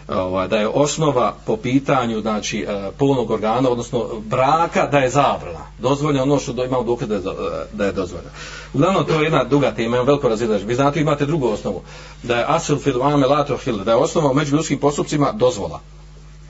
Ovaj, 0.07 0.47
da 0.47 0.57
je 0.57 0.68
osnova 0.68 1.34
po 1.45 1.57
pitanju 1.57 2.22
znači 2.22 2.59
e, 2.59 2.91
polnog 2.97 3.32
organa 3.32 3.70
odnosno 3.70 4.07
braka 4.20 4.88
da 4.88 4.99
je 4.99 5.09
zabrana. 5.09 5.59
Dozvoljeno 5.80 6.24
ono 6.24 6.39
što 6.39 6.53
do, 6.53 6.66
imamo 6.66 6.84
dokaz 6.84 7.07
da 7.07 7.16
je, 7.16 7.22
e, 7.22 7.66
da 7.74 7.86
je 7.86 7.91
dozvoljeno. 7.91 8.30
Uglavnom 8.74 9.05
to 9.05 9.14
je 9.14 9.24
jedna 9.24 9.43
duga 9.43 9.72
tema 9.72 9.95
imam 9.95 10.07
veliko 10.07 10.30
razilaženje. 10.30 10.68
Vi 10.68 10.76
znate 10.76 11.01
imate 11.01 11.26
drugu 11.26 11.47
osnovu. 11.47 11.82
Da 12.24 12.38
je 12.38 12.45
asil 12.47 12.78
fil 12.78 13.03
ame 13.03 13.28
lato 13.28 13.57
fil 13.57 13.78
da 13.78 13.91
je 13.91 13.97
osnova 13.97 14.32
u 14.32 14.34
međuljudskim 14.34 14.80
postupcima 14.80 15.32
dozvola. 15.32 15.80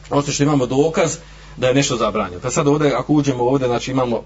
Osim 0.10 0.34
što 0.34 0.44
imamo 0.44 0.66
dokaz 0.66 1.18
da 1.58 1.68
je 1.68 1.74
nešto 1.74 1.98
zabranjeno. 1.98 2.42
Pa 2.42 2.52
sad 2.52 2.68
ovdje 2.68 2.94
ako 2.94 3.14
uđemo 3.14 3.44
ovdje 3.44 3.68
znači 3.68 3.92
imamo 3.92 4.24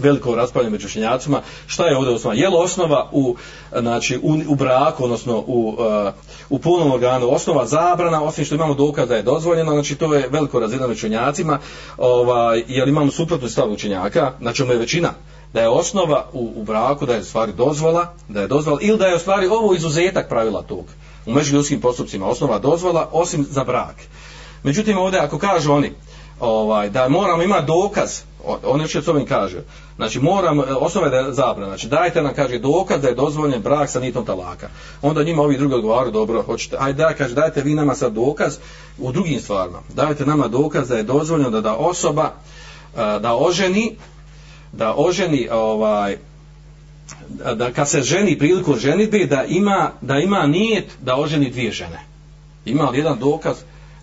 veliko 0.00 0.34
raspravljanje 0.34 0.72
među 0.72 0.86
učenjacima, 0.86 1.42
šta 1.66 1.86
je 1.86 1.96
ovdje 1.96 2.14
osnova? 2.14 2.34
Je 2.34 2.48
li 2.48 2.56
osnova 2.58 3.08
u, 3.12 3.36
znači, 3.78 4.18
u, 4.22 4.38
u 4.48 4.54
braku, 4.54 5.04
odnosno 5.04 5.44
u, 5.46 5.76
uh, 5.78 6.12
u 6.50 6.58
punom 6.58 6.92
organu, 6.92 7.34
osnova 7.34 7.66
zabrana, 7.66 8.22
osim 8.22 8.44
što 8.44 8.54
imamo 8.54 8.74
dokaz 8.74 9.08
da 9.08 9.16
je 9.16 9.22
dozvoljeno, 9.22 9.72
znači 9.72 9.94
to 9.94 10.14
je 10.14 10.28
veliko 10.28 10.60
razredno 10.60 10.88
među 10.88 10.98
učenjacima, 10.98 11.58
ovaj, 11.98 12.64
jer 12.68 12.88
imamo 12.88 13.10
suprotnu 13.10 13.48
stavu 13.48 13.72
učenjaka, 13.72 14.32
znači 14.40 14.62
ono 14.62 14.72
je 14.72 14.78
većina, 14.78 15.12
da 15.52 15.60
je 15.60 15.68
osnova 15.68 16.26
u, 16.32 16.52
u 16.56 16.64
braku, 16.64 17.06
da 17.06 17.14
je 17.14 17.24
stvari 17.24 17.52
dozvola, 17.52 18.14
da 18.28 18.40
je 18.40 18.46
dozvola, 18.46 18.78
ili 18.82 18.98
da 18.98 19.06
je 19.06 19.16
u 19.16 19.18
stvari 19.18 19.46
ovo 19.46 19.74
izuzetak 19.74 20.28
pravila 20.28 20.62
tog, 20.62 20.84
u 21.26 21.32
međuljudskim 21.32 21.80
postupcima, 21.80 22.26
osnova 22.26 22.58
dozvola, 22.58 23.08
osim 23.12 23.46
za 23.50 23.64
brak. 23.64 23.96
Međutim, 24.62 24.98
ovdje 24.98 25.20
ako 25.20 25.38
kažu 25.38 25.72
oni, 25.72 25.92
ovaj, 26.40 26.90
da 26.90 27.08
moramo 27.08 27.42
imati 27.42 27.66
dokaz, 27.66 28.22
on 28.44 28.80
još 28.80 29.08
ovim 29.08 29.26
kaže, 29.26 29.62
znači 29.96 30.20
moram, 30.20 30.60
e, 30.60 30.62
osnova 30.62 31.06
je 31.06 31.10
da 31.10 31.16
je 31.16 31.32
zabrana, 31.32 31.66
znači 31.66 31.88
dajte 31.88 32.22
nam, 32.22 32.34
kaže, 32.34 32.58
dokaz 32.58 33.02
da 33.02 33.08
je 33.08 33.14
dozvoljen 33.14 33.62
brak 33.62 33.90
sa 33.90 34.00
nitom 34.00 34.24
talaka. 34.24 34.68
Onda 35.02 35.22
njima 35.22 35.42
ovi 35.42 35.56
drugi 35.56 35.74
odgovaraju, 35.74 36.12
dobro, 36.12 36.42
hoćete, 36.42 36.76
ajde 36.80 37.02
da, 37.02 37.14
kaže, 37.14 37.34
dajte 37.34 37.62
vi 37.62 37.74
nama 37.74 37.94
sad 37.94 38.12
dokaz 38.12 38.58
u 38.98 39.12
drugim 39.12 39.40
stvarima. 39.40 39.78
Dajte 39.94 40.26
nama 40.26 40.48
dokaz 40.48 40.88
da 40.88 40.96
je 40.96 41.02
dozvoljeno 41.02 41.50
da 41.50 41.60
da 41.60 41.74
osoba, 41.74 42.32
e, 42.96 43.18
da 43.20 43.36
oženi, 43.36 43.96
da 44.72 44.94
oženi, 44.96 45.48
ovaj, 45.52 46.16
da 47.54 47.72
kad 47.72 47.88
se 47.88 48.02
ženi 48.02 48.38
priliku 48.38 48.76
ženitbe, 48.76 49.26
da 49.26 49.44
ima, 49.44 49.90
da 50.00 50.18
ima 50.18 50.46
nijet 50.46 50.86
da 51.00 51.16
oženi 51.16 51.50
dvije 51.50 51.72
žene. 51.72 52.00
Ima 52.64 52.90
li 52.90 52.98
jedan 52.98 53.18
dokaz 53.18 53.56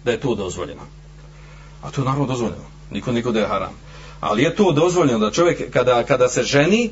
da 0.06 0.12
je 0.12 0.20
to 0.20 0.36
dozvoljeno? 0.36 0.82
A 1.84 1.92
to 1.92 2.02
je 2.02 2.06
naravno 2.06 2.26
dozvoljeno. 2.26 2.64
Niko 2.92 3.12
niko 3.12 3.32
da 3.32 3.40
je 3.40 3.48
haram. 3.48 3.87
Ali 4.20 4.43
je 4.43 4.55
to 4.55 4.72
dozvoljeno 4.72 5.20
da 5.20 5.32
čovjek 5.32 5.72
kada, 5.72 6.03
kada 6.03 6.30
se 6.30 6.43
ženi, 6.43 6.84
e, 6.86 6.91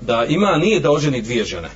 da 0.00 0.24
ima 0.28 0.56
nije 0.56 0.80
da 0.80 0.90
oženi 0.90 1.22
dvije 1.22 1.44
žene. 1.44 1.68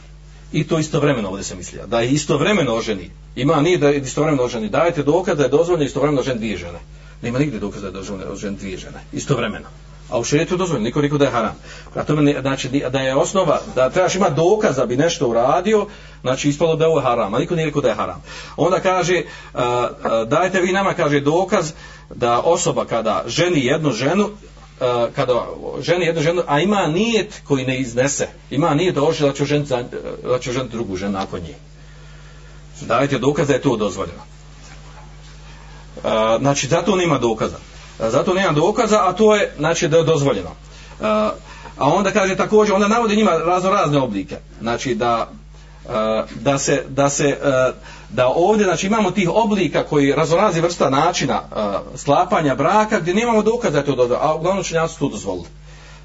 I 0.52 0.64
to 0.64 0.78
istovremeno 0.78 1.28
ovdje 1.28 1.44
se 1.44 1.54
mislija. 1.56 1.86
Da 1.86 2.00
je 2.00 2.10
istovremeno 2.10 2.74
oženi. 2.74 3.10
Ima 3.36 3.60
nije 3.60 3.78
da 3.78 3.88
je 3.88 3.98
istovremeno 3.98 4.42
oženi. 4.42 4.68
Dajete 4.68 5.02
dokaz 5.02 5.36
da 5.36 5.42
je 5.42 5.48
dozvoljeno 5.48 5.84
istovremeno 5.84 6.20
oženi 6.20 6.38
dvije 6.38 6.56
žene. 6.56 6.78
Nema 7.22 7.38
nigdje 7.38 7.60
dokaz 7.60 7.80
da 7.80 7.88
je 7.88 7.92
dozvoljeno 7.92 8.32
oženi 8.32 8.56
dvije 8.56 8.78
žene. 8.78 9.00
Istovremeno. 9.12 9.66
A 10.12 10.18
u 10.18 10.24
šerijetu 10.24 10.54
je 10.54 10.58
dozvoljeno. 10.58 10.84
Niko 10.84 11.00
niko 11.02 11.18
da 11.18 11.24
je 11.24 11.30
haram. 11.30 11.54
A 11.94 12.04
to 12.04 12.16
znači 12.40 12.68
da 12.68 13.00
je 13.00 13.16
osnova, 13.16 13.60
da 13.74 13.90
trebaš 13.90 14.14
ima 14.14 14.28
dokaz 14.28 14.76
da 14.76 14.86
bi 14.86 14.96
nešto 14.96 15.28
uradio, 15.28 15.86
znači 16.20 16.48
ispalo 16.48 16.76
da 16.76 16.84
je 16.84 16.88
ovo 16.88 17.00
haram. 17.00 17.34
A 17.34 17.38
niko 17.38 17.54
nije 17.54 17.66
rekao 17.66 17.82
da 17.82 17.88
je 17.88 17.94
haram. 17.94 18.22
Onda 18.56 18.80
kaže, 18.80 19.14
e, 19.14 19.22
e, 19.54 19.64
dajte 20.26 20.60
vi 20.60 20.72
nama, 20.72 20.94
kaže, 20.94 21.20
dokaz 21.20 21.72
da 22.14 22.40
osoba 22.40 22.84
kada 22.84 23.24
ženi 23.26 23.64
jednu 23.64 23.92
ženu, 23.92 24.30
e, 24.80 25.10
kada 25.16 25.46
ženi 25.80 26.06
jednu 26.06 26.22
ženu, 26.22 26.42
a 26.46 26.60
ima 26.60 26.86
nijet 26.86 27.42
koji 27.48 27.66
ne 27.66 27.80
iznese, 27.80 28.28
ima 28.50 28.74
nijet 28.74 28.94
da 28.94 29.00
hoće 29.00 29.24
da 29.24 29.32
će 29.32 29.44
ženiti, 29.44 29.74
da 30.24 30.38
će 30.38 30.52
ženiti 30.52 30.72
drugu 30.72 30.96
ženu 30.96 31.12
nakon 31.12 31.40
nje. 31.40 31.54
Dajte 32.80 33.18
dokaz 33.18 33.48
da 33.48 33.54
je 33.54 33.62
to 33.62 33.76
dozvoljeno. 33.76 34.22
Znači, 36.38 36.66
zato 36.66 36.96
nema 36.96 37.18
dokaza. 37.18 37.71
E, 38.00 38.10
zato 38.10 38.34
nema 38.34 38.52
dokaza, 38.52 39.08
a 39.08 39.12
to 39.12 39.34
je, 39.36 39.54
znači, 39.58 39.88
da 39.88 39.96
je 39.96 40.04
dozvoljeno. 40.04 40.50
E, 40.50 41.04
a 41.78 41.88
onda 41.88 42.10
kaže 42.10 42.36
također, 42.36 42.74
onda 42.74 42.88
navodi 42.88 43.16
njima 43.16 43.30
razno 43.30 43.70
razne 43.70 43.98
oblike. 43.98 44.36
Znači, 44.60 44.94
da, 44.94 45.28
e, 45.88 46.22
da 46.40 46.58
se, 46.58 46.84
da 46.88 47.08
se 47.08 47.38
da 48.10 48.28
ovdje 48.28 48.64
znači 48.64 48.86
imamo 48.86 49.10
tih 49.10 49.30
oblika 49.34 49.82
koji 49.84 50.14
razorazi 50.14 50.60
vrsta 50.60 50.90
načina 50.90 51.40
slapanja 51.48 51.96
sklapanja 51.96 52.54
braka 52.54 53.00
gdje 53.00 53.14
nemamo 53.14 53.42
dokaza 53.42 53.72
da 53.72 53.78
je 53.78 53.84
to 53.84 53.94
dozvoljeno, 53.94 54.26
a 54.26 54.34
uglavnom 54.34 54.64
činjaci 54.64 54.98
to 54.98 55.08
dozvolili. 55.08 55.46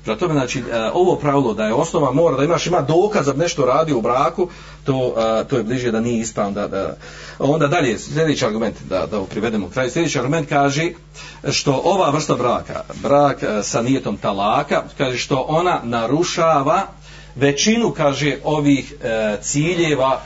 Zato 0.07 0.19
tome, 0.19 0.33
znači, 0.33 0.59
e, 0.59 0.89
ovo 0.93 1.15
pravilo 1.15 1.53
da 1.53 1.65
je 1.65 1.73
osnova 1.73 2.11
mora 2.11 2.37
da 2.37 2.43
imaš 2.43 2.67
ima 2.67 2.81
dokaz 2.81 3.25
da 3.25 3.33
nešto 3.33 3.65
radi 3.65 3.93
u 3.93 4.01
braku, 4.01 4.49
to, 4.83 5.13
e, 5.17 5.47
to 5.47 5.57
je 5.57 5.63
bliže 5.63 5.91
da 5.91 5.99
nije 5.99 6.21
ispravno. 6.21 6.51
Da, 6.51 6.67
da. 6.67 6.97
Onda 7.39 7.67
dalje, 7.67 7.99
sljedeći 7.99 8.45
argument, 8.45 8.75
da, 8.89 9.05
da 9.05 9.21
privedemo 9.29 9.69
kraj, 9.69 9.89
sljedeći 9.89 10.19
argument 10.19 10.49
kaže 10.49 10.91
što 11.51 11.81
ova 11.83 12.09
vrsta 12.09 12.35
braka, 12.35 12.83
brak 13.01 13.43
e, 13.43 13.63
sa 13.63 13.81
nijetom 13.81 14.17
talaka, 14.17 14.83
kaže 14.97 15.17
što 15.17 15.45
ona 15.47 15.79
narušava 15.83 16.81
većinu, 17.35 17.93
kaže, 17.97 18.37
ovih 18.43 18.93
ciljeva 19.41 20.21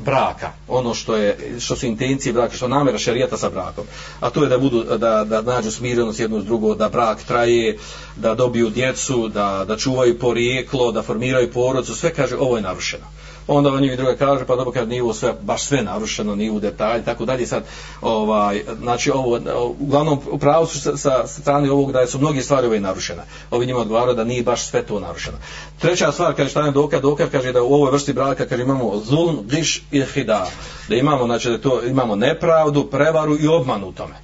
braka, 0.00 0.50
ono 0.68 0.94
što 0.94 1.16
je 1.16 1.56
što 1.60 1.76
su 1.76 1.86
intencije 1.86 2.32
braka, 2.32 2.56
što 2.56 2.68
namjera 2.68 2.98
šerijata 2.98 3.36
sa 3.36 3.50
brakom. 3.50 3.84
A 4.20 4.30
to 4.30 4.42
je 4.42 4.48
da 4.48 4.58
budu 4.58 4.84
da 4.84 5.24
da 5.24 5.42
nađu 5.42 5.70
smirenost 5.70 6.20
jedno 6.20 6.40
s 6.40 6.44
drugo, 6.44 6.74
da 6.74 6.88
brak 6.88 7.22
traje, 7.22 7.78
da 8.16 8.34
dobiju 8.34 8.70
djecu, 8.70 9.28
da 9.28 9.64
da 9.68 9.76
čuvaju 9.76 10.18
porijeklo, 10.18 10.92
da 10.92 11.02
formiraju 11.02 11.52
porodicu, 11.52 11.94
sve 11.94 12.14
kaže 12.14 12.36
ovo 12.36 12.56
je 12.56 12.62
narušeno 12.62 13.06
onda 13.46 13.70
oni 13.70 13.90
mi 13.90 13.96
druga 13.96 14.16
kaže 14.16 14.44
pa 14.44 14.56
dobro 14.56 14.72
kad 14.72 14.88
nije 14.88 15.14
sve 15.14 15.34
baš 15.42 15.62
sve 15.62 15.82
narušeno 15.82 16.34
ni 16.34 16.50
u 16.50 16.60
detalj 16.60 17.04
tako 17.04 17.24
dalje. 17.24 17.46
Sad 17.46 17.64
ovaj 18.00 18.62
znači 18.78 19.10
ovo 19.10 19.40
uglavnom 19.80 20.20
u 20.30 20.38
pravu 20.38 20.66
su 20.66 20.80
sa, 20.80 20.96
sa 20.96 21.26
strane 21.26 21.70
ovog 21.70 21.92
da 21.92 22.06
su 22.06 22.18
mnoge 22.18 22.42
stvari 22.42 22.66
ove 22.66 22.80
narušene. 22.80 23.22
Ovi 23.50 23.66
njima 23.66 23.78
odgovara 23.78 24.12
da 24.12 24.24
nije 24.24 24.42
baš 24.42 24.62
sve 24.62 24.82
to 24.82 25.00
narušeno. 25.00 25.36
Treća 25.78 26.12
stvar 26.12 26.34
kaže 26.34 26.50
šta 26.50 26.66
je 26.66 26.70
dokaz 26.70 27.02
dokaz 27.02 27.28
kaže 27.30 27.52
da 27.52 27.62
u 27.62 27.74
ovoj 27.74 27.90
vrsti 27.90 28.12
braka 28.12 28.46
kaže 28.46 28.62
imamo 28.62 29.00
zulm 29.04 29.38
giš 29.44 29.82
i 29.90 30.02
hida 30.02 30.50
da 30.88 30.96
imamo 30.96 31.26
znači 31.26 31.50
da 31.50 31.58
to 31.58 31.82
imamo 31.82 32.16
nepravdu 32.16 32.90
prevaru 32.90 33.36
i 33.40 33.46
obmanu 33.46 33.88
u 33.88 33.92
tome. 33.92 34.14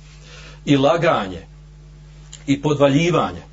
I 0.64 0.76
laganje 0.76 1.46
i 2.46 2.62
podvaljivanje. 2.62 3.51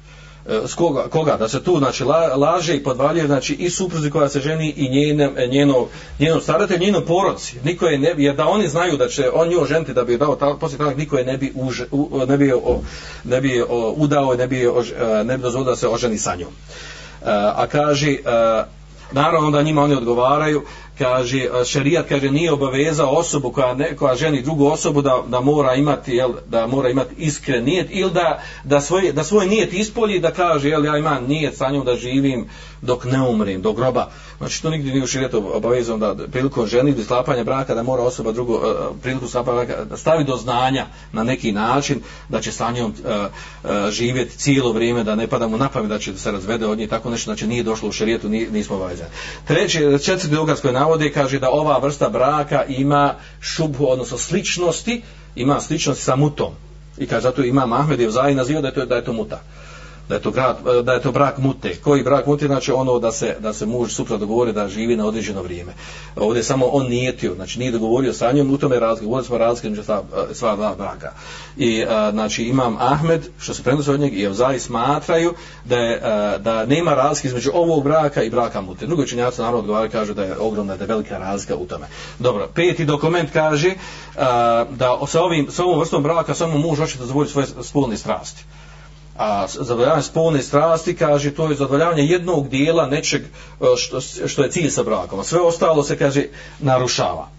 E, 0.50 0.68
s 0.68 0.74
koga, 0.74 1.08
koga, 1.10 1.38
da 1.38 1.48
se 1.48 1.64
tu 1.64 1.78
znači 1.78 2.04
la, 2.04 2.36
laže 2.36 2.76
i 2.76 2.84
podvaljuje 2.84 3.28
znači 3.28 3.54
i 3.54 3.70
supruzi 3.70 4.10
koja 4.10 4.30
se 4.30 4.40
ženi 4.40 4.74
i 4.78 4.90
njene, 4.90 5.32
e, 5.38 5.48
njeno 5.48 5.88
njeno 6.20 6.42
staratelj, 6.42 6.80
njeno 6.80 7.02
porodci. 7.02 7.56
Niko 7.64 7.86
je 7.86 7.98
ne 7.98 8.14
jer 8.18 8.36
da 8.36 8.48
oni 8.48 8.68
znaju 8.68 8.98
da 8.98 9.08
će 9.08 9.30
on 9.34 9.50
nju 9.50 9.66
ženiti 9.66 9.94
da 9.94 10.04
bi 10.04 10.18
dao 10.18 10.36
ta, 10.36 10.56
posle 10.60 10.78
toga 10.78 10.94
niko 10.94 11.18
je 11.18 11.26
ne 11.26 11.38
bi 11.38 11.52
už, 11.56 11.82
u, 11.92 12.26
ne 12.28 12.38
bi 12.38 12.52
o, 12.54 12.82
ne 13.24 13.42
bi 13.42 13.62
o, 13.70 13.94
udao, 13.98 14.36
ne 14.36 14.48
bi 14.48 14.68
o, 14.68 14.84
e, 15.00 15.24
ne 15.24 15.38
bi 15.38 15.44
dozvolio 15.44 15.70
da 15.70 15.76
se 15.76 15.88
oženi 15.88 16.18
sa 16.18 16.36
njom. 16.36 16.50
E, 16.50 16.54
a 17.56 17.68
kaže 17.72 18.18
naravno 19.12 19.52
da 19.52 19.62
njima 19.62 19.84
oni 19.84 19.96
odgovaraju 19.96 20.64
kaže 21.00 21.48
šerijat 21.66 22.10
kaže 22.10 22.32
nije 22.32 22.52
obaveza 22.52 23.08
osobu 23.08 23.52
koja 23.52 23.74
ne, 23.74 23.96
koja 23.96 24.16
ženi 24.16 24.42
drugu 24.42 24.68
osobu 24.68 25.02
da, 25.02 25.24
da 25.28 25.40
mora 25.40 25.76
imati 25.76 26.12
jel, 26.12 26.34
da 26.48 26.68
mora 26.68 26.90
imati 26.90 27.16
iskren 27.18 27.64
nijet 27.64 27.88
ili 27.92 28.12
da 28.12 28.42
da 28.64 28.82
svoj 28.82 29.12
da 29.12 29.24
svoj 29.24 29.48
nijet 29.48 29.74
ispolji 29.74 30.20
da 30.20 30.32
kaže 30.32 30.70
jel 30.70 30.86
ja 30.86 30.98
imam 30.98 31.26
nijet 31.28 31.58
sa 31.58 31.72
njom 31.72 31.86
da 31.86 31.96
živim 31.96 32.50
dok 32.82 33.06
ne 33.06 33.22
umrem 33.22 33.62
do 33.62 33.74
groba 33.74 34.10
znači 34.38 34.62
to 34.62 34.70
nigdje 34.70 34.92
nije 34.92 35.04
u 35.04 35.08
širijetu 35.08 35.52
obavezom 35.54 36.00
da 36.00 36.16
prilikom 36.32 36.68
ženi 36.68 37.04
sklapanja 37.04 37.44
braka 37.44 37.76
da 37.76 37.84
mora 37.84 38.04
osoba 38.04 38.32
drugo 38.32 38.54
uh, 38.54 38.62
priliku 39.02 39.28
sklapanja 39.28 39.66
braka 39.66 39.86
da 39.86 39.98
stavi 39.98 40.24
do 40.24 40.36
znanja 40.36 40.86
na 41.12 41.24
neki 41.24 41.52
način 41.52 42.02
da 42.30 42.42
će 42.42 42.52
sa 42.52 42.72
njom 42.72 42.92
uh, 42.92 43.10
uh, 43.64 43.90
živjeti 43.90 44.38
cijelo 44.38 44.72
vrijeme 44.72 45.04
da 45.04 45.16
ne 45.16 45.28
pada 45.28 45.48
mu 45.48 45.58
na 45.58 45.70
pamet 45.70 45.90
da 45.90 46.00
će 46.00 46.18
se 46.18 46.32
razvede 46.32 46.66
od 46.66 46.78
nje 46.78 46.88
tako 46.88 47.10
nešto 47.10 47.32
znači 47.32 47.48
nije 47.48 47.64
došlo 47.64 47.90
u 47.90 47.92
širijetu 47.92 48.30
nismo 48.30 48.76
obavezani. 48.76 49.10
Treći 49.48 49.80
četvrti 49.80 50.36
dokaz 50.36 50.62
koji 50.62 50.74
navode 50.74 51.12
kaže 51.12 51.40
da 51.40 51.50
ova 51.50 51.78
vrsta 51.78 52.10
braka 52.10 52.64
ima 52.66 53.16
šubhu 53.42 53.86
odnosno 53.92 54.18
sličnosti 54.18 55.02
ima 55.36 55.60
sličnosti 55.60 56.04
sa 56.04 56.16
mutom. 56.16 56.54
I 56.98 57.08
kaže 57.08 57.22
zato 57.22 57.44
ima 57.44 57.68
Ahmed 57.80 58.00
je 58.00 58.08
vzaj 58.08 58.36
naziva 58.36 58.62
da 58.62 58.68
je 58.68 58.74
to, 58.74 58.86
da 58.86 58.96
je 58.96 59.06
to 59.06 59.14
muta 59.14 59.42
da 60.10 60.16
je 60.16 60.22
to 60.22 60.32
grad, 60.32 60.58
da 60.84 60.94
je 60.94 61.02
to 61.02 61.12
brak 61.12 61.38
mute. 61.38 61.76
Koji 61.76 62.04
brak 62.04 62.26
mute 62.26 62.48
znači 62.48 62.72
ono 62.72 63.00
da 63.00 63.12
se 63.12 63.36
da 63.40 63.54
se 63.54 63.66
muž 63.66 63.92
supra 63.92 64.18
dogovori 64.18 64.54
da 64.54 64.68
živi 64.68 64.96
na 64.96 65.06
određeno 65.06 65.42
vrijeme. 65.42 65.74
Ovdje 66.16 66.44
samo 66.44 66.66
on 66.66 66.88
nijetio, 66.88 67.36
znači 67.36 67.60
nije 67.60 67.72
dogovorio 67.72 68.14
sa 68.14 68.32
njom, 68.32 68.54
u 68.54 68.58
tome 68.58 68.80
razlike, 68.80 69.06
govorili 69.06 69.26
smo 69.26 69.38
razlike 69.38 69.70
među 69.70 69.84
sva, 69.84 70.04
sva 70.34 70.56
dva 70.56 70.76
braka. 70.76 71.12
I 71.58 71.84
a, 71.90 72.12
znači 72.12 72.44
imam 72.44 72.78
Ahmed 72.80 73.28
što 73.40 73.54
se 73.54 73.64
prenosi 73.64 73.92
od 73.92 74.00
njeg, 74.00 74.14
i 74.14 74.24
Evzaj 74.24 74.60
smatraju 74.60 75.34
da 75.66 75.78
je 75.78 76.02
a, 76.04 76.38
da 76.38 76.66
nema 76.66 76.94
razlike 76.94 77.28
između 77.28 77.52
ovog 77.54 77.84
braka 77.84 78.24
i 78.24 78.30
braka 78.30 78.62
mute. 78.62 78.86
Drugi 78.86 79.08
činjaci 79.08 79.42
naravno 79.42 79.60
odgovaraju 79.60 79.92
kažu 79.92 80.14
da 80.14 80.24
je 80.24 80.38
ogromna 80.40 80.76
da 80.76 80.84
je 80.84 80.88
velika 80.88 81.18
razlika 81.18 81.56
u 81.56 81.66
tome. 81.66 81.86
Dobro, 82.20 82.48
peti 82.56 82.86
dokument 82.86 83.30
kaže 83.34 83.74
a, 84.18 84.66
da 84.70 85.00
sa 85.08 85.22
ovim 85.22 85.52
sa 85.52 85.64
ovom 85.64 85.80
vrstom 85.80 86.04
braka 86.04 86.34
samo 86.34 86.58
muž 86.58 86.80
hoće 86.80 86.98
da 86.98 87.06
zadovolji 87.06 87.30
svoje 87.30 87.48
spolne 87.64 87.98
strasti 87.98 88.44
a 89.20 89.48
zadovoljavanje 89.48 90.04
spolne 90.04 90.42
strasti 90.42 90.96
kaže 90.96 91.32
to 91.36 91.50
je 91.50 91.56
zadovoljavanje 91.56 92.04
jednog 92.04 92.50
dijela 92.50 92.88
nečeg 92.88 93.22
e, 93.22 93.66
što, 93.78 94.02
što 94.28 94.44
je 94.44 94.52
cilj 94.52 94.70
sa 94.70 94.84
brakom. 94.84 95.20
A 95.20 95.24
sve 95.24 95.42
ostalo 95.42 95.84
se 95.84 95.98
kaže 95.98 96.26
narušava 96.60 97.39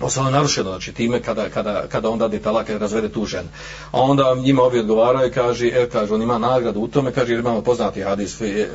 ostalo 0.00 0.26
ono 0.26 0.36
narušeno, 0.36 0.70
znači 0.70 0.92
time 0.92 1.22
kada, 1.22 1.48
kada, 1.48 1.86
kada 1.88 2.10
on 2.10 2.18
dade 2.18 2.38
talak, 2.38 2.70
razvede 2.70 3.08
tu 3.08 3.26
ženu. 3.26 3.48
A 3.90 4.00
onda 4.00 4.34
njima 4.34 4.62
ovi 4.62 4.78
odgovaraju 4.78 5.28
i 5.28 5.32
kaže, 5.32 5.66
e, 5.66 5.88
kaže, 5.88 6.14
on 6.14 6.22
ima 6.22 6.38
nagradu 6.38 6.80
u 6.80 6.88
tome, 6.88 7.12
kaže, 7.12 7.32
jer 7.32 7.40
imamo 7.40 7.60
poznati 7.60 8.02
hadis, 8.02 8.38
fi, 8.38 8.44
e, 8.44 8.66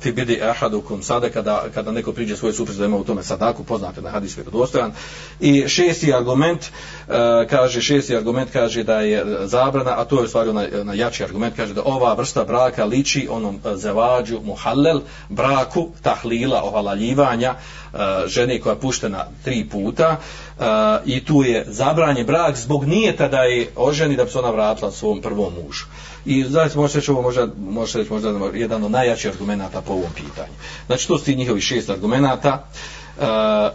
fi 0.00 0.12
bidi 0.12 0.42
ahadukum 0.42 1.02
sada, 1.02 1.30
kada, 1.30 1.64
kada 1.74 1.90
neko 1.92 2.12
priđe 2.12 2.36
svoje 2.36 2.52
supruzi 2.52 2.78
da 2.78 2.86
ima 2.86 2.96
u 2.96 3.04
tome 3.04 3.22
sadaku, 3.22 3.64
poznate 3.64 4.02
na 4.02 4.10
hadis 4.10 4.36
vjerodostojan. 4.36 4.92
I 5.40 5.68
šesti 5.68 6.14
argument, 6.14 6.64
e, 6.64 7.46
kaže, 7.50 7.80
šesti 7.80 8.16
argument 8.16 8.50
kaže 8.52 8.82
da 8.82 9.00
je 9.00 9.46
zabrana, 9.46 10.00
a 10.00 10.04
to 10.04 10.22
je 10.22 10.28
stvari 10.28 10.52
na, 10.52 10.66
na 10.84 10.94
jači 10.94 11.24
argument, 11.24 11.56
kaže 11.56 11.74
da 11.74 11.82
ova 11.84 12.14
vrsta 12.14 12.44
braka 12.44 12.84
liči 12.84 13.28
onom 13.30 13.60
zevađu 13.74 14.40
muhallel, 14.44 15.00
braku, 15.28 15.88
tahlila, 16.02 16.62
ohalaljivanja, 16.62 17.54
Eh, 17.94 18.28
žene 18.28 18.60
koja 18.60 18.72
je 18.72 18.80
puštena 18.80 19.24
tri 19.44 19.68
puta, 19.70 20.16
eh, 20.16 20.64
i 21.04 21.24
tu 21.24 21.42
je 21.42 21.64
zabranje 21.68 22.24
brak 22.24 22.56
zbog 22.56 22.84
nijeta 22.84 23.28
da 23.28 23.42
je 23.42 23.68
oženi 23.76 24.16
da 24.16 24.24
bi 24.24 24.30
se 24.30 24.38
ona 24.38 24.50
vratila 24.50 24.90
svom 24.90 25.20
prvom 25.20 25.52
mužu. 25.54 25.84
I 26.24 26.44
znači 26.44 26.78
možete 26.78 26.98
reći 26.98 27.10
ovo 27.10 27.22
možda, 27.22 27.48
možete 27.58 27.98
reći 27.98 28.12
možda 28.12 28.30
jedan 28.54 28.84
od 28.84 28.90
najjačih 28.90 29.30
argumenta 29.30 29.80
po 29.80 29.92
ovom 29.92 30.12
pitanju. 30.14 30.52
Znači 30.86 31.08
to 31.08 31.18
su 31.18 31.24
ti 31.24 31.36
njihovi 31.36 31.60
šest 31.60 31.90
argumenta. 31.90 32.64
Uh, 32.70 33.01
E, 33.20 33.24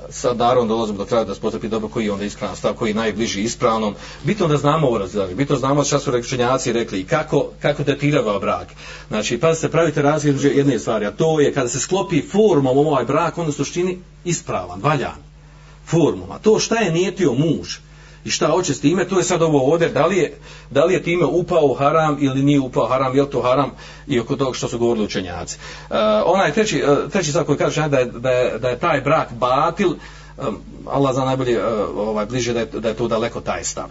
sa 0.10 0.34
darom 0.34 0.68
dolazimo 0.68 0.98
do 0.98 1.06
kraja 1.06 1.24
da 1.24 1.36
se 1.36 1.42
dobro 1.68 1.90
koji 1.90 2.06
je 2.06 2.12
onda 2.12 2.26
ispravan 2.26 2.56
stav, 2.56 2.74
koji 2.74 2.90
je 2.90 2.96
najbliži 2.96 3.42
ispravnom. 3.42 3.96
Bitno 4.24 4.48
da 4.48 4.58
znamo 4.58 4.88
ovo 4.88 4.98
razgledanje, 4.98 5.36
bitno 5.36 5.56
znamo 5.56 5.84
šta 5.84 6.00
su 6.00 6.12
rečenjaci 6.12 6.74
rekli 6.74 7.00
i 7.00 7.06
kako, 7.06 7.50
kako 7.62 7.84
detirava 7.84 8.40
brak. 8.40 8.68
Znači, 9.08 9.38
pa 9.38 9.56
se 9.56 9.72
pravite 9.72 10.02
razgled 10.02 10.44
jedne 10.44 10.80
stvari, 10.80 11.06
a 11.06 11.12
to 11.12 11.40
je 11.40 11.54
kada 11.54 11.70
se 11.70 11.80
sklopi 11.80 12.22
formom 12.22 12.78
ovaj 12.78 13.06
brak, 13.06 13.38
on 13.38 13.48
u 13.48 13.52
suštini 13.52 13.98
ispravan, 14.26 14.82
valjan 14.82 15.18
formom. 15.86 16.32
A 16.32 16.40
to 16.40 16.60
šta 16.60 16.76
je 16.76 16.92
nijetio 16.92 17.34
muž 17.34 17.78
i 18.28 18.30
šta 18.30 18.48
hoće 18.48 18.74
s 18.74 18.82
time, 18.82 19.08
to 19.08 19.18
je 19.18 19.24
sad 19.24 19.42
ovo 19.42 19.72
ovdje, 19.72 19.90
da 19.90 20.06
li 20.06 20.18
je, 20.18 20.38
da 20.72 20.86
li 20.86 20.94
je 20.94 21.04
time 21.04 21.26
upao 21.26 21.66
u 21.66 21.74
haram 21.74 22.18
ili 22.20 22.44
nije 22.44 22.60
upao 22.60 22.88
haram, 22.88 23.16
je 23.16 23.22
li 23.22 23.30
to 23.30 23.42
haram 23.42 23.72
i 24.08 24.20
oko 24.20 24.36
toga 24.36 24.58
što 24.58 24.68
su 24.68 24.78
govorili 24.78 25.06
učenjaci. 25.06 25.58
E, 25.90 25.96
onaj 26.26 26.52
treći, 26.54 26.78
e, 26.78 27.10
treći 27.10 27.32
sad 27.32 27.46
koji 27.46 27.58
kaže 27.58 27.88
da 27.88 28.00
je, 28.00 28.06
da, 28.06 28.32
je, 28.32 28.60
da 28.60 28.70
je 28.70 28.80
taj 28.80 29.02
brak 29.02 29.34
batil, 29.34 29.92
e, 29.92 30.42
Allah 30.86 31.16
zna 31.16 31.26
najbolje 31.26 31.54
e, 31.54 31.64
ovaj, 31.96 32.26
bliže 32.26 32.54
da 32.54 32.60
je, 32.60 32.66
da 32.66 32.88
je 32.88 32.96
to 32.96 33.08
daleko 33.08 33.42
taj 33.42 33.64
stav. 33.64 33.88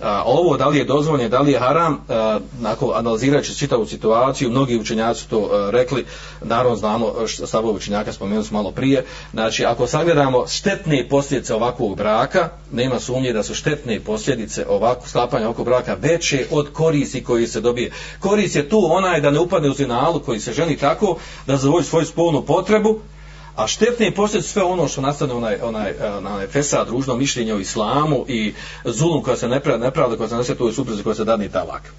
A, 0.00 0.22
ovo 0.26 0.56
da 0.56 0.68
li 0.68 0.78
je 0.78 0.84
dozvoljeno, 0.84 1.28
da 1.28 1.40
li 1.40 1.52
je 1.52 1.58
haram, 1.58 2.04
a, 2.08 2.40
nakon 2.60 2.90
analizirajući 2.94 3.58
čitavu 3.58 3.86
situaciju, 3.86 4.50
mnogi 4.50 4.78
učenjaci 4.78 5.20
su 5.20 5.28
to 5.28 5.48
a, 5.52 5.70
rekli, 5.70 6.06
naravno 6.42 6.76
znamo 6.76 7.12
što 7.26 7.62
učenjaka 7.62 8.12
spomenuli 8.12 8.44
smo 8.44 8.58
malo 8.58 8.70
prije, 8.70 9.04
znači 9.32 9.64
ako 9.64 9.86
sagledamo 9.86 10.46
štetne 10.46 11.06
posljedice 11.08 11.54
ovakvog 11.54 11.96
braka, 11.96 12.48
nema 12.72 13.00
sumnje 13.00 13.32
da 13.32 13.42
su 13.42 13.54
štetne 13.54 14.00
posljedice 14.00 14.66
ovakvog 14.68 15.08
sklapanja 15.08 15.44
ovakvog 15.44 15.66
braka 15.66 15.96
veće 16.00 16.46
od 16.50 16.72
koristi 16.72 17.24
koji 17.24 17.46
se 17.46 17.60
dobije. 17.60 17.90
Korist 18.20 18.56
je 18.56 18.68
tu 18.68 18.86
onaj 18.90 19.20
da 19.20 19.30
ne 19.30 19.38
upadne 19.38 19.70
u 19.70 19.74
zinalu 19.74 20.20
koji 20.20 20.40
se 20.40 20.52
ženi 20.52 20.76
tako 20.76 21.16
da 21.46 21.56
zavoji 21.56 21.84
svoju 21.84 22.06
spolnu 22.06 22.42
potrebu, 22.42 23.00
A 23.56 23.66
štetne 23.66 24.14
posljedice 24.14 24.52
sve 24.52 24.62
ono 24.62 24.88
što 24.88 25.00
nastane 25.00 25.34
onaj, 25.34 25.58
onaj, 25.62 25.90
e, 25.90 26.10
onaj 26.10 26.46
fesad, 26.46 26.88
ružno 26.88 27.16
mišljenje 27.16 27.54
o 27.54 27.58
islamu 27.58 28.24
i 28.28 28.54
zulum 28.84 29.22
koja 29.22 29.36
se 29.36 29.48
nepravda, 29.48 29.84
nepravda 29.84 30.16
koja 30.16 30.28
se 30.28 30.36
nese 30.36 30.54
tu 30.54 30.72
suprezi 30.72 31.02
koja 31.02 31.14
se 31.14 31.24
dadni 31.24 31.48
talak. 31.48 31.92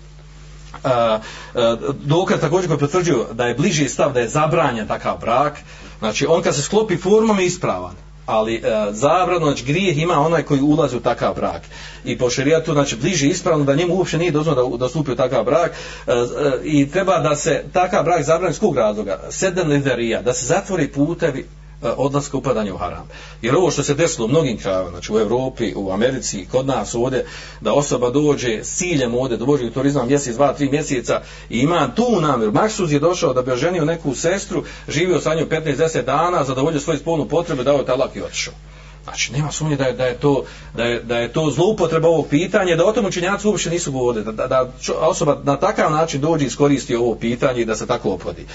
Uh, 0.74 0.92
uh, 0.92 1.96
dokaz 1.96 2.40
također 2.40 2.68
koji 2.68 2.80
potvrđuju 2.80 3.26
da 3.32 3.46
je 3.46 3.56
bliži 3.56 3.90
stav 3.90 4.14
da 4.14 4.20
je 4.20 4.28
zabranjen 4.28 4.88
takav 4.88 5.18
brak, 5.22 5.60
znači 6.00 6.26
on 6.26 6.42
kad 6.42 6.56
se 6.56 6.62
sklopi 6.62 6.98
formom 6.98 7.40
je 7.40 7.46
ispravan 7.46 8.07
ali 8.28 8.56
e, 8.56 8.62
zabrano, 8.92 9.46
znači 9.46 9.66
grijeh 9.66 9.98
ima 9.98 10.20
onaj 10.20 10.44
koji 10.44 10.62
ulazi 10.62 10.98
u 10.98 11.00
takav 11.00 11.34
brak. 11.36 11.62
I 12.06 12.18
po 12.18 12.30
šerijatu, 12.30 12.74
znači 12.74 12.96
bliže 12.96 13.28
ispravno 13.28 13.66
da 13.66 13.76
njemu 13.76 13.96
uopće 13.96 14.18
nije 14.18 14.32
dozvoljeno 14.32 14.70
da, 14.70 14.78
da 14.78 14.90
stupi 14.90 15.12
u 15.12 15.16
takav 15.16 15.44
brak 15.44 15.72
e, 15.72 16.12
e, 16.12 16.16
i 16.64 16.92
treba 16.92 17.20
da 17.20 17.36
se 17.36 17.64
takav 17.74 18.04
brak 18.04 18.24
zabrani 18.24 18.52
iz 18.52 18.60
kog 18.60 18.78
razloga? 18.78 19.20
Sedem 19.30 19.70
liderija, 19.70 20.22
da 20.22 20.34
se 20.34 20.46
zatvori 20.46 20.88
putevi 20.88 21.46
Eh, 21.84 21.90
odlaska 21.98 22.38
upadanja 22.38 22.74
u 22.74 22.78
haram. 22.78 23.08
Jer 23.42 23.56
ovo 23.56 23.72
što 23.72 23.84
se 23.84 23.94
desilo 23.94 24.26
u 24.26 24.30
mnogim 24.30 24.58
krajevima, 24.58 24.90
znači 24.90 25.14
u 25.14 25.20
Evropi, 25.20 25.74
u 25.76 25.92
Americi, 25.92 26.48
kod 26.52 26.68
nas 26.68 26.96
ovdje, 26.96 27.26
da 27.62 27.74
osoba 27.74 28.10
dođe 28.10 28.64
s 28.64 28.78
ciljem 28.78 29.16
ovdje, 29.16 29.38
dođe 29.38 29.66
u 29.66 29.72
turizam 29.72 30.08
mjesec, 30.08 30.36
dva, 30.36 30.54
tri 30.54 30.70
mjeseca 30.70 31.22
i 31.50 31.60
ima 31.60 31.96
tu 31.96 32.22
namjeru. 32.22 32.52
Maksuz 32.52 32.92
je 32.92 33.00
došao 33.00 33.34
da 33.34 33.42
bi 33.42 33.52
oženio 33.52 33.86
neku 33.86 34.16
sestru, 34.16 34.64
živio 34.88 35.22
sa 35.22 35.36
njom 35.36 35.50
15-10 35.50 36.06
dana, 36.06 36.44
zadovoljio 36.44 36.80
svoju 36.80 37.00
spolnu 37.00 37.28
potrebu, 37.28 37.64
dao 37.64 37.78
je 37.78 37.86
talak 37.86 38.16
i 38.16 38.22
otišao. 38.22 38.54
Znači, 39.08 39.34
nema 39.34 39.52
sumnje 39.52 39.76
da 39.76 39.84
je, 39.84 39.94
da 39.94 40.06
je, 40.06 40.14
to, 40.14 40.44
da 40.76 40.84
je, 40.84 41.04
da 41.04 41.18
je 41.18 41.34
to 41.34 41.52
zloupotreba 41.52 42.08
ovog 42.08 42.28
pitanja, 42.30 42.76
da 42.76 42.86
o 42.86 42.92
tom 42.92 43.06
učenjaci 43.06 43.48
uopšte 43.48 43.70
nisu 43.70 43.92
govorili, 43.92 44.26
da, 44.26 44.32
da, 44.32 44.48
da 44.48 44.72
osoba 45.00 45.38
na 45.44 45.58
takav 45.58 45.92
način 45.92 46.22
dođe 46.22 46.44
i 46.44 46.48
iskoristi 46.48 46.96
ovo 46.96 47.16
pitanje 47.16 47.62
i 47.62 47.66
da 47.66 47.76
se 47.76 47.88
tako 47.88 48.10
opodi. 48.10 48.46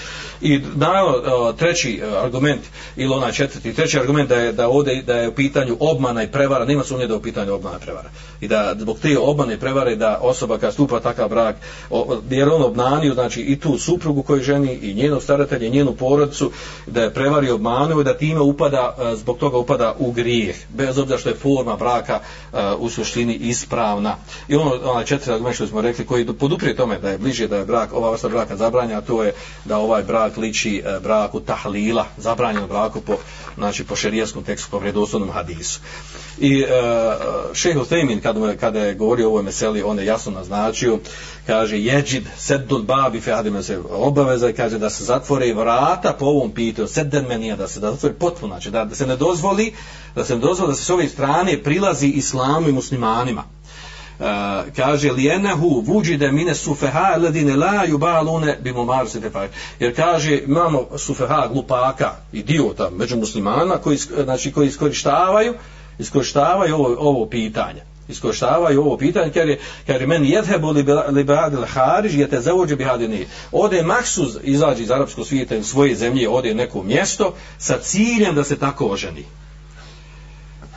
I 0.41 0.61
naravno, 0.75 1.17
e, 1.17 1.57
treći 1.57 2.01
e, 2.03 2.17
argument, 2.23 2.61
ili 2.95 3.13
onaj 3.13 3.31
četvrti, 3.31 3.73
treći 3.73 3.99
argument 3.99 4.29
da 4.29 4.35
je, 4.35 4.51
da 4.51 4.67
ovdje 4.67 5.01
da 5.01 5.15
je 5.15 5.29
u 5.29 5.33
pitanju 5.33 5.77
obmana 5.79 6.23
i 6.23 6.31
prevara, 6.31 6.65
nema 6.65 6.83
sumnje 6.83 7.07
da 7.07 7.13
je 7.13 7.17
u 7.17 7.21
pitanju 7.21 7.53
obmana 7.53 7.77
i 7.77 7.85
prevara. 7.85 8.09
I 8.41 8.47
da 8.47 8.75
zbog 8.79 8.99
te 8.99 9.17
obmane 9.19 9.53
i 9.53 9.59
prevare 9.59 9.95
da 9.95 10.19
osoba 10.21 10.57
kad 10.57 10.73
stupa 10.73 10.99
takav 10.99 11.29
brak, 11.29 11.55
jer 12.29 12.49
on 12.49 12.63
obnanio, 12.63 13.13
znači 13.13 13.41
i 13.41 13.59
tu 13.59 13.77
suprugu 13.77 14.23
koju 14.23 14.43
ženi, 14.43 14.73
i 14.73 14.93
njenu 14.93 15.19
staratelje, 15.19 15.67
i 15.67 15.71
njenu 15.71 15.91
porodicu, 15.91 16.51
da 16.87 17.01
je 17.01 17.13
prevario 17.13 17.55
obmanuo 17.55 18.01
i 18.01 18.03
da 18.03 18.17
time 18.17 18.39
upada, 18.39 18.95
e, 18.99 19.15
zbog 19.15 19.37
toga 19.37 19.57
upada 19.57 19.95
u 19.99 20.11
grije 20.11 20.42
grijeh, 20.43 20.57
bez 20.69 20.97
obzira 20.97 21.19
što 21.19 21.29
je 21.29 21.35
forma 21.35 21.75
braka 21.75 22.19
uh, 22.19 22.59
u 22.77 22.89
suštini 22.89 23.33
ispravna. 23.33 24.15
I 24.47 24.55
ono, 24.55 24.91
ona 24.91 25.03
četiri 25.03 25.33
argumenta 25.33 25.55
što 25.55 25.67
smo 25.67 25.81
rekli, 25.81 26.05
koji 26.05 26.25
poduprije 26.25 26.75
tome 26.75 26.99
da 26.99 27.09
je 27.09 27.17
bliže 27.17 27.47
da 27.47 27.57
je 27.57 27.65
brak, 27.65 27.93
ova 27.93 28.11
vrsta 28.11 28.29
braka 28.29 28.55
zabranja, 28.55 29.01
to 29.01 29.23
je 29.23 29.33
da 29.65 29.77
ovaj 29.77 30.03
brak 30.03 30.37
liči 30.37 30.83
uh, 30.85 31.03
braku 31.03 31.39
tahlila, 31.39 32.05
zabranjeno 32.17 32.67
braku 32.67 33.01
po, 33.01 33.17
znači, 33.55 33.83
po 33.83 33.95
šerijaskom 33.95 34.43
tekstu, 34.43 34.71
po 34.71 34.79
vredoslovnom 34.79 35.31
hadisu. 35.31 35.79
I 36.39 36.61
eh, 36.61 36.67
uh, 36.67 37.55
šeho 37.55 37.85
Temin, 37.85 38.21
kada, 38.21 38.55
kada 38.55 38.79
je 38.79 38.93
govorio 38.93 39.27
o 39.27 39.29
ovoj 39.29 39.43
meseli, 39.43 39.83
on 39.83 39.99
je 39.99 40.05
jasno 40.05 40.31
naznačio, 40.31 40.99
kaže, 41.47 41.79
jeđid, 41.79 42.23
seddul 42.37 42.83
babi, 42.83 43.21
fehadime 43.21 43.63
se 43.63 43.79
obaveza, 43.89 44.53
kaže 44.53 44.77
da 44.77 44.89
se 44.89 45.03
zatvore 45.03 45.53
vrata 45.53 46.13
po 46.19 46.25
ovom 46.25 46.51
pitanju 46.51 46.87
sedden 46.87 47.25
menija, 47.27 47.55
da 47.55 47.67
se 47.67 47.79
da 47.79 47.91
zatvore 47.91 48.13
potpuno, 48.13 48.53
znači 48.53 48.71
da, 48.71 48.85
da 48.85 48.95
se 48.95 49.07
ne 49.07 49.15
dozvoli, 49.15 49.73
da 50.15 50.25
se 50.25 50.35
ne 50.35 50.41
dozvoli 50.41 50.71
da 50.71 50.75
se 50.75 50.83
s 50.83 50.89
ove 50.89 51.07
strane 51.07 51.63
prilazi 51.63 52.07
islamu 52.07 52.69
i 52.69 52.71
muslimanima. 52.71 53.43
Uh, 54.19 54.25
kaže 54.75 55.11
lijenehu 55.11 55.83
vuđide 55.85 56.31
mine 56.31 56.55
sufeha 56.55 57.15
ledine 57.17 57.55
la 57.55 57.83
jubalune 57.87 58.57
bimo 58.61 58.85
marse 58.85 59.21
tefaj. 59.21 59.47
Jer 59.79 59.95
kaže 59.95 60.37
imamo 60.37 60.87
sufeha 60.97 61.47
glupaka 61.53 62.11
idiota 62.33 62.89
među 62.89 63.17
muslimana 63.17 63.77
koji, 63.77 63.97
znači, 63.97 64.51
koji 64.51 64.67
iskorištavaju 64.67 65.53
iskorištavaju 65.99 66.75
ovo, 66.75 66.95
ovo 66.99 67.25
pitanje 67.25 67.92
iskoštavaju 68.07 68.81
ovo 68.81 68.97
pitanje 68.97 69.31
jer 69.35 69.49
je, 69.49 69.59
jer 69.87 70.01
je 70.01 70.07
meni 70.07 70.29
jedhebu 70.29 70.71
li 70.71 71.25
hariž 71.67 72.15
je 72.15 72.29
te 72.29 72.41
zavođe 72.41 72.75
bihadini 72.75 73.25
ode 73.51 73.83
maksuz 73.83 74.37
izađe 74.43 74.83
iz 74.83 74.91
arapskog 74.91 75.27
svijeta 75.27 75.55
iz 75.55 75.67
svoje 75.67 75.95
zemlje 75.95 76.29
ode 76.29 76.53
neko 76.53 76.83
mjesto 76.83 77.33
sa 77.57 77.77
ciljem 77.77 78.35
da 78.35 78.43
se 78.43 78.59
tako 78.59 78.85
oženi. 78.85 79.25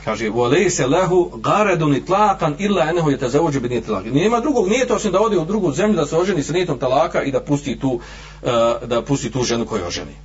Kaže 0.05 0.29
volej 0.29 0.69
se 0.69 0.87
lehu 0.87 1.31
garedun 1.35 1.95
itlaqan 1.95 2.53
illa 2.59 2.89
enehu 2.89 3.09
je 3.09 3.17
te 3.17 3.29
zavođe 3.29 3.59
bi 3.59 3.69
nijetlak 3.69 4.05
nema 4.05 4.39
drugog 4.39 4.69
nije 4.69 4.87
to 4.87 4.95
osim 4.95 5.11
da 5.11 5.21
ode 5.21 5.37
u 5.37 5.45
drugu 5.45 5.71
zemlju 5.71 5.95
da 5.95 6.05
se 6.05 6.17
oženi 6.17 6.43
sa 6.43 6.53
nijetom 6.53 6.79
talaka 6.79 7.23
i 7.23 7.31
da 7.31 7.39
pusti 7.39 7.79
tu 7.79 7.99
e, 8.43 8.85
da 8.85 9.01
pusti 9.01 9.31
tu 9.31 9.43
ženu 9.43 9.65
koju 9.65 9.85
oženi. 9.85 10.15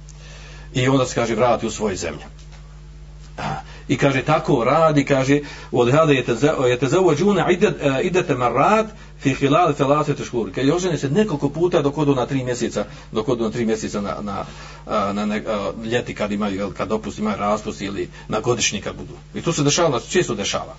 I 0.74 0.88
onda 0.88 1.06
se 1.06 1.14
kaže 1.14 1.34
vrati 1.34 1.66
u 1.66 1.70
svoje 1.70 1.96
zemlje 1.96 2.24
i 3.92 3.96
kaže 3.96 4.22
tako 4.22 4.64
radi 4.64 5.04
kaže 5.04 5.40
od 5.72 5.92
hada 5.92 6.12
yatazawajuna 6.12 7.52
iddat 7.52 7.74
eh, 7.80 8.00
iddat 8.02 8.28
marat 8.38 8.86
fi 9.20 9.34
khilal 9.34 9.74
thalathati 9.74 10.24
shhur 10.24 10.52
kaže 10.54 10.72
ožene 10.72 10.98
se 10.98 11.08
nekoliko 11.08 11.48
puta 11.48 11.82
dok 11.82 11.98
odu 11.98 12.14
na 12.14 12.26
3 12.26 12.44
mjeseca 12.44 12.84
dok 13.12 13.28
odu 13.28 13.44
na 13.44 13.50
3 13.50 13.66
mjeseca 13.66 14.00
na 14.00 14.16
na 14.20 14.44
eh, 14.86 15.12
na, 15.12 15.26
na 15.26 15.36
eh, 15.36 15.42
ljeti 15.84 16.14
kad 16.14 16.32
imaju 16.32 16.72
kad 16.76 16.88
dopust 16.88 17.18
imaju 17.18 17.36
raspust 17.38 17.80
ili 17.80 18.08
na 18.28 18.40
godišnji 18.40 18.80
kad 18.80 18.96
budu. 18.96 19.14
I 19.34 19.42
to 19.42 19.52
se 19.52 19.62
dešava 19.62 19.90
znači, 19.90 20.10
često 20.10 20.34
dešava. 20.34 20.74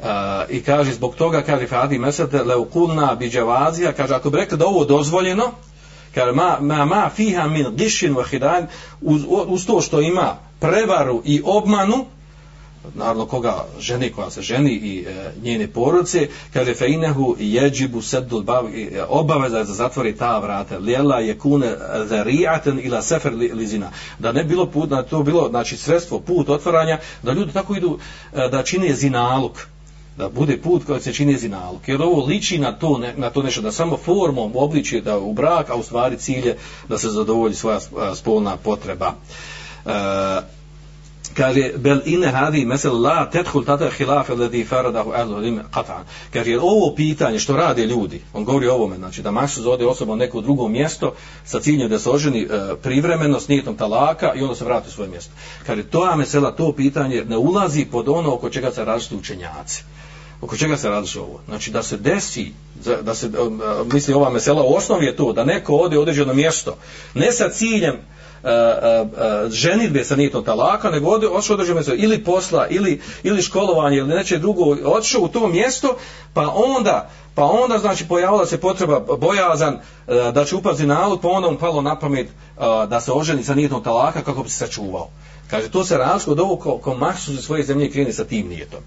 Uh, 0.00 0.06
i 0.48 0.62
kaže 0.62 0.92
zbog 0.92 1.14
toga 1.14 1.42
kaže 1.42 1.66
Fadi 1.66 1.98
Mesete 1.98 2.42
leukulna 2.42 3.14
biđavazija 3.14 3.92
kaže 3.92 4.14
ako 4.14 4.30
bi 4.30 4.36
rekli 4.36 4.58
da 4.58 4.66
ovo 4.66 4.84
dozvoljeno 4.84 5.52
kaže 6.14 6.32
ma, 6.32 6.56
ma, 6.60 6.84
ma 6.84 7.10
fiha 7.16 7.46
min 7.46 7.66
gišin 7.76 8.14
vahidan 8.16 8.66
uz, 9.00 9.22
uz 9.28 9.66
to 9.66 9.80
što 9.80 10.00
ima 10.00 10.36
prevaru 10.60 11.22
i 11.24 11.42
obmanu 11.44 12.06
naravno 12.94 13.26
koga 13.26 13.64
ženi 13.78 14.12
koja 14.12 14.30
se 14.30 14.42
ženi 14.42 14.72
i 14.72 15.06
e, 15.08 15.32
njene 15.42 15.68
porodice 15.68 16.28
kaže 16.52 16.74
feinehu 16.74 17.36
jeđibu 17.38 18.02
sedul 18.02 18.42
bav 18.42 18.66
e, 18.66 19.04
obaveza 19.08 19.58
je 19.58 19.64
da 19.64 19.72
zatvori 19.72 20.16
ta 20.16 20.38
vrata 20.38 20.78
lijela 20.78 21.18
je 21.18 21.38
kune 21.38 21.76
zarijaten 22.04 22.80
ila 22.82 23.02
sefer 23.02 23.34
li, 23.34 23.52
lizina 23.52 23.90
da 24.18 24.32
ne 24.32 24.44
bilo 24.44 24.66
put, 24.66 24.90
na 24.90 25.02
to 25.02 25.22
bilo 25.22 25.48
znači 25.48 25.76
sredstvo, 25.76 26.20
put 26.20 26.48
otvaranja 26.48 26.98
da 27.22 27.32
ljudi 27.32 27.52
tako 27.52 27.74
idu 27.74 27.98
e, 28.32 28.48
da 28.48 28.62
čine 28.62 28.94
zinaluk 28.94 29.66
da 30.16 30.28
bude 30.28 30.56
put 30.56 30.84
koji 30.84 31.00
se 31.00 31.12
čini 31.12 31.38
zinaluk. 31.38 31.88
Jer 31.88 32.02
ovo 32.02 32.26
liči 32.26 32.58
na 32.58 32.72
to, 32.72 32.98
ne, 32.98 33.14
na 33.16 33.30
to 33.30 33.42
nešto, 33.42 33.62
da 33.62 33.72
samo 33.72 33.96
formom 33.96 34.52
obliči 34.54 35.00
da 35.00 35.18
u 35.18 35.32
brak, 35.32 35.70
a 35.70 35.74
u 35.74 35.82
stvari 35.82 36.18
cilje 36.18 36.56
da 36.88 36.98
se 36.98 37.08
zadovolji 37.08 37.54
svoja 37.54 37.76
e, 37.76 37.80
spolna 38.14 38.56
potreba. 38.56 39.14
E, 39.86 40.59
kaže 41.34 41.72
bel 41.76 42.00
in 42.04 42.24
hadi 42.24 42.64
mesel 42.64 43.02
la 43.02 43.30
tadkhul 43.30 43.64
tata 43.64 43.90
khilaf 43.90 44.30
alladhi 44.30 44.64
faradahu 44.64 45.12
ahlu 45.12 45.42
ilm 45.44 45.60
qat'an 45.72 46.04
kaže 46.32 46.58
ovo 46.60 46.94
pitanje 46.94 47.38
što 47.38 47.56
rade 47.56 47.86
ljudi 47.86 48.22
on 48.32 48.44
govori 48.44 48.68
o 48.68 48.74
ovome 48.74 48.96
znači 48.96 49.22
da 49.22 49.30
maš 49.30 49.54
zode 49.54 49.86
osoba 49.86 50.12
na 50.12 50.24
neko 50.24 50.40
drugo 50.40 50.68
mjesto 50.68 51.14
sa 51.44 51.60
ciljem 51.60 51.88
da 51.88 51.98
se 51.98 52.10
oženi 52.10 52.42
e, 52.42 52.46
privremeno 52.82 53.40
s 53.40 53.48
nijetom 53.48 53.76
talaka 53.76 54.34
i 54.34 54.42
onda 54.42 54.54
se 54.54 54.64
vrati 54.64 54.88
u 54.88 54.92
svoje 54.92 55.10
mjesto 55.10 55.32
kaže 55.66 55.82
to 55.82 56.02
a 56.02 56.16
mesela 56.16 56.52
to 56.52 56.72
pitanje 56.72 57.24
ne 57.24 57.36
ulazi 57.36 57.84
pod 57.84 58.08
ono 58.08 58.34
oko 58.34 58.50
čega 58.50 58.70
se 58.72 58.84
različiti 58.84 59.16
učenjaci 59.16 59.84
oko 60.40 60.56
čega 60.56 60.76
se 60.76 60.88
radi 60.88 61.18
ovo? 61.18 61.40
Znači 61.48 61.70
da 61.70 61.82
se 61.82 61.96
desi, 61.96 62.52
da 63.02 63.14
se, 63.14 63.26
e, 63.26 63.30
e, 63.30 63.84
misli 63.92 64.14
ova 64.14 64.30
mesela, 64.30 64.62
u 64.62 64.74
osnovi 64.74 65.06
je 65.06 65.16
to 65.16 65.32
da 65.32 65.44
neko 65.44 65.74
ode 65.74 65.98
u 65.98 66.00
određeno 66.00 66.34
mjesto, 66.34 66.76
ne 67.14 67.32
sa 67.32 67.48
ciljem 67.48 67.96
E, 68.44 68.48
e, 68.48 68.52
e, 68.52 69.50
ženitbe 69.50 70.04
sa 70.04 70.16
nijetom 70.16 70.44
talaka, 70.44 70.90
nego 70.90 71.08
ode, 71.08 71.28
odšao 71.28 71.54
određeno 71.54 71.74
mjesto, 71.74 71.94
ili 71.94 72.24
posla, 72.24 72.66
ili, 72.68 73.00
ili 73.22 73.42
školovanje, 73.42 73.96
ili 73.96 74.14
neče 74.14 74.38
drugo, 74.38 74.76
odšao 74.84 75.22
u 75.22 75.28
to 75.28 75.48
mjesto, 75.48 75.96
pa 76.34 76.52
onda, 76.54 77.10
pa 77.34 77.44
onda 77.44 77.78
znači 77.78 78.08
pojavila 78.08 78.46
se 78.46 78.60
potreba 78.60 79.00
bojazan 79.16 79.78
da 80.32 80.44
će 80.44 80.56
upazi 80.56 80.86
nalog, 80.86 81.20
pa 81.20 81.28
onda 81.28 81.50
mu 81.50 81.58
palo 81.58 81.82
na 81.82 81.98
pamet 81.98 82.28
da 82.88 83.00
se 83.00 83.12
oženi 83.12 83.42
sa 83.42 83.54
nijetom 83.54 83.82
talaka 83.82 84.22
kako 84.22 84.42
bi 84.42 84.48
se 84.48 84.66
sačuvao. 84.66 85.08
Kaže, 85.50 85.70
to 85.70 85.84
se 85.84 85.98
razliku 85.98 86.30
od 86.30 86.40
ovo 86.40 86.56
ko, 86.56 86.78
ko 86.78 86.94
maksu 86.94 87.32
za 87.32 87.42
svoje 87.42 87.62
zemlje 87.62 87.90
krene 87.90 88.12
sa 88.12 88.24
tim 88.24 88.48
nijetom. 88.48 88.80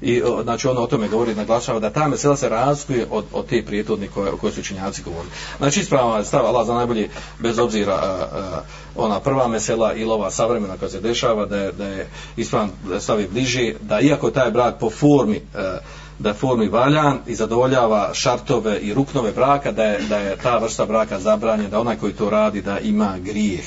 I 0.00 0.22
znači 0.42 0.68
ono 0.68 0.80
o 0.80 0.86
tome 0.86 1.08
govori 1.08 1.34
naglašava 1.34 1.80
da 1.80 1.90
ta 1.90 2.08
mesela 2.08 2.36
se 2.36 2.48
razlikuje 2.48 3.06
od, 3.10 3.24
od 3.32 3.46
te 3.46 3.62
prijetodne 3.66 4.08
koje, 4.08 4.32
koje 4.40 4.52
su 4.52 4.60
učinjaci 4.60 5.02
govorili. 5.02 5.30
Znači 5.58 5.80
isprava 5.80 6.24
stav 6.24 6.46
Allah 6.46 6.66
za 6.66 6.74
najbolje 6.74 7.08
bez 7.38 7.58
obzira 7.58 7.94
a, 7.94 8.26
a, 8.32 8.62
ona 8.96 9.20
prva 9.20 9.48
mesela 9.48 9.94
ili 9.94 10.10
ova 10.10 10.30
savremena 10.30 10.76
koja 10.76 10.88
se 10.88 11.00
dešava 11.00 11.46
da 11.46 11.56
je, 11.56 11.72
da 11.72 11.84
je 11.84 12.08
ispravno 12.36 12.72
stavi 13.00 13.28
bliže 13.32 13.74
da 13.80 14.00
iako 14.00 14.30
taj 14.30 14.50
brak 14.50 14.78
po 14.80 14.90
formi 14.90 15.40
a, 15.54 15.78
da 16.18 16.28
je 16.28 16.34
formi 16.34 16.68
valjan 16.68 17.18
i 17.26 17.34
zadovoljava 17.34 18.10
šartove 18.14 18.78
i 18.78 18.94
ruknove 18.94 19.32
braka 19.32 19.72
da 19.72 19.84
je, 19.84 20.00
da 20.08 20.16
je 20.16 20.36
ta 20.36 20.58
vrsta 20.58 20.86
braka 20.86 21.20
zabranjena 21.20 21.68
da 21.68 21.80
onaj 21.80 21.96
koji 21.96 22.12
to 22.12 22.30
radi 22.30 22.62
da 22.62 22.78
ima 22.78 23.18
grijeh 23.18 23.64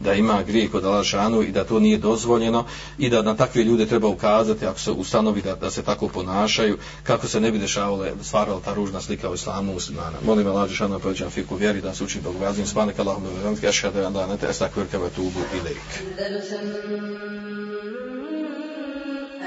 da 0.00 0.14
ima 0.14 0.42
grije 0.42 0.68
kod 0.68 0.84
Alašanu 0.84 1.42
i 1.42 1.52
da 1.52 1.64
to 1.64 1.80
nije 1.80 1.98
dozvoljeno 1.98 2.64
i 2.98 3.10
da 3.10 3.22
na 3.22 3.36
takve 3.36 3.64
ljude 3.64 3.86
treba 3.86 4.08
ukazati 4.08 4.66
ako 4.66 4.78
se 4.78 4.90
ustanovi 4.90 5.42
da, 5.42 5.54
da 5.54 5.70
se 5.70 5.82
tako 5.82 6.08
ponašaju 6.08 6.78
kako 7.02 7.28
se 7.28 7.40
ne 7.40 7.50
bi 7.50 7.58
dešavale 7.58 8.12
stvarala 8.22 8.60
ta 8.60 8.74
ružna 8.74 9.00
slika 9.00 9.30
u 9.30 9.34
islamu 9.34 9.72
muslimana. 9.72 10.18
Molim 10.24 10.46
Allah 10.46 10.68
Žešanu 10.68 10.92
na 10.92 10.98
povećan 10.98 11.30
fiku 11.30 11.56
vjeri 11.56 11.80
da 11.80 11.94
se 11.94 12.04
uči 12.04 12.20
Bog 12.20 12.34
vazim 12.40 12.66
svanek 12.66 12.98
Allahum 12.98 13.24
da 13.24 13.40
vremski 13.42 13.68
ašhadu 13.68 13.98
da 14.10 14.26
ne 14.26 14.36
te 14.36 14.46
estakvir 14.50 14.86
kave 14.90 15.10
tubu 15.10 15.40
i 15.54 15.60
lejk 15.64 15.78
Andalusam 16.08 16.58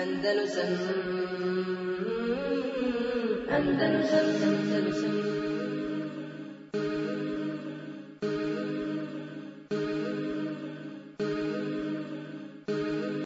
Andalusam 0.04 0.72
Andalusam. 3.52 5.11